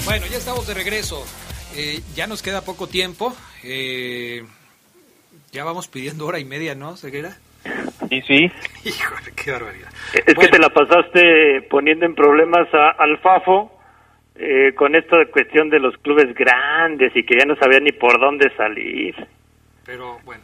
Bueno, 0.05 0.25
ya 0.27 0.37
estamos 0.37 0.65
de 0.65 0.73
regreso. 0.73 1.25
Eh, 1.77 1.99
ya 2.15 2.27
nos 2.27 2.41
queda 2.41 2.61
poco 2.61 2.87
tiempo. 2.87 3.35
Eh, 3.63 4.43
ya 5.51 5.63
vamos 5.63 5.87
pidiendo 5.87 6.25
hora 6.25 6.39
y 6.39 6.45
media, 6.45 6.75
¿no, 6.75 6.95
Ceguera? 6.95 7.37
Y 8.09 8.21
sí, 8.21 8.51
Híjole, 8.85 9.31
qué 9.35 9.51
barbaridad. 9.51 9.89
Es 10.13 10.35
que 10.35 10.47
te 10.47 10.59
la 10.59 10.69
pasaste 10.69 11.61
poniendo 11.69 12.05
en 12.05 12.15
problemas 12.15 12.67
a, 12.73 12.91
al 12.91 13.17
Fafo 13.19 13.71
eh, 14.35 14.73
con 14.75 14.95
esto 14.95 15.17
de 15.17 15.27
cuestión 15.27 15.69
de 15.69 15.79
los 15.79 15.97
clubes 15.97 16.33
grandes 16.35 17.15
y 17.15 17.23
que 17.23 17.37
ya 17.39 17.45
no 17.45 17.55
sabía 17.55 17.79
ni 17.79 17.91
por 17.91 18.19
dónde 18.19 18.55
salir. 18.55 19.15
Pero 19.85 20.19
bueno, 20.23 20.43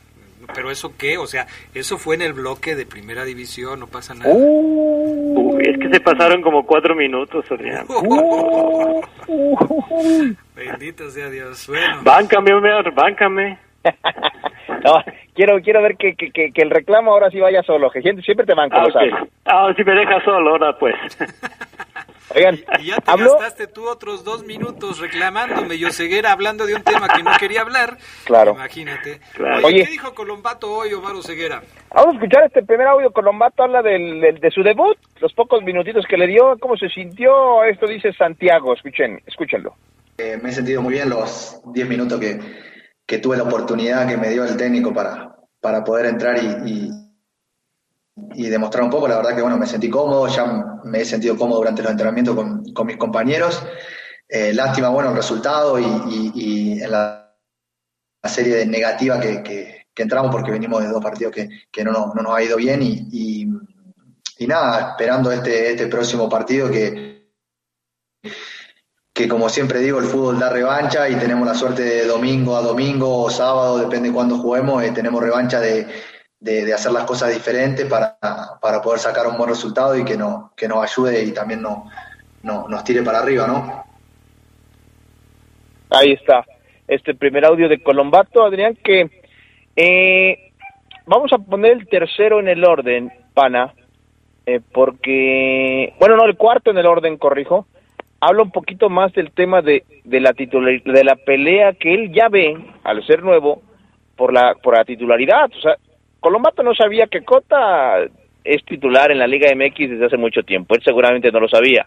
pero 0.53 0.71
eso 0.71 0.93
qué, 0.97 1.17
o 1.17 1.27
sea, 1.27 1.47
eso 1.73 1.97
fue 1.97 2.15
en 2.15 2.21
el 2.21 2.33
bloque 2.33 2.75
de 2.75 2.85
primera 2.85 3.23
división, 3.25 3.79
no 3.79 3.87
pasa 3.87 4.13
nada. 4.13 4.31
Uy, 4.33 5.63
es 5.65 5.77
que 5.79 5.89
se 5.89 5.99
pasaron 5.99 6.41
como 6.41 6.65
cuatro 6.65 6.95
minutos, 6.95 7.45
Adrián. 7.51 7.85
Bendito 10.55 11.09
sea 11.09 11.29
Dios. 11.29 11.67
Bueno, 11.67 11.99
Báncame, 12.03 12.51
báncame. 12.93 13.57
no, 14.85 15.03
quiero 15.33 15.59
quiero 15.61 15.81
ver 15.81 15.97
que, 15.97 16.15
que, 16.15 16.31
que, 16.31 16.51
que 16.51 16.61
el 16.61 16.69
reclamo 16.69 17.11
ahora 17.11 17.29
sí 17.31 17.39
vaya 17.39 17.63
solo, 17.63 17.89
que 17.89 18.01
siempre, 18.01 18.23
siempre 18.23 18.45
te 18.45 18.53
banco, 18.53 18.75
Ah, 18.77 18.81
lo 18.83 18.87
ok. 18.87 18.93
sabes. 18.93 19.13
Ah, 19.45 19.73
si 19.75 19.83
me 19.83 19.93
dejas 19.93 20.23
solo, 20.23 20.51
ahora 20.51 20.77
pues. 20.77 20.95
Oigan, 22.35 22.59
y 22.79 22.85
ya 22.87 22.97
te 22.97 23.11
hablo, 23.11 23.31
gastaste 23.33 23.67
tú 23.67 23.87
otros 23.87 24.23
dos 24.23 24.43
minutos 24.45 24.99
reclamándome, 24.99 25.77
yo 25.77 25.91
ceguera 25.91 26.31
hablando 26.31 26.65
de 26.65 26.75
un 26.75 26.83
tema 26.83 27.07
que 27.09 27.23
no 27.23 27.31
quería 27.39 27.61
hablar. 27.61 27.97
Claro. 28.25 28.51
Imagínate. 28.53 29.19
Claro. 29.33 29.57
Oye, 29.57 29.65
Oye. 29.67 29.85
¿qué 29.85 29.91
dijo 29.91 30.13
Colombato 30.13 30.71
hoy, 30.71 30.93
Omar 30.93 31.13
Ceguera? 31.23 31.61
vamos 31.93 32.13
a 32.15 32.17
escuchar 32.17 32.43
este 32.45 32.63
primer 32.63 32.87
audio, 32.87 33.11
Colombato 33.11 33.63
habla 33.63 33.81
del, 33.81 34.21
del- 34.21 34.39
de 34.39 34.51
su 34.51 34.63
debut, 34.63 34.97
los 35.19 35.33
pocos 35.33 35.61
minutitos 35.63 36.05
que 36.07 36.17
le 36.17 36.27
dio, 36.27 36.57
cómo 36.59 36.77
se 36.77 36.87
sintió, 36.89 37.63
esto 37.65 37.85
dice 37.87 38.13
Santiago, 38.13 38.73
escuchen, 38.73 39.21
escúchenlo. 39.27 39.75
Eh, 40.17 40.37
me 40.41 40.49
he 40.49 40.53
sentido 40.53 40.81
muy 40.81 40.93
bien 40.93 41.09
los 41.09 41.61
10 41.73 41.87
minutos 41.89 42.19
que, 42.19 42.39
que 43.05 43.17
tuve 43.17 43.37
la 43.37 43.43
oportunidad 43.43 44.07
que 44.07 44.17
me 44.17 44.29
dio 44.29 44.43
el 44.45 44.55
técnico 44.55 44.93
para, 44.93 45.35
para 45.59 45.83
poder 45.83 46.05
entrar 46.05 46.37
y, 46.37 46.47
y, 46.69 46.89
y 48.33 48.47
demostrar 48.49 48.83
un 48.83 48.89
poco. 48.89 49.07
La 49.07 49.17
verdad 49.17 49.35
que 49.35 49.41
bueno, 49.41 49.57
me 49.57 49.67
sentí 49.67 49.89
cómodo, 49.89 50.27
ya 50.27 50.45
me 50.83 51.01
he 51.01 51.05
sentido 51.05 51.37
cómodo 51.37 51.59
durante 51.59 51.81
los 51.83 51.91
entrenamientos 51.91 52.35
con, 52.35 52.63
con 52.73 52.87
mis 52.87 52.97
compañeros. 52.97 53.61
Eh, 54.27 54.53
lástima, 54.53 54.89
bueno, 54.89 55.09
el 55.09 55.15
resultado 55.15 55.77
y, 55.79 55.83
y- 55.85 56.31
y 56.35 56.81
en 56.81 56.91
la, 56.91 57.17
serie 58.25 58.55
de 58.55 58.65
negativa 58.65 59.19
que, 59.19 59.41
que- 59.43 59.81
entramos 59.95 60.31
porque 60.31 60.49
venimos 60.51 60.81
de 60.81 60.87
dos 60.89 61.03
partidos 61.03 61.31
que, 61.31 61.47
que 61.71 61.83
no, 61.83 61.91
no 62.15 62.21
nos 62.23 62.33
ha 62.35 62.41
ido 62.41 62.57
bien 62.57 62.81
y, 62.81 63.07
y- 63.11 63.47
y 64.39 64.47
nada, 64.47 64.91
esperando 64.91 65.31
este, 65.31 65.71
este 65.71 65.85
próximo 65.85 66.27
partido 66.27 66.71
que, 66.71 67.29
que 69.13 69.27
como 69.27 69.47
siempre 69.49 69.79
digo, 69.79 69.99
el 69.99 70.05
fútbol 70.05 70.39
da 70.39 70.49
revancha 70.49 71.07
y 71.09 71.15
tenemos 71.15 71.45
la 71.45 71.53
suerte 71.53 71.83
de 71.83 72.05
domingo 72.07 72.55
a 72.57 72.61
domingo 72.61 73.23
o 73.23 73.29
sábado, 73.29 73.77
depende 73.77 74.09
de 74.09 74.15
cuándo 74.15 74.37
juguemos, 74.39 74.81
eh, 74.83 74.91
tenemos 74.91 75.21
revancha 75.21 75.59
de, 75.59 75.85
de- 76.41 76.65
de 76.65 76.73
hacer 76.73 76.91
las 76.91 77.05
cosas 77.05 77.33
diferentes 77.33 77.85
para, 77.85 78.17
para 78.59 78.81
poder 78.81 78.99
sacar 78.99 79.27
un 79.27 79.37
buen 79.37 79.49
resultado 79.49 79.95
y 79.95 80.03
que, 80.03 80.17
no, 80.17 80.51
que 80.57 80.67
nos 80.67 80.83
ayude 80.83 81.23
y 81.23 81.31
también 81.31 81.61
no, 81.61 81.89
no- 82.43 82.67
nos 82.67 82.83
tire 82.83 83.01
para 83.03 83.19
arriba, 83.19 83.47
¿no? 83.47 83.83
Ahí 85.91 86.13
está, 86.13 86.43
este 86.87 87.13
primer 87.13 87.45
audio 87.45 87.69
de 87.69 87.81
Colombato, 87.83 88.43
Adrián, 88.43 88.75
que 88.83 89.09
eh, 89.75 90.51
vamos 91.05 91.31
a 91.33 91.37
poner 91.37 91.73
el 91.73 91.87
tercero 91.87 92.39
en 92.39 92.47
el 92.47 92.63
orden, 92.65 93.11
pana, 93.33 93.73
eh, 94.45 94.61
porque, 94.73 95.93
bueno, 95.99 96.15
no, 96.15 96.25
el 96.25 96.37
cuarto 96.37 96.71
en 96.71 96.77
el 96.77 96.85
orden, 96.87 97.17
corrijo, 97.17 97.67
habla 98.19 98.41
un 98.43 98.51
poquito 98.51 98.89
más 98.89 99.13
del 99.13 99.31
tema 99.31 99.61
de, 99.61 99.83
de 100.05 100.19
la 100.19 100.33
titular, 100.33 100.81
de 100.81 101.03
la 101.03 101.15
pelea 101.15 101.73
que 101.73 101.93
él 101.93 102.11
ya 102.13 102.29
ve, 102.29 102.57
al 102.83 103.05
ser 103.05 103.21
nuevo, 103.21 103.61
por 104.15 104.33
la, 104.33 104.55
por 104.55 104.75
la 104.77 104.85
titularidad. 104.85 105.49
O 105.57 105.61
sea, 105.61 105.75
Colombato 106.21 106.63
no 106.63 106.73
sabía 106.73 107.07
que 107.07 107.25
Cota 107.25 107.97
es 108.45 108.63
titular 108.63 109.11
en 109.11 109.19
la 109.19 109.27
Liga 109.27 109.53
MX 109.53 109.89
desde 109.89 110.05
hace 110.05 110.17
mucho 110.17 110.43
tiempo, 110.43 110.75
él 110.75 110.81
seguramente 110.83 111.29
no 111.31 111.41
lo 111.41 111.49
sabía 111.49 111.85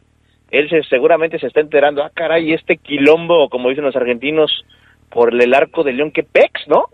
él 0.54 0.70
se, 0.70 0.82
seguramente 0.84 1.38
se 1.40 1.48
está 1.48 1.60
enterando, 1.60 2.02
ah, 2.04 2.10
caray, 2.14 2.52
este 2.52 2.76
quilombo, 2.76 3.48
como 3.48 3.70
dicen 3.70 3.84
los 3.84 3.96
argentinos, 3.96 4.64
por 5.10 5.34
el 5.34 5.52
arco 5.52 5.82
de 5.82 5.92
León, 5.92 6.12
que 6.12 6.22
pex, 6.22 6.68
¿no? 6.68 6.86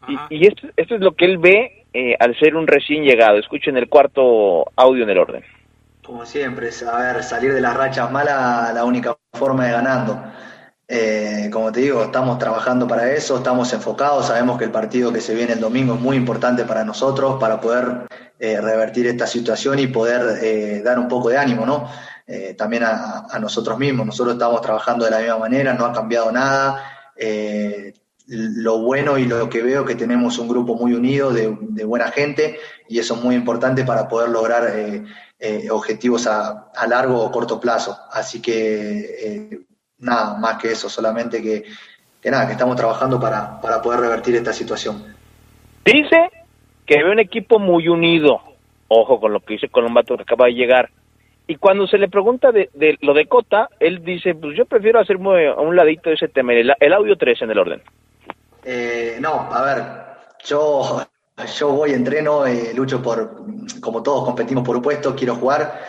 Ajá. 0.00 0.28
Y, 0.30 0.36
y 0.36 0.46
esto, 0.46 0.68
esto 0.76 0.94
es 0.94 1.00
lo 1.00 1.12
que 1.12 1.24
él 1.24 1.38
ve 1.38 1.84
eh, 1.92 2.16
al 2.18 2.38
ser 2.38 2.54
un 2.54 2.68
recién 2.68 3.02
llegado. 3.02 3.38
Escuchen 3.38 3.76
el 3.76 3.88
cuarto 3.88 4.66
audio 4.76 5.02
en 5.02 5.10
el 5.10 5.18
orden. 5.18 5.44
Como 6.04 6.24
siempre, 6.24 6.68
a 6.90 6.98
ver, 6.98 7.22
salir 7.24 7.52
de 7.52 7.60
las 7.60 7.76
rachas 7.76 8.10
malas, 8.10 8.72
la 8.72 8.84
única 8.84 9.16
forma 9.32 9.66
es 9.66 9.72
ganando. 9.72 10.22
Eh, 10.90 11.50
como 11.52 11.70
te 11.70 11.80
digo, 11.80 12.02
estamos 12.02 12.38
trabajando 12.38 12.88
para 12.88 13.12
eso, 13.12 13.36
estamos 13.36 13.70
enfocados, 13.74 14.28
sabemos 14.28 14.56
que 14.56 14.64
el 14.64 14.70
partido 14.70 15.12
que 15.12 15.20
se 15.20 15.34
viene 15.34 15.52
el 15.52 15.60
domingo 15.60 15.94
es 15.94 16.00
muy 16.00 16.16
importante 16.16 16.64
para 16.64 16.82
nosotros, 16.82 17.38
para 17.38 17.60
poder 17.60 18.08
eh, 18.38 18.58
revertir 18.58 19.06
esta 19.06 19.26
situación 19.26 19.78
y 19.78 19.88
poder 19.88 20.42
eh, 20.42 20.80
dar 20.82 20.98
un 20.98 21.06
poco 21.06 21.28
de 21.28 21.36
ánimo, 21.36 21.66
¿no? 21.66 21.88
También 22.58 22.82
a, 22.84 23.38
nosotros 23.40 23.78
mismos, 23.78 24.04
nosotros 24.04 24.34
estamos 24.34 24.60
trabajando 24.60 25.06
de 25.06 25.10
la 25.10 25.18
misma 25.18 25.38
manera, 25.38 25.72
no 25.72 25.86
ha 25.86 25.94
cambiado 25.94 26.30
nada. 26.30 26.84
Lo 28.26 28.80
bueno 28.80 29.16
y 29.16 29.24
lo 29.24 29.48
que 29.48 29.62
veo 29.62 29.86
que 29.86 29.94
tenemos 29.94 30.38
un 30.38 30.46
grupo 30.46 30.74
muy 30.74 30.92
unido 30.92 31.32
de, 31.32 31.48
buena 31.86 32.10
gente 32.10 32.58
y 32.86 32.98
eso 32.98 33.14
es 33.14 33.22
muy 33.22 33.34
importante 33.34 33.82
para 33.82 34.08
poder 34.08 34.28
lograr 34.28 34.70
objetivos 35.70 36.26
a, 36.26 36.70
largo 36.86 37.18
o 37.18 37.32
corto 37.32 37.58
plazo. 37.58 37.98
Así 38.12 38.42
que 38.42 39.64
nada 40.00 40.38
más 40.38 40.58
que 40.58 40.72
eso, 40.72 40.88
solamente 40.88 41.42
que, 41.42 41.64
que, 42.20 42.30
nada, 42.30 42.46
que 42.46 42.52
estamos 42.52 42.76
trabajando 42.76 43.18
para, 43.18 43.60
para 43.60 43.80
poder 43.82 44.00
revertir 44.00 44.36
esta 44.36 44.52
situación. 44.52 45.14
Dice 45.84 46.30
que 46.86 47.02
ve 47.02 47.10
un 47.10 47.20
equipo 47.20 47.58
muy 47.58 47.88
unido. 47.88 48.40
Ojo 48.88 49.20
con 49.20 49.32
lo 49.32 49.40
que 49.40 49.54
dice 49.54 49.68
Colombato 49.68 50.16
que 50.16 50.22
acaba 50.22 50.46
de 50.46 50.54
llegar. 50.54 50.90
Y 51.46 51.56
cuando 51.56 51.86
se 51.86 51.98
le 51.98 52.08
pregunta 52.08 52.52
de, 52.52 52.70
de 52.74 52.98
lo 53.00 53.14
de 53.14 53.26
Cota, 53.26 53.68
él 53.80 54.04
dice, 54.04 54.34
pues 54.34 54.56
yo 54.56 54.66
prefiero 54.66 55.00
hacerme 55.00 55.48
a 55.48 55.54
un 55.54 55.76
ladito 55.76 56.10
de 56.10 56.16
ese 56.16 56.28
tema. 56.28 56.52
El, 56.52 56.72
el 56.78 56.92
audio 56.92 57.16
3 57.16 57.42
en 57.42 57.50
el 57.50 57.58
orden. 57.58 57.82
Eh, 58.64 59.16
no, 59.18 59.48
a 59.50 59.62
ver, 59.62 59.82
yo, 60.44 61.06
yo 61.58 61.68
voy, 61.70 61.92
entreno, 61.92 62.46
eh, 62.46 62.72
lucho 62.74 63.02
por, 63.02 63.44
como 63.80 64.02
todos 64.02 64.24
competimos 64.24 64.62
por 64.62 64.76
un 64.76 64.82
puesto, 64.82 65.16
quiero 65.16 65.36
jugar. 65.36 65.80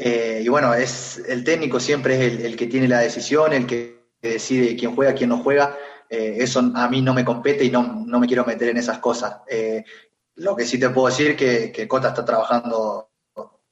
Eh, 0.00 0.42
y 0.44 0.48
bueno, 0.48 0.74
es 0.74 1.20
el 1.26 1.42
técnico 1.42 1.80
siempre 1.80 2.14
es 2.24 2.44
el, 2.44 2.56
que 2.56 2.68
tiene 2.68 2.86
la 2.86 3.00
decisión, 3.00 3.52
el 3.52 3.66
que 3.66 4.12
decide 4.22 4.76
quién 4.76 4.94
juega, 4.94 5.14
quién 5.14 5.30
no 5.30 5.38
juega. 5.38 5.76
Eh, 6.08 6.36
eso 6.38 6.60
a 6.74 6.88
mí 6.88 7.02
no 7.02 7.12
me 7.12 7.24
compete 7.24 7.64
y 7.64 7.70
no, 7.70 8.04
no 8.06 8.20
me 8.20 8.28
quiero 8.28 8.44
meter 8.44 8.68
en 8.68 8.76
esas 8.76 8.98
cosas. 8.98 9.38
Eh, 9.48 9.84
lo 10.36 10.54
que 10.54 10.64
sí 10.64 10.78
te 10.78 10.90
puedo 10.90 11.08
decir 11.08 11.36
que, 11.36 11.72
que 11.72 11.88
Cota 11.88 12.08
está 12.08 12.24
trabajando 12.24 13.10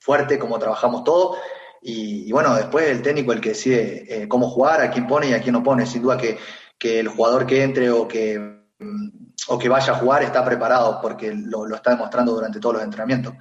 fuerte, 0.00 0.38
como 0.38 0.58
trabajamos 0.58 1.04
todos. 1.04 1.38
Y, 1.80 2.32
bueno, 2.32 2.56
después 2.56 2.88
el 2.88 3.02
técnico 3.02 3.32
el 3.32 3.40
que 3.40 3.50
decide 3.50 4.26
cómo 4.28 4.50
jugar, 4.50 4.80
a 4.80 4.90
quién 4.90 5.06
pone 5.06 5.28
y 5.28 5.34
a 5.34 5.40
quién 5.40 5.52
no 5.52 5.62
pone. 5.62 5.86
Sin 5.86 6.02
duda 6.02 6.16
que, 6.16 6.36
que 6.76 6.98
el 6.98 7.08
jugador 7.08 7.46
que 7.46 7.62
entre 7.62 7.90
o 7.90 8.08
que, 8.08 8.38
mm, 8.80 9.08
o 9.48 9.58
que 9.58 9.68
vaya 9.68 9.92
a 9.92 9.96
jugar 9.96 10.24
está 10.24 10.44
preparado, 10.44 10.98
porque 11.00 11.32
lo, 11.32 11.72
está 11.72 11.90
demostrando 11.90 12.32
durante 12.32 12.58
todos 12.58 12.76
los 12.76 12.84
entrenamientos. 12.84 13.34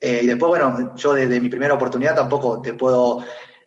Eh, 0.00 0.20
y 0.22 0.26
después, 0.26 0.48
bueno, 0.48 0.94
yo 0.96 1.14
desde 1.14 1.40
mi 1.40 1.48
primera 1.48 1.74
oportunidad 1.74 2.14
tampoco 2.14 2.60
te 2.60 2.74
puedo, 2.74 3.24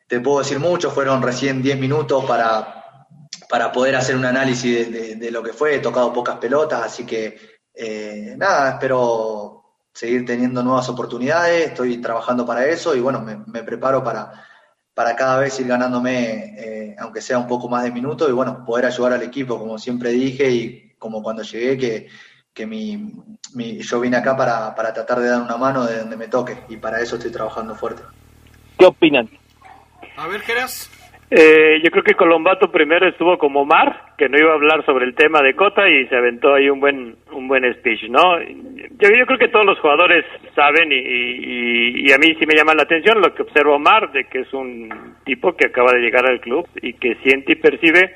te 0.07 0.19
puedo 0.19 0.39
decir 0.39 0.59
mucho, 0.59 0.91
fueron 0.91 1.21
recién 1.21 1.61
10 1.61 1.79
minutos 1.79 2.23
para, 2.25 3.07
para 3.49 3.71
poder 3.71 3.95
hacer 3.95 4.15
un 4.15 4.25
análisis 4.25 5.19
de, 5.19 5.31
lo 5.31 5.41
que 5.41 5.53
fue, 5.53 5.75
he 5.75 5.79
tocado 5.79 6.13
pocas 6.13 6.37
pelotas, 6.37 6.83
así 6.83 7.05
que 7.05 7.37
eh, 7.73 8.35
nada, 8.37 8.71
espero 8.71 9.63
seguir 9.91 10.25
teniendo 10.25 10.63
nuevas 10.63 10.87
oportunidades, 10.89 11.69
estoy 11.69 11.97
trabajando 11.97 12.45
para 12.45 12.65
eso 12.65 12.95
y 12.95 12.99
bueno, 12.99 13.21
me, 13.21 13.63
preparo 13.63 14.03
para, 14.03 14.31
para 14.93 15.15
cada 15.15 15.39
vez 15.39 15.59
ir 15.59 15.67
ganándome, 15.67 16.53
eh, 16.57 16.95
aunque 16.99 17.21
sea 17.21 17.39
un 17.39 17.47
poco 17.47 17.67
más 17.67 17.83
de 17.83 17.91
minutos, 17.91 18.29
y 18.29 18.33
bueno, 18.33 18.63
poder 18.63 18.85
ayudar 18.85 19.13
al 19.13 19.23
equipo, 19.23 19.57
como 19.57 19.79
siempre 19.79 20.11
dije 20.11 20.49
y 20.49 20.95
como 20.99 21.23
cuando 21.23 21.41
llegué, 21.41 21.77
que, 21.77 22.07
que 22.53 22.65
mi, 22.65 23.13
yo 23.79 23.99
vine 23.99 24.17
acá 24.17 24.35
para, 24.35 24.75
para 24.75 24.93
tratar 24.93 25.19
de 25.19 25.29
dar 25.29 25.41
una 25.41 25.57
mano 25.57 25.85
de 25.85 25.99
donde 25.99 26.17
me 26.17 26.27
toque 26.27 26.57
y 26.69 26.77
para 26.77 27.01
eso 27.01 27.15
estoy 27.15 27.31
trabajando 27.31 27.75
fuerte. 27.75 28.01
¿Qué 28.77 28.85
opinan? 28.85 29.29
A 30.17 30.27
ver, 30.27 30.41
Geras. 30.41 30.91
Eh, 31.31 31.79
yo 31.83 31.91
creo 31.91 32.03
que 32.03 32.15
Colombato 32.15 32.71
primero 32.71 33.07
estuvo 33.07 33.37
como 33.37 33.63
Mar, 33.63 34.15
que 34.17 34.27
no 34.27 34.37
iba 34.39 34.51
a 34.51 34.55
hablar 34.55 34.83
sobre 34.83 35.05
el 35.05 35.13
tema 35.13 35.43
de 35.43 35.55
Cota 35.55 35.87
y 35.87 36.07
se 36.07 36.15
aventó 36.15 36.55
ahí 36.55 36.69
un 36.69 36.79
buen 36.79 37.17
un 37.31 37.47
buen 37.47 37.71
speech, 37.75 38.09
¿no? 38.09 38.41
Yo, 38.41 39.09
yo 39.15 39.25
creo 39.27 39.37
que 39.37 39.49
todos 39.49 39.65
los 39.65 39.79
jugadores 39.79 40.25
saben 40.55 40.91
y, 40.91 42.07
y, 42.07 42.11
a 42.11 42.17
mí 42.17 42.35
sí 42.39 42.47
me 42.47 42.55
llama 42.55 42.73
la 42.73 42.81
atención 42.81 43.21
lo 43.21 43.35
que 43.35 43.43
observa 43.43 43.77
Mar, 43.77 44.11
de 44.11 44.25
que 44.25 44.39
es 44.39 44.53
un 44.53 44.89
tipo 45.23 45.55
que 45.55 45.67
acaba 45.67 45.93
de 45.93 45.99
llegar 45.99 46.25
al 46.25 46.41
club 46.41 46.67
y 46.81 46.93
que 46.93 47.13
siente 47.21 47.51
y 47.51 47.57
percibe 47.57 48.15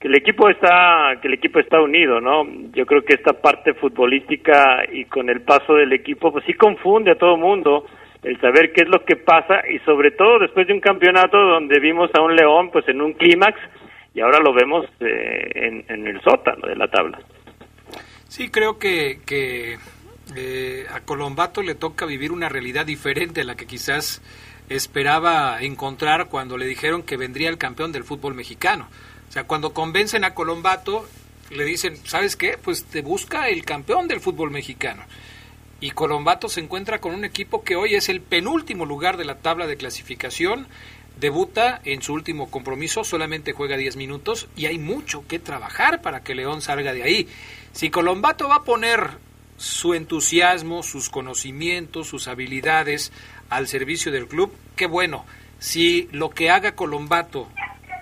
que 0.00 0.08
el 0.08 0.16
equipo 0.16 0.48
está 0.48 1.18
que 1.20 1.28
el 1.28 1.34
equipo 1.34 1.60
está 1.60 1.80
unido, 1.80 2.20
¿no? 2.20 2.44
Yo 2.72 2.86
creo 2.86 3.04
que 3.04 3.14
esta 3.14 3.34
parte 3.34 3.74
futbolística 3.74 4.82
y 4.90 5.04
con 5.04 5.28
el 5.28 5.42
paso 5.42 5.74
del 5.74 5.92
equipo 5.92 6.32
pues 6.32 6.44
sí 6.46 6.54
confunde 6.54 7.12
a 7.12 7.18
todo 7.18 7.36
mundo 7.36 7.84
el 8.22 8.40
saber 8.40 8.72
qué 8.72 8.82
es 8.82 8.88
lo 8.88 9.04
que 9.04 9.16
pasa 9.16 9.62
y 9.68 9.78
sobre 9.80 10.12
todo 10.12 10.38
después 10.38 10.66
de 10.66 10.72
un 10.72 10.80
campeonato 10.80 11.36
donde 11.38 11.78
vimos 11.80 12.10
a 12.14 12.22
un 12.22 12.34
León 12.34 12.70
pues 12.72 12.88
en 12.88 13.02
un 13.02 13.12
clímax 13.12 13.58
y 14.14 14.20
ahora 14.20 14.38
lo 14.40 14.54
vemos 14.54 14.86
eh, 15.00 15.84
en, 15.86 16.06
el 16.06 16.20
sótano 16.22 16.66
de 16.66 16.76
la 16.76 16.88
tabla. 16.88 17.18
Sí, 18.26 18.50
creo 18.50 18.78
que, 18.78 19.18
que 19.26 19.76
eh, 20.34 20.84
a 20.90 21.00
Colombato 21.00 21.62
le 21.62 21.74
toca 21.74 22.06
vivir 22.06 22.32
una 22.32 22.48
realidad 22.48 22.86
diferente 22.86 23.42
a 23.42 23.44
la 23.44 23.54
que 23.54 23.66
quizás 23.66 24.22
esperaba 24.70 25.60
encontrar 25.60 26.28
cuando 26.28 26.56
le 26.56 26.66
dijeron 26.66 27.02
que 27.02 27.16
vendría 27.16 27.50
el 27.50 27.58
campeón 27.58 27.92
del 27.92 28.04
fútbol 28.04 28.34
mexicano. 28.34 28.88
O 29.30 29.32
sea, 29.32 29.44
cuando 29.44 29.72
convencen 29.72 30.24
a 30.24 30.34
Colombato, 30.34 31.08
le 31.50 31.64
dicen, 31.64 31.96
¿sabes 32.04 32.36
qué? 32.36 32.58
Pues 32.62 32.84
te 32.84 33.00
busca 33.00 33.48
el 33.48 33.64
campeón 33.64 34.08
del 34.08 34.20
fútbol 34.20 34.50
mexicano 34.50 35.04
y 35.80 35.92
Colombato 35.92 36.48
se 36.48 36.60
encuentra 36.60 37.00
con 37.00 37.14
un 37.14 37.24
equipo 37.24 37.64
que 37.64 37.74
hoy 37.74 37.94
es 37.94 38.08
el 38.08 38.20
penúltimo 38.20 38.84
lugar 38.84 39.16
de 39.16 39.24
la 39.24 39.36
tabla 39.38 39.66
de 39.66 39.76
clasificación. 39.76 40.68
Debuta 41.18 41.80
en 41.84 42.02
su 42.02 42.12
último 42.12 42.50
compromiso, 42.50 43.02
solamente 43.02 43.52
juega 43.52 43.76
10 43.76 43.96
minutos 43.96 44.48
y 44.56 44.66
hay 44.66 44.78
mucho 44.78 45.26
que 45.26 45.38
trabajar 45.38 46.02
para 46.02 46.22
que 46.22 46.34
León 46.34 46.60
salga 46.60 46.92
de 46.92 47.02
ahí. 47.02 47.28
Si 47.72 47.90
Colombato 47.90 48.48
va 48.48 48.56
a 48.56 48.64
poner 48.64 49.18
su 49.56 49.94
entusiasmo, 49.94 50.82
sus 50.82 51.08
conocimientos, 51.08 52.08
sus 52.08 52.28
habilidades 52.28 53.12
al 53.48 53.66
servicio 53.66 54.12
del 54.12 54.28
club, 54.28 54.52
qué 54.76 54.86
bueno. 54.86 55.24
Si 55.58 56.08
lo 56.12 56.30
que 56.30 56.50
haga 56.50 56.74
Colombato 56.74 57.48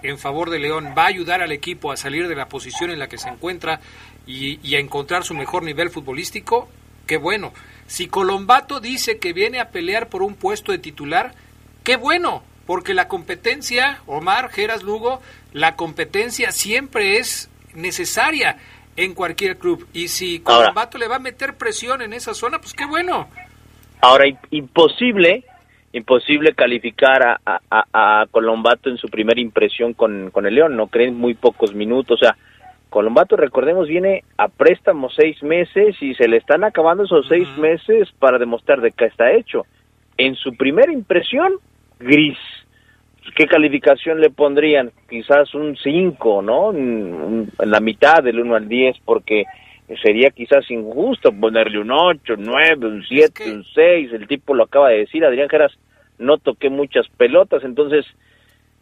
en 0.02 0.18
favor 0.18 0.50
de 0.50 0.58
León 0.58 0.94
va 0.96 1.04
a 1.04 1.08
ayudar 1.08 1.42
al 1.42 1.52
equipo 1.52 1.92
a 1.92 1.96
salir 1.96 2.28
de 2.28 2.36
la 2.36 2.48
posición 2.48 2.90
en 2.90 2.98
la 2.98 3.08
que 3.08 3.18
se 3.18 3.28
encuentra 3.28 3.80
y, 4.26 4.60
y 4.62 4.76
a 4.76 4.78
encontrar 4.78 5.24
su 5.24 5.34
mejor 5.34 5.62
nivel 5.62 5.90
futbolístico, 5.90 6.68
qué 7.06 7.16
bueno. 7.16 7.52
Si 7.86 8.06
Colombato 8.06 8.80
dice 8.80 9.18
que 9.18 9.32
viene 9.32 9.60
a 9.60 9.70
pelear 9.70 10.08
por 10.08 10.22
un 10.22 10.34
puesto 10.34 10.72
de 10.72 10.78
titular, 10.78 11.34
qué 11.82 11.96
bueno, 11.96 12.42
porque 12.66 12.92
la 12.92 13.08
competencia, 13.08 14.02
Omar, 14.06 14.50
Geras 14.50 14.82
Lugo, 14.82 15.22
la 15.52 15.74
competencia 15.74 16.52
siempre 16.52 17.16
es 17.16 17.48
necesaria 17.74 18.58
en 18.96 19.14
cualquier 19.14 19.56
club. 19.56 19.88
Y 19.94 20.08
si 20.08 20.40
Colombato 20.40 20.98
le 20.98 21.08
va 21.08 21.16
a 21.16 21.20
meter 21.20 21.56
presión 21.56 22.02
en 22.02 22.12
esa 22.12 22.34
zona, 22.34 22.60
pues 22.60 22.74
qué 22.74 22.84
bueno. 22.84 23.28
Ahora, 24.00 24.24
imposible, 24.50 25.44
imposible 25.92 26.52
calificar 26.54 27.38
a, 27.44 27.60
a, 27.70 28.26
Colombato 28.30 28.90
en 28.90 28.98
su 28.98 29.08
primera 29.08 29.40
impresión 29.40 29.94
con, 29.94 30.30
con 30.30 30.46
el 30.46 30.54
León, 30.54 30.76
¿no 30.76 30.88
creen? 30.88 31.16
Muy 31.16 31.34
pocos 31.34 31.74
minutos, 31.74 32.20
o 32.20 32.24
sea, 32.24 32.36
Colombato, 32.90 33.36
recordemos, 33.36 33.86
viene 33.86 34.24
a 34.38 34.48
préstamo 34.48 35.10
seis 35.10 35.42
meses 35.42 35.96
y 36.00 36.14
se 36.14 36.26
le 36.26 36.38
están 36.38 36.64
acabando 36.64 37.04
esos 37.04 37.26
seis 37.28 37.46
meses 37.58 38.08
para 38.18 38.38
demostrar 38.38 38.80
de 38.80 38.92
qué 38.92 39.06
está 39.06 39.32
hecho. 39.32 39.66
En 40.16 40.34
su 40.36 40.56
primera 40.56 40.92
impresión, 40.92 41.52
gris. 41.98 42.38
¿Qué 43.36 43.46
calificación 43.46 44.20
le 44.20 44.30
pondrían? 44.30 44.90
Quizás 45.08 45.54
un 45.54 45.76
5, 45.76 46.40
¿no? 46.40 46.72
En, 46.72 47.52
la 47.58 47.80
mitad 47.80 48.22
del 48.22 48.40
1 48.40 48.54
al 48.54 48.68
10, 48.68 48.96
porque 49.04 49.44
sería 49.96 50.30
quizás 50.30 50.70
injusto 50.70 51.32
ponerle 51.32 51.80
un 51.80 51.90
8, 51.90 52.34
un 52.34 52.44
9, 52.44 52.86
un 52.86 53.04
7, 53.04 53.52
un 53.52 53.64
6. 53.64 54.12
El 54.12 54.28
tipo 54.28 54.54
lo 54.54 54.64
acaba 54.64 54.90
de 54.90 54.98
decir, 54.98 55.24
Adrián 55.24 55.48
Geras, 55.48 55.72
no 56.18 56.38
toqué 56.38 56.68
muchas 56.68 57.08
pelotas, 57.16 57.64
entonces 57.64 58.06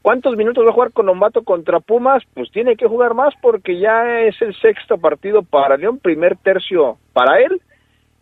¿Cuántos 0.07 0.37
minutos 0.37 0.65
va 0.65 0.71
a 0.71 0.73
jugar 0.73 0.93
Colombato 0.93 1.43
contra 1.43 1.81
Pumas? 1.81 2.23
Pues 2.33 2.49
tiene 2.53 2.77
que 2.77 2.87
jugar 2.87 3.15
más 3.15 3.35
porque 3.43 3.81
ya 3.81 4.21
es 4.21 4.41
el 4.41 4.55
sexto 4.55 4.99
partido 4.99 5.43
para 5.43 5.77
León, 5.77 5.99
primer 5.99 6.37
tercio 6.37 6.97
para 7.13 7.41
él. 7.41 7.61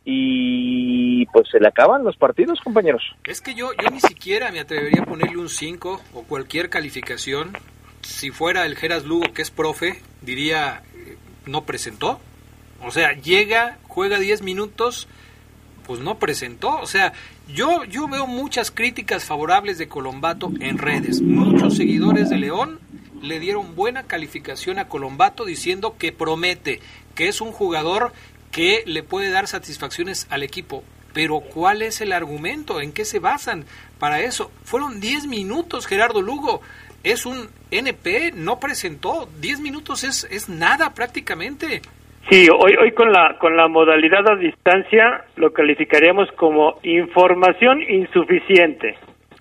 Y 0.03 1.27
pues 1.27 1.47
se 1.53 1.61
le 1.61 1.69
acaban 1.69 2.03
los 2.03 2.17
partidos, 2.17 2.59
compañeros. 2.63 3.03
Es 3.25 3.43
que 3.43 3.55
yo, 3.55 3.73
yo 3.75 3.91
ni 3.91 4.01
siquiera 4.01 4.51
me 4.51 4.61
atrevería 4.61 5.03
a 5.03 5.05
ponerle 5.05 5.37
un 5.37 5.51
5 5.51 6.01
o 6.15 6.23
cualquier 6.23 6.71
calificación. 6.71 7.53
Si 8.01 8.31
fuera 8.31 8.65
el 8.65 8.77
Geras 8.77 9.05
Lugo, 9.05 9.35
que 9.35 9.43
es 9.43 9.51
profe, 9.51 10.01
diría, 10.23 10.81
eh, 10.95 11.19
no 11.45 11.67
presentó. 11.67 12.19
O 12.87 12.91
sea, 12.91 13.13
llega, 13.13 13.79
juega 13.89 14.19
10 14.19 14.43
minutos, 14.43 15.09
pues 15.87 16.01
no 16.01 16.19
presentó. 16.19 16.79
O 16.79 16.87
sea, 16.87 17.13
yo, 17.49 17.85
yo 17.85 18.09
veo 18.09 18.27
muchas 18.27 18.71
críticas 18.71 19.25
favorables 19.25 19.79
de 19.79 19.89
Colombato 19.89 20.53
en 20.61 20.79
redes. 20.79 21.21
Muchos 21.21 21.77
seguidores 21.77 22.31
de 22.31 22.39
León 22.39 22.81
le 23.23 23.41
dieron 23.41 23.75
buena 23.75 24.05
calificación 24.05 24.79
a 24.79 24.89
Colombato 24.89 25.45
diciendo 25.45 25.97
que 25.99 26.13
promete, 26.13 26.81
que 27.15 27.29
es 27.29 27.41
un 27.41 27.53
jugador 27.53 28.13
que 28.51 28.85
le 28.87 29.03
puede 29.03 29.31
dar 29.31 29.49
satisfacciones 29.49 30.27
al 30.31 30.43
equipo. 30.43 30.85
Pero 31.13 31.41
¿cuál 31.41 31.83
es 31.83 32.01
el 32.01 32.13
argumento? 32.13 32.81
¿En 32.81 32.93
qué 32.93 33.05
se 33.05 33.21
basan 33.21 33.65
para 33.99 34.21
eso? 34.21 34.51
Fueron 34.65 35.01
10 35.01 35.27
minutos, 35.27 35.87
Gerardo 35.87 36.21
Lugo. 36.21 36.61
Es 37.03 37.25
un 37.25 37.49
NP, 37.71 38.33
no 38.35 38.59
presentó. 38.59 39.29
10 39.41 39.61
minutos 39.61 40.05
es, 40.05 40.27
es 40.31 40.49
nada 40.49 40.95
prácticamente. 40.95 41.83
Sí, 42.31 42.49
hoy, 42.49 42.75
hoy 42.81 42.93
con 42.93 43.13
la 43.13 43.37
con 43.39 43.55
la 43.55 43.69
modalidad 43.69 44.27
a 44.27 44.37
distancia 44.37 45.25
lo 45.37 45.53
calificaríamos 45.53 46.31
como 46.33 46.79
información 46.83 47.83
insuficiente. 47.83 48.97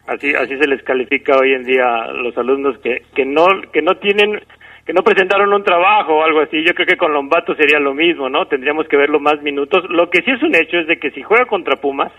Así 0.05 0.35
así 0.35 0.57
se 0.57 0.67
les 0.67 0.83
califica 0.83 1.37
hoy 1.37 1.53
en 1.53 1.63
día 1.63 1.85
a 1.85 2.11
los 2.11 2.37
alumnos 2.37 2.77
que 2.79 3.03
que 3.15 3.25
no 3.25 3.47
que 3.71 3.81
no 3.81 3.95
tienen 3.95 4.37
que 4.85 4.91
no 4.91 5.01
presentaron 5.01 5.53
un 5.53 5.63
trabajo 5.63 6.15
o 6.15 6.23
algo 6.23 6.41
así. 6.41 6.61
Yo 6.61 6.73
creo 6.73 6.85
que 6.85 6.97
con 6.97 7.13
Lombato 7.13 7.55
sería 7.55 7.79
lo 7.79 7.93
mismo, 7.93 8.27
¿no? 8.27 8.47
Tendríamos 8.47 8.85
que 8.89 8.97
verlo 8.97 9.21
más 9.21 9.41
minutos. 9.41 9.85
Lo 9.89 10.09
que 10.09 10.21
sí 10.21 10.31
es 10.31 10.43
un 10.43 10.53
hecho 10.53 10.77
es 10.77 10.87
de 10.87 10.99
que 10.99 11.11
si 11.11 11.21
juega 11.21 11.45
contra 11.45 11.77
Pumas, 11.77 12.11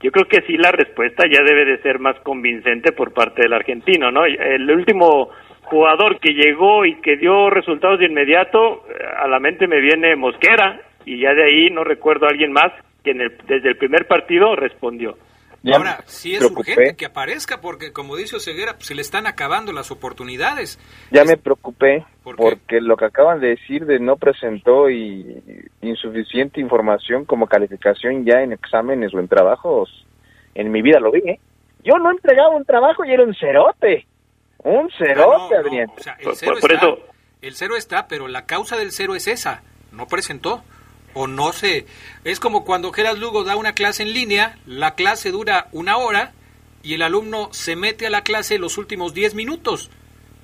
yo 0.00 0.10
creo 0.10 0.26
que 0.26 0.42
sí 0.42 0.56
la 0.56 0.72
respuesta 0.72 1.24
ya 1.30 1.44
debe 1.44 1.64
de 1.64 1.78
ser 1.82 2.00
más 2.00 2.18
convincente 2.20 2.90
por 2.90 3.12
parte 3.12 3.42
del 3.42 3.52
argentino, 3.52 4.10
¿no? 4.10 4.24
El 4.24 4.68
último 4.70 5.30
jugador 5.64 6.18
que 6.20 6.32
llegó 6.32 6.84
y 6.84 7.00
que 7.00 7.16
dio 7.16 7.50
resultados 7.50 7.98
de 7.98 8.06
inmediato, 8.06 8.84
eh, 8.88 9.04
a 9.18 9.28
la 9.28 9.40
mente 9.40 9.66
me 9.66 9.80
viene 9.80 10.16
Mosquera 10.16 10.80
y 11.04 11.20
ya 11.20 11.34
de 11.34 11.44
ahí 11.44 11.70
no 11.70 11.84
recuerdo 11.84 12.26
a 12.26 12.30
alguien 12.30 12.52
más 12.52 12.72
que 13.02 13.10
en 13.10 13.20
el, 13.20 13.36
desde 13.46 13.70
el 13.70 13.76
primer 13.76 14.06
partido 14.06 14.56
respondió. 14.56 15.16
Ahora, 15.72 16.00
sí 16.04 16.34
es 16.34 16.42
urgente 16.42 16.94
que 16.94 17.06
aparezca 17.06 17.60
porque, 17.60 17.92
como 17.92 18.16
dice 18.16 18.36
Oseguera, 18.36 18.74
pues, 18.74 18.86
se 18.86 18.94
le 18.94 19.00
están 19.00 19.26
acabando 19.26 19.72
las 19.72 19.90
oportunidades. 19.90 20.78
Ya 21.10 21.24
me 21.24 21.38
preocupé 21.38 22.04
porque 22.22 22.82
lo 22.82 22.96
que 22.96 23.06
acaban 23.06 23.40
de 23.40 23.48
decir 23.48 23.86
de 23.86 23.98
no 23.98 24.16
presentó 24.16 24.90
y 24.90 25.42
insuficiente 25.80 26.60
información 26.60 27.24
como 27.24 27.46
calificación 27.46 28.26
ya 28.26 28.42
en 28.42 28.52
exámenes 28.52 29.14
o 29.14 29.20
en 29.20 29.28
trabajos, 29.28 30.06
en 30.54 30.70
mi 30.70 30.82
vida 30.82 31.00
lo 31.00 31.10
vi, 31.10 31.20
¿eh? 31.20 31.40
Yo 31.82 31.98
no 31.98 32.10
entregaba 32.10 32.56
un 32.56 32.64
trabajo 32.64 33.04
y 33.04 33.12
era 33.12 33.24
un 33.24 33.34
cerote. 33.34 34.06
Un 34.64 34.90
cerote, 34.90 35.56
Adrián. 35.56 35.90
el, 36.18 36.36
cero 36.36 36.56
está, 36.58 36.74
eso... 36.74 36.98
el 37.42 37.54
cero 37.54 37.76
está, 37.76 38.08
pero 38.08 38.28
la 38.28 38.46
causa 38.46 38.76
del 38.76 38.92
cero 38.92 39.14
es 39.14 39.28
esa. 39.28 39.62
No 39.92 40.06
presentó. 40.06 40.64
O 41.12 41.28
no 41.28 41.52
sé. 41.52 41.86
Es 42.24 42.40
como 42.40 42.64
cuando 42.64 42.92
Geras 42.92 43.18
Lugo 43.18 43.44
da 43.44 43.56
una 43.56 43.74
clase 43.74 44.02
en 44.02 44.12
línea, 44.12 44.58
la 44.66 44.94
clase 44.94 45.30
dura 45.30 45.68
una 45.70 45.98
hora 45.98 46.32
y 46.82 46.94
el 46.94 47.02
alumno 47.02 47.48
se 47.52 47.76
mete 47.76 48.06
a 48.06 48.10
la 48.10 48.22
clase 48.22 48.58
los 48.58 48.78
últimos 48.78 49.14
diez 49.14 49.34
minutos. 49.34 49.90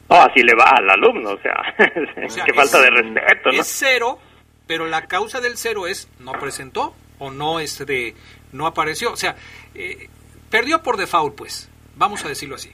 así 0.08 0.42
le 0.42 0.54
va 0.54 0.70
al 0.76 0.88
alumno, 0.90 1.32
o 1.32 1.38
sea, 1.40 1.74
qué 2.46 2.54
falta 2.54 2.80
de 2.80 2.90
respeto, 2.90 3.52
¿no? 3.52 3.60
Es 3.60 3.66
cero, 3.66 4.18
pero 4.66 4.86
la 4.86 5.06
causa 5.06 5.40
del 5.40 5.56
cero 5.56 5.86
es 5.86 6.08
no 6.18 6.32
presentó 6.32 6.94
o 7.18 7.30
no 7.30 7.60
este 7.60 8.14
no 8.52 8.66
apareció, 8.66 9.12
o 9.12 9.16
sea, 9.16 9.36
eh, 9.74 10.08
perdió 10.50 10.82
por 10.82 10.96
default, 10.96 11.36
pues, 11.36 11.70
vamos 11.94 12.24
a 12.24 12.28
decirlo 12.28 12.56
así. 12.56 12.70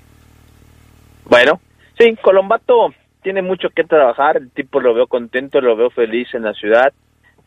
Bueno, 1.29 1.61
sí, 1.99 2.16
Colombato 2.22 2.95
tiene 3.22 3.43
mucho 3.43 3.70
que 3.70 3.83
trabajar, 3.83 4.37
el 4.37 4.51
tipo 4.51 4.81
lo 4.81 4.95
veo 4.95 5.09
contento, 5.09 5.61
lo 5.61 5.74
veo 5.74 5.91
feliz 5.91 6.33
en 6.35 6.45
la 6.45 6.55
ciudad, 6.55 6.93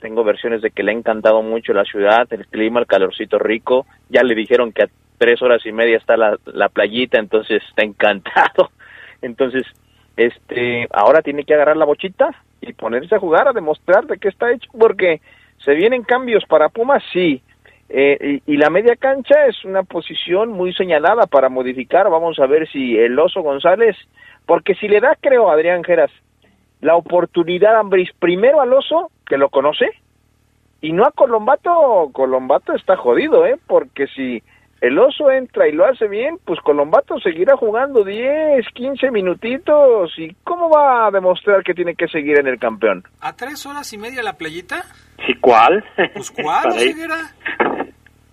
tengo 0.02 0.24
versiones 0.26 0.62
de 0.62 0.72
que 0.72 0.84
le 0.84 0.92
ha 0.92 0.96
encantado 0.96 1.42
mucho 1.42 1.74
la 1.74 1.86
ciudad, 1.86 2.28
el 2.32 2.46
clima, 2.48 2.82
el 2.82 2.88
calorcito 2.88 3.40
rico, 3.40 3.86
ya 4.10 4.22
le 4.24 4.36
dijeron 4.36 4.74
que 4.74 4.84
a 4.84 4.90
tres 5.18 5.42
horas 5.42 5.66
y 5.66 5.72
media 5.72 5.98
está 5.98 6.18
la, 6.18 6.38
la 6.46 6.68
playita, 6.68 7.20
entonces 7.20 7.64
está 7.70 7.84
encantado, 7.84 8.72
entonces, 9.22 9.66
este, 10.18 10.88
ahora 10.92 11.22
tiene 11.22 11.46
que 11.46 11.54
agarrar 11.54 11.78
la 11.78 11.86
bochita 11.86 12.30
y 12.60 12.74
ponerse 12.74 13.16
a 13.16 13.20
jugar, 13.20 13.48
a 13.48 13.54
demostrar 13.54 14.06
de 14.08 14.18
qué 14.18 14.28
está 14.28 14.52
hecho, 14.52 14.70
porque 14.78 15.22
se 15.64 15.74
vienen 15.74 16.04
cambios 16.04 16.44
para 16.46 16.68
Pumas, 16.68 17.02
sí, 17.14 17.42
eh, 17.90 18.42
y, 18.46 18.58
la 18.58 18.70
media 18.70 18.96
cancha 18.96 19.48
es 19.48 19.66
una 19.66 19.84
posición 19.84 20.50
muy 20.50 20.74
señalada 20.74 21.26
para 21.26 21.50
modificar. 21.50 22.10
Vamos 22.10 22.40
a 22.40 22.46
ver 22.46 22.70
si 22.70 22.98
el 22.98 23.18
Oso 23.18 23.42
González, 23.42 23.96
porque 24.46 24.76
si 24.76 24.88
le 24.88 25.00
da, 25.00 25.18
creo, 25.20 25.50
Adrián 25.50 25.84
Geras, 25.84 26.12
la 26.82 26.96
oportunidad 26.96 27.76
a 27.76 27.80
Ambris 27.80 28.12
primero 28.20 28.62
al 28.62 28.74
Oso, 28.74 29.10
que 29.26 29.38
lo 29.38 29.50
conoce, 29.50 29.90
y 30.82 30.94
no 30.94 31.04
a 31.04 31.12
Colombato, 31.12 32.10
Colombato 32.14 32.74
está 32.74 32.96
jodido, 32.96 33.46
¿eh? 33.46 33.58
Porque 33.68 34.08
si 34.08 34.44
el 34.82 34.98
Oso 34.98 35.30
entra 35.30 35.68
y 35.68 35.74
lo 35.74 35.86
hace 35.86 36.08
bien, 36.08 36.40
pues 36.46 36.60
Colombato 36.62 37.20
seguirá 37.20 37.58
jugando 37.58 38.04
10, 38.04 38.66
15 38.74 39.12
minutitos. 39.12 40.12
¿Y 40.18 40.34
cómo 40.44 40.70
va 40.70 41.08
a 41.08 41.12
demostrar 41.12 41.64
que 41.64 41.74
tiene 41.74 41.96
que 41.96 42.08
seguir 42.08 42.40
en 42.40 42.48
el 42.48 42.60
campeón? 42.60 43.04
¿A 43.20 43.36
tres 43.36 43.66
horas 43.66 43.92
y 43.92 43.98
media 43.98 44.24
la 44.24 44.38
playita? 44.38 44.86
¿Sí 45.26 45.34
cuál? 45.42 45.84
Pues 46.14 46.32
cuál, 46.32 46.68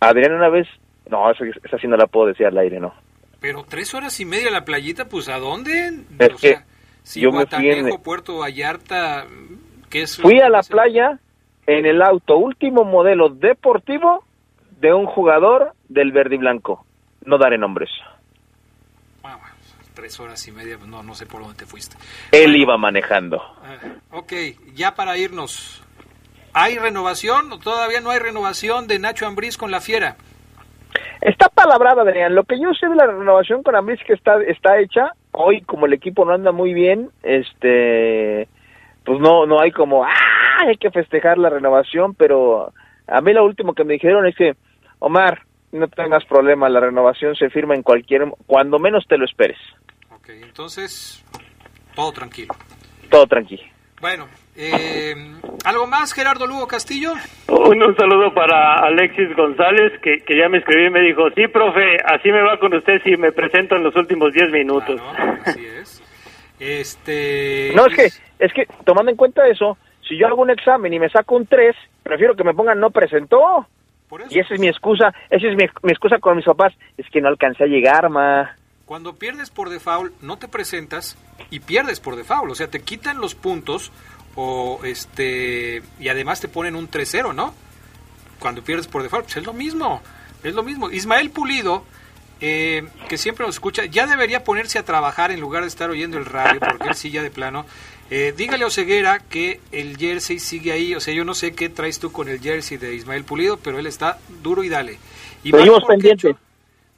Adrián 0.00 0.34
una 0.34 0.50
vez, 0.50 0.68
no, 1.10 1.30
esa, 1.30 1.78
sí 1.78 1.88
no 1.88 1.96
la 1.96 2.06
puedo 2.06 2.28
decir 2.28 2.46
al 2.46 2.58
aire, 2.58 2.78
no. 2.78 2.94
Pero 3.40 3.64
tres 3.68 3.92
horas 3.94 4.20
y 4.20 4.24
media 4.24 4.50
la 4.50 4.64
playita, 4.64 5.06
pues 5.06 5.28
¿a 5.28 5.38
dónde? 5.38 5.88
Es 6.18 6.32
o 6.32 6.38
sea, 6.38 6.64
si 7.02 7.22
yo 7.22 7.32
me 7.32 7.46
fui 7.46 7.70
en... 7.70 7.88
Puerto 8.02 8.38
Vallarta, 8.38 9.24
¿qué 9.88 10.02
es? 10.02 10.20
Fui 10.20 10.38
a 10.40 10.48
la 10.48 10.60
playa 10.62 11.18
en 11.66 11.86
el 11.86 12.02
auto 12.02 12.36
último 12.36 12.84
modelo 12.84 13.30
deportivo 13.30 14.25
de 14.80 14.92
un 14.92 15.06
jugador 15.06 15.72
del 15.88 16.12
verde 16.12 16.36
y 16.36 16.38
blanco. 16.38 16.84
No 17.24 17.38
daré 17.38 17.58
nombres. 17.58 17.90
Tres 19.94 20.20
horas 20.20 20.46
y 20.46 20.52
media, 20.52 20.76
no, 20.86 21.02
no 21.02 21.14
sé 21.14 21.24
por 21.24 21.40
dónde 21.40 21.56
te 21.56 21.64
fuiste. 21.64 21.96
Él 22.30 22.54
iba 22.54 22.76
manejando. 22.76 23.40
Ah, 23.62 23.78
ok, 24.10 24.32
ya 24.74 24.94
para 24.94 25.16
irnos, 25.16 25.82
¿Hay 26.58 26.78
renovación 26.78 27.52
o 27.52 27.58
todavía 27.58 28.00
no 28.00 28.08
hay 28.08 28.18
renovación 28.18 28.86
de 28.86 28.98
Nacho 28.98 29.26
Ambriz 29.26 29.58
con 29.58 29.70
la 29.70 29.82
Fiera? 29.82 30.16
Está 31.20 31.50
palabrada, 31.50 32.00
Adrián. 32.00 32.34
Lo 32.34 32.44
que 32.44 32.58
yo 32.58 32.72
sé 32.72 32.88
de 32.88 32.94
la 32.94 33.04
renovación 33.04 33.62
con 33.62 33.76
Ambriz 33.76 34.00
que 34.06 34.14
está, 34.14 34.42
está 34.42 34.80
hecha, 34.80 35.10
hoy 35.32 35.60
como 35.60 35.84
el 35.84 35.92
equipo 35.92 36.24
no 36.24 36.32
anda 36.32 36.52
muy 36.52 36.72
bien, 36.72 37.10
este 37.22 38.48
pues 39.04 39.20
no 39.20 39.44
no 39.44 39.60
hay 39.60 39.70
como 39.70 40.06
¡ah! 40.06 40.64
hay 40.66 40.78
que 40.78 40.90
festejar 40.90 41.36
la 41.36 41.50
renovación, 41.50 42.14
pero 42.14 42.72
a 43.06 43.20
mí 43.20 43.34
lo 43.34 43.44
último 43.44 43.74
que 43.74 43.84
me 43.84 43.92
dijeron 43.92 44.26
es 44.26 44.34
que 44.34 44.56
Omar, 44.98 45.42
no 45.72 45.88
tengas 45.88 46.24
problema, 46.24 46.68
la 46.68 46.80
renovación 46.80 47.34
se 47.36 47.50
firma 47.50 47.74
en 47.74 47.82
cualquier 47.82 48.24
cuando 48.46 48.78
menos 48.78 49.06
te 49.06 49.18
lo 49.18 49.24
esperes. 49.24 49.58
Ok, 50.10 50.28
entonces 50.42 51.24
todo 51.94 52.12
tranquilo. 52.12 52.54
Todo 53.10 53.26
tranquilo. 53.26 53.62
Bueno, 54.00 54.28
eh, 54.56 55.14
¿algo 55.64 55.86
más, 55.86 56.12
Gerardo 56.12 56.46
Lugo 56.46 56.66
Castillo? 56.66 57.12
Un, 57.48 57.96
saludo 57.96 58.34
para 58.34 58.80
Alexis 58.80 59.34
González, 59.34 59.92
que, 60.02 60.22
ya 60.36 60.48
me 60.50 60.58
escribió 60.58 60.88
y 60.88 60.90
me 60.90 61.00
dijo, 61.00 61.30
sí, 61.34 61.48
profe, 61.48 61.96
así 62.04 62.30
me 62.30 62.42
va 62.42 62.58
con 62.58 62.74
usted 62.74 63.00
si 63.04 63.16
me 63.16 63.32
presento 63.32 63.76
en 63.76 63.84
los 63.84 63.96
últimos 63.96 64.32
10 64.32 64.50
minutos. 64.50 65.00
así 65.44 65.66
es. 65.66 66.02
Este... 66.58 67.72
No, 67.74 67.86
es 67.86 67.96
que, 67.96 68.44
es 68.44 68.52
que, 68.52 68.66
tomando 68.84 69.10
en 69.10 69.16
cuenta 69.16 69.46
eso, 69.48 69.78
si 70.06 70.18
yo 70.18 70.26
hago 70.26 70.42
un 70.42 70.50
examen 70.50 70.92
y 70.92 70.98
me 70.98 71.08
saco 71.08 71.36
un 71.36 71.46
3, 71.46 71.74
prefiero 72.02 72.34
que 72.34 72.44
me 72.44 72.54
pongan 72.54 72.78
no 72.78 72.90
presentó. 72.90 73.66
Y 74.30 74.38
esa 74.38 74.54
es 74.54 74.60
mi 74.60 74.68
excusa, 74.68 75.12
esa 75.30 75.46
es 75.48 75.56
mi, 75.56 75.64
mi, 75.82 75.90
excusa 75.92 76.18
con 76.18 76.36
mis 76.36 76.44
papás, 76.44 76.72
es 76.96 77.06
que 77.10 77.20
no 77.20 77.28
alcancé 77.28 77.64
a 77.64 77.66
llegar, 77.66 78.08
ma. 78.08 78.56
Cuando 78.84 79.16
pierdes 79.16 79.50
por 79.50 79.68
default, 79.68 80.12
no 80.22 80.38
te 80.38 80.46
presentas 80.46 81.16
y 81.50 81.60
pierdes 81.60 81.98
por 81.98 82.14
default. 82.14 82.52
O 82.52 82.54
sea, 82.54 82.68
te 82.68 82.80
quitan 82.80 83.20
los 83.20 83.34
puntos 83.34 83.90
o 84.36 84.80
este 84.84 85.82
y 85.98 86.08
además 86.08 86.40
te 86.40 86.48
ponen 86.48 86.76
un 86.76 86.88
3-0, 86.88 87.34
¿no? 87.34 87.52
Cuando 88.38 88.62
pierdes 88.62 88.86
por 88.86 89.02
default, 89.02 89.24
pues 89.24 89.38
es 89.38 89.46
lo 89.46 89.52
mismo. 89.52 90.02
Es 90.44 90.54
lo 90.54 90.62
mismo. 90.62 90.90
Ismael 90.90 91.30
Pulido, 91.30 91.84
eh, 92.40 92.86
que 93.08 93.18
siempre 93.18 93.44
nos 93.44 93.56
escucha, 93.56 93.86
ya 93.86 94.06
debería 94.06 94.44
ponerse 94.44 94.78
a 94.78 94.84
trabajar 94.84 95.32
en 95.32 95.40
lugar 95.40 95.62
de 95.62 95.68
estar 95.68 95.90
oyendo 95.90 96.18
el 96.18 96.26
radio, 96.26 96.60
porque 96.60 96.88
él 96.88 96.94
sí 96.94 97.10
ya 97.10 97.22
de 97.22 97.30
plano. 97.30 97.66
Eh, 98.10 98.32
dígale 98.36 98.64
a 98.64 98.68
Oseguera 98.68 99.18
que 99.18 99.60
el 99.72 99.96
jersey 99.96 100.38
sigue 100.38 100.72
ahí. 100.72 100.94
O 100.94 101.00
sea, 101.00 101.12
yo 101.12 101.24
no 101.24 101.34
sé 101.34 101.52
qué 101.52 101.68
traes 101.68 101.98
tú 101.98 102.12
con 102.12 102.28
el 102.28 102.40
jersey 102.40 102.78
de 102.78 102.94
Ismael 102.94 103.24
Pulido, 103.24 103.56
pero 103.56 103.78
él 103.78 103.86
está 103.86 104.18
duro 104.42 104.62
y 104.62 104.68
dale. 104.68 104.98
Y 105.42 105.50
Seguimos 105.50 105.84
pendientes. 105.84 106.36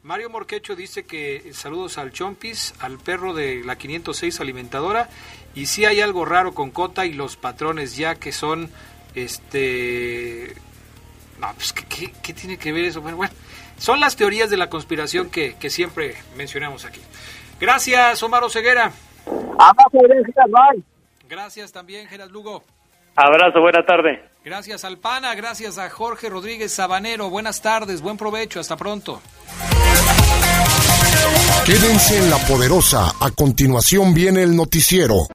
Mario 0.02 0.30
Morquecho 0.30 0.74
dice 0.74 1.04
que 1.04 1.50
saludos 1.52 1.98
al 1.98 2.12
Chompis, 2.12 2.74
al 2.80 2.98
perro 2.98 3.34
de 3.34 3.62
la 3.62 3.76
506 3.76 4.40
alimentadora, 4.40 5.10
y 5.54 5.66
si 5.66 5.84
hay 5.84 6.00
algo 6.00 6.24
raro 6.24 6.54
con 6.54 6.70
Cota 6.70 7.04
y 7.04 7.12
los 7.12 7.36
patrones 7.36 7.96
ya 7.96 8.14
que 8.14 8.32
son, 8.32 8.70
este... 9.14 10.54
No, 11.38 11.52
pues, 11.54 11.72
¿qué, 11.74 12.32
tiene 12.32 12.56
que 12.56 12.72
ver 12.72 12.84
eso? 12.84 13.02
Bueno, 13.02 13.18
bueno, 13.18 13.34
son 13.76 14.00
las 14.00 14.16
teorías 14.16 14.48
de 14.48 14.56
la 14.56 14.70
conspiración 14.70 15.30
que, 15.30 15.56
siempre 15.68 16.14
mencionamos 16.36 16.84
aquí. 16.84 17.00
Gracias, 17.60 18.22
Omar 18.22 18.44
Oseguera. 18.44 18.90
Gracias 19.26 20.97
también, 21.72 22.06
Geras 22.08 22.30
Lugo. 22.30 22.62
Abrazo, 23.16 23.60
buena 23.60 23.84
tarde. 23.84 24.22
Gracias 24.44 24.84
al 24.84 24.98
PANA, 24.98 25.34
gracias 25.34 25.76
a 25.76 25.90
Jorge 25.90 26.28
Rodríguez 26.28 26.72
Sabanero. 26.72 27.30
Buenas 27.30 27.60
tardes, 27.60 28.00
buen 28.00 28.16
provecho, 28.16 28.60
hasta 28.60 28.76
pronto. 28.76 29.20
Quédense 31.66 32.16
en 32.16 32.30
la 32.30 32.38
poderosa. 32.38 33.12
A 33.20 33.30
continuación 33.30 34.14
viene 34.14 34.42
el 34.42 34.56
noticiero. 34.56 35.26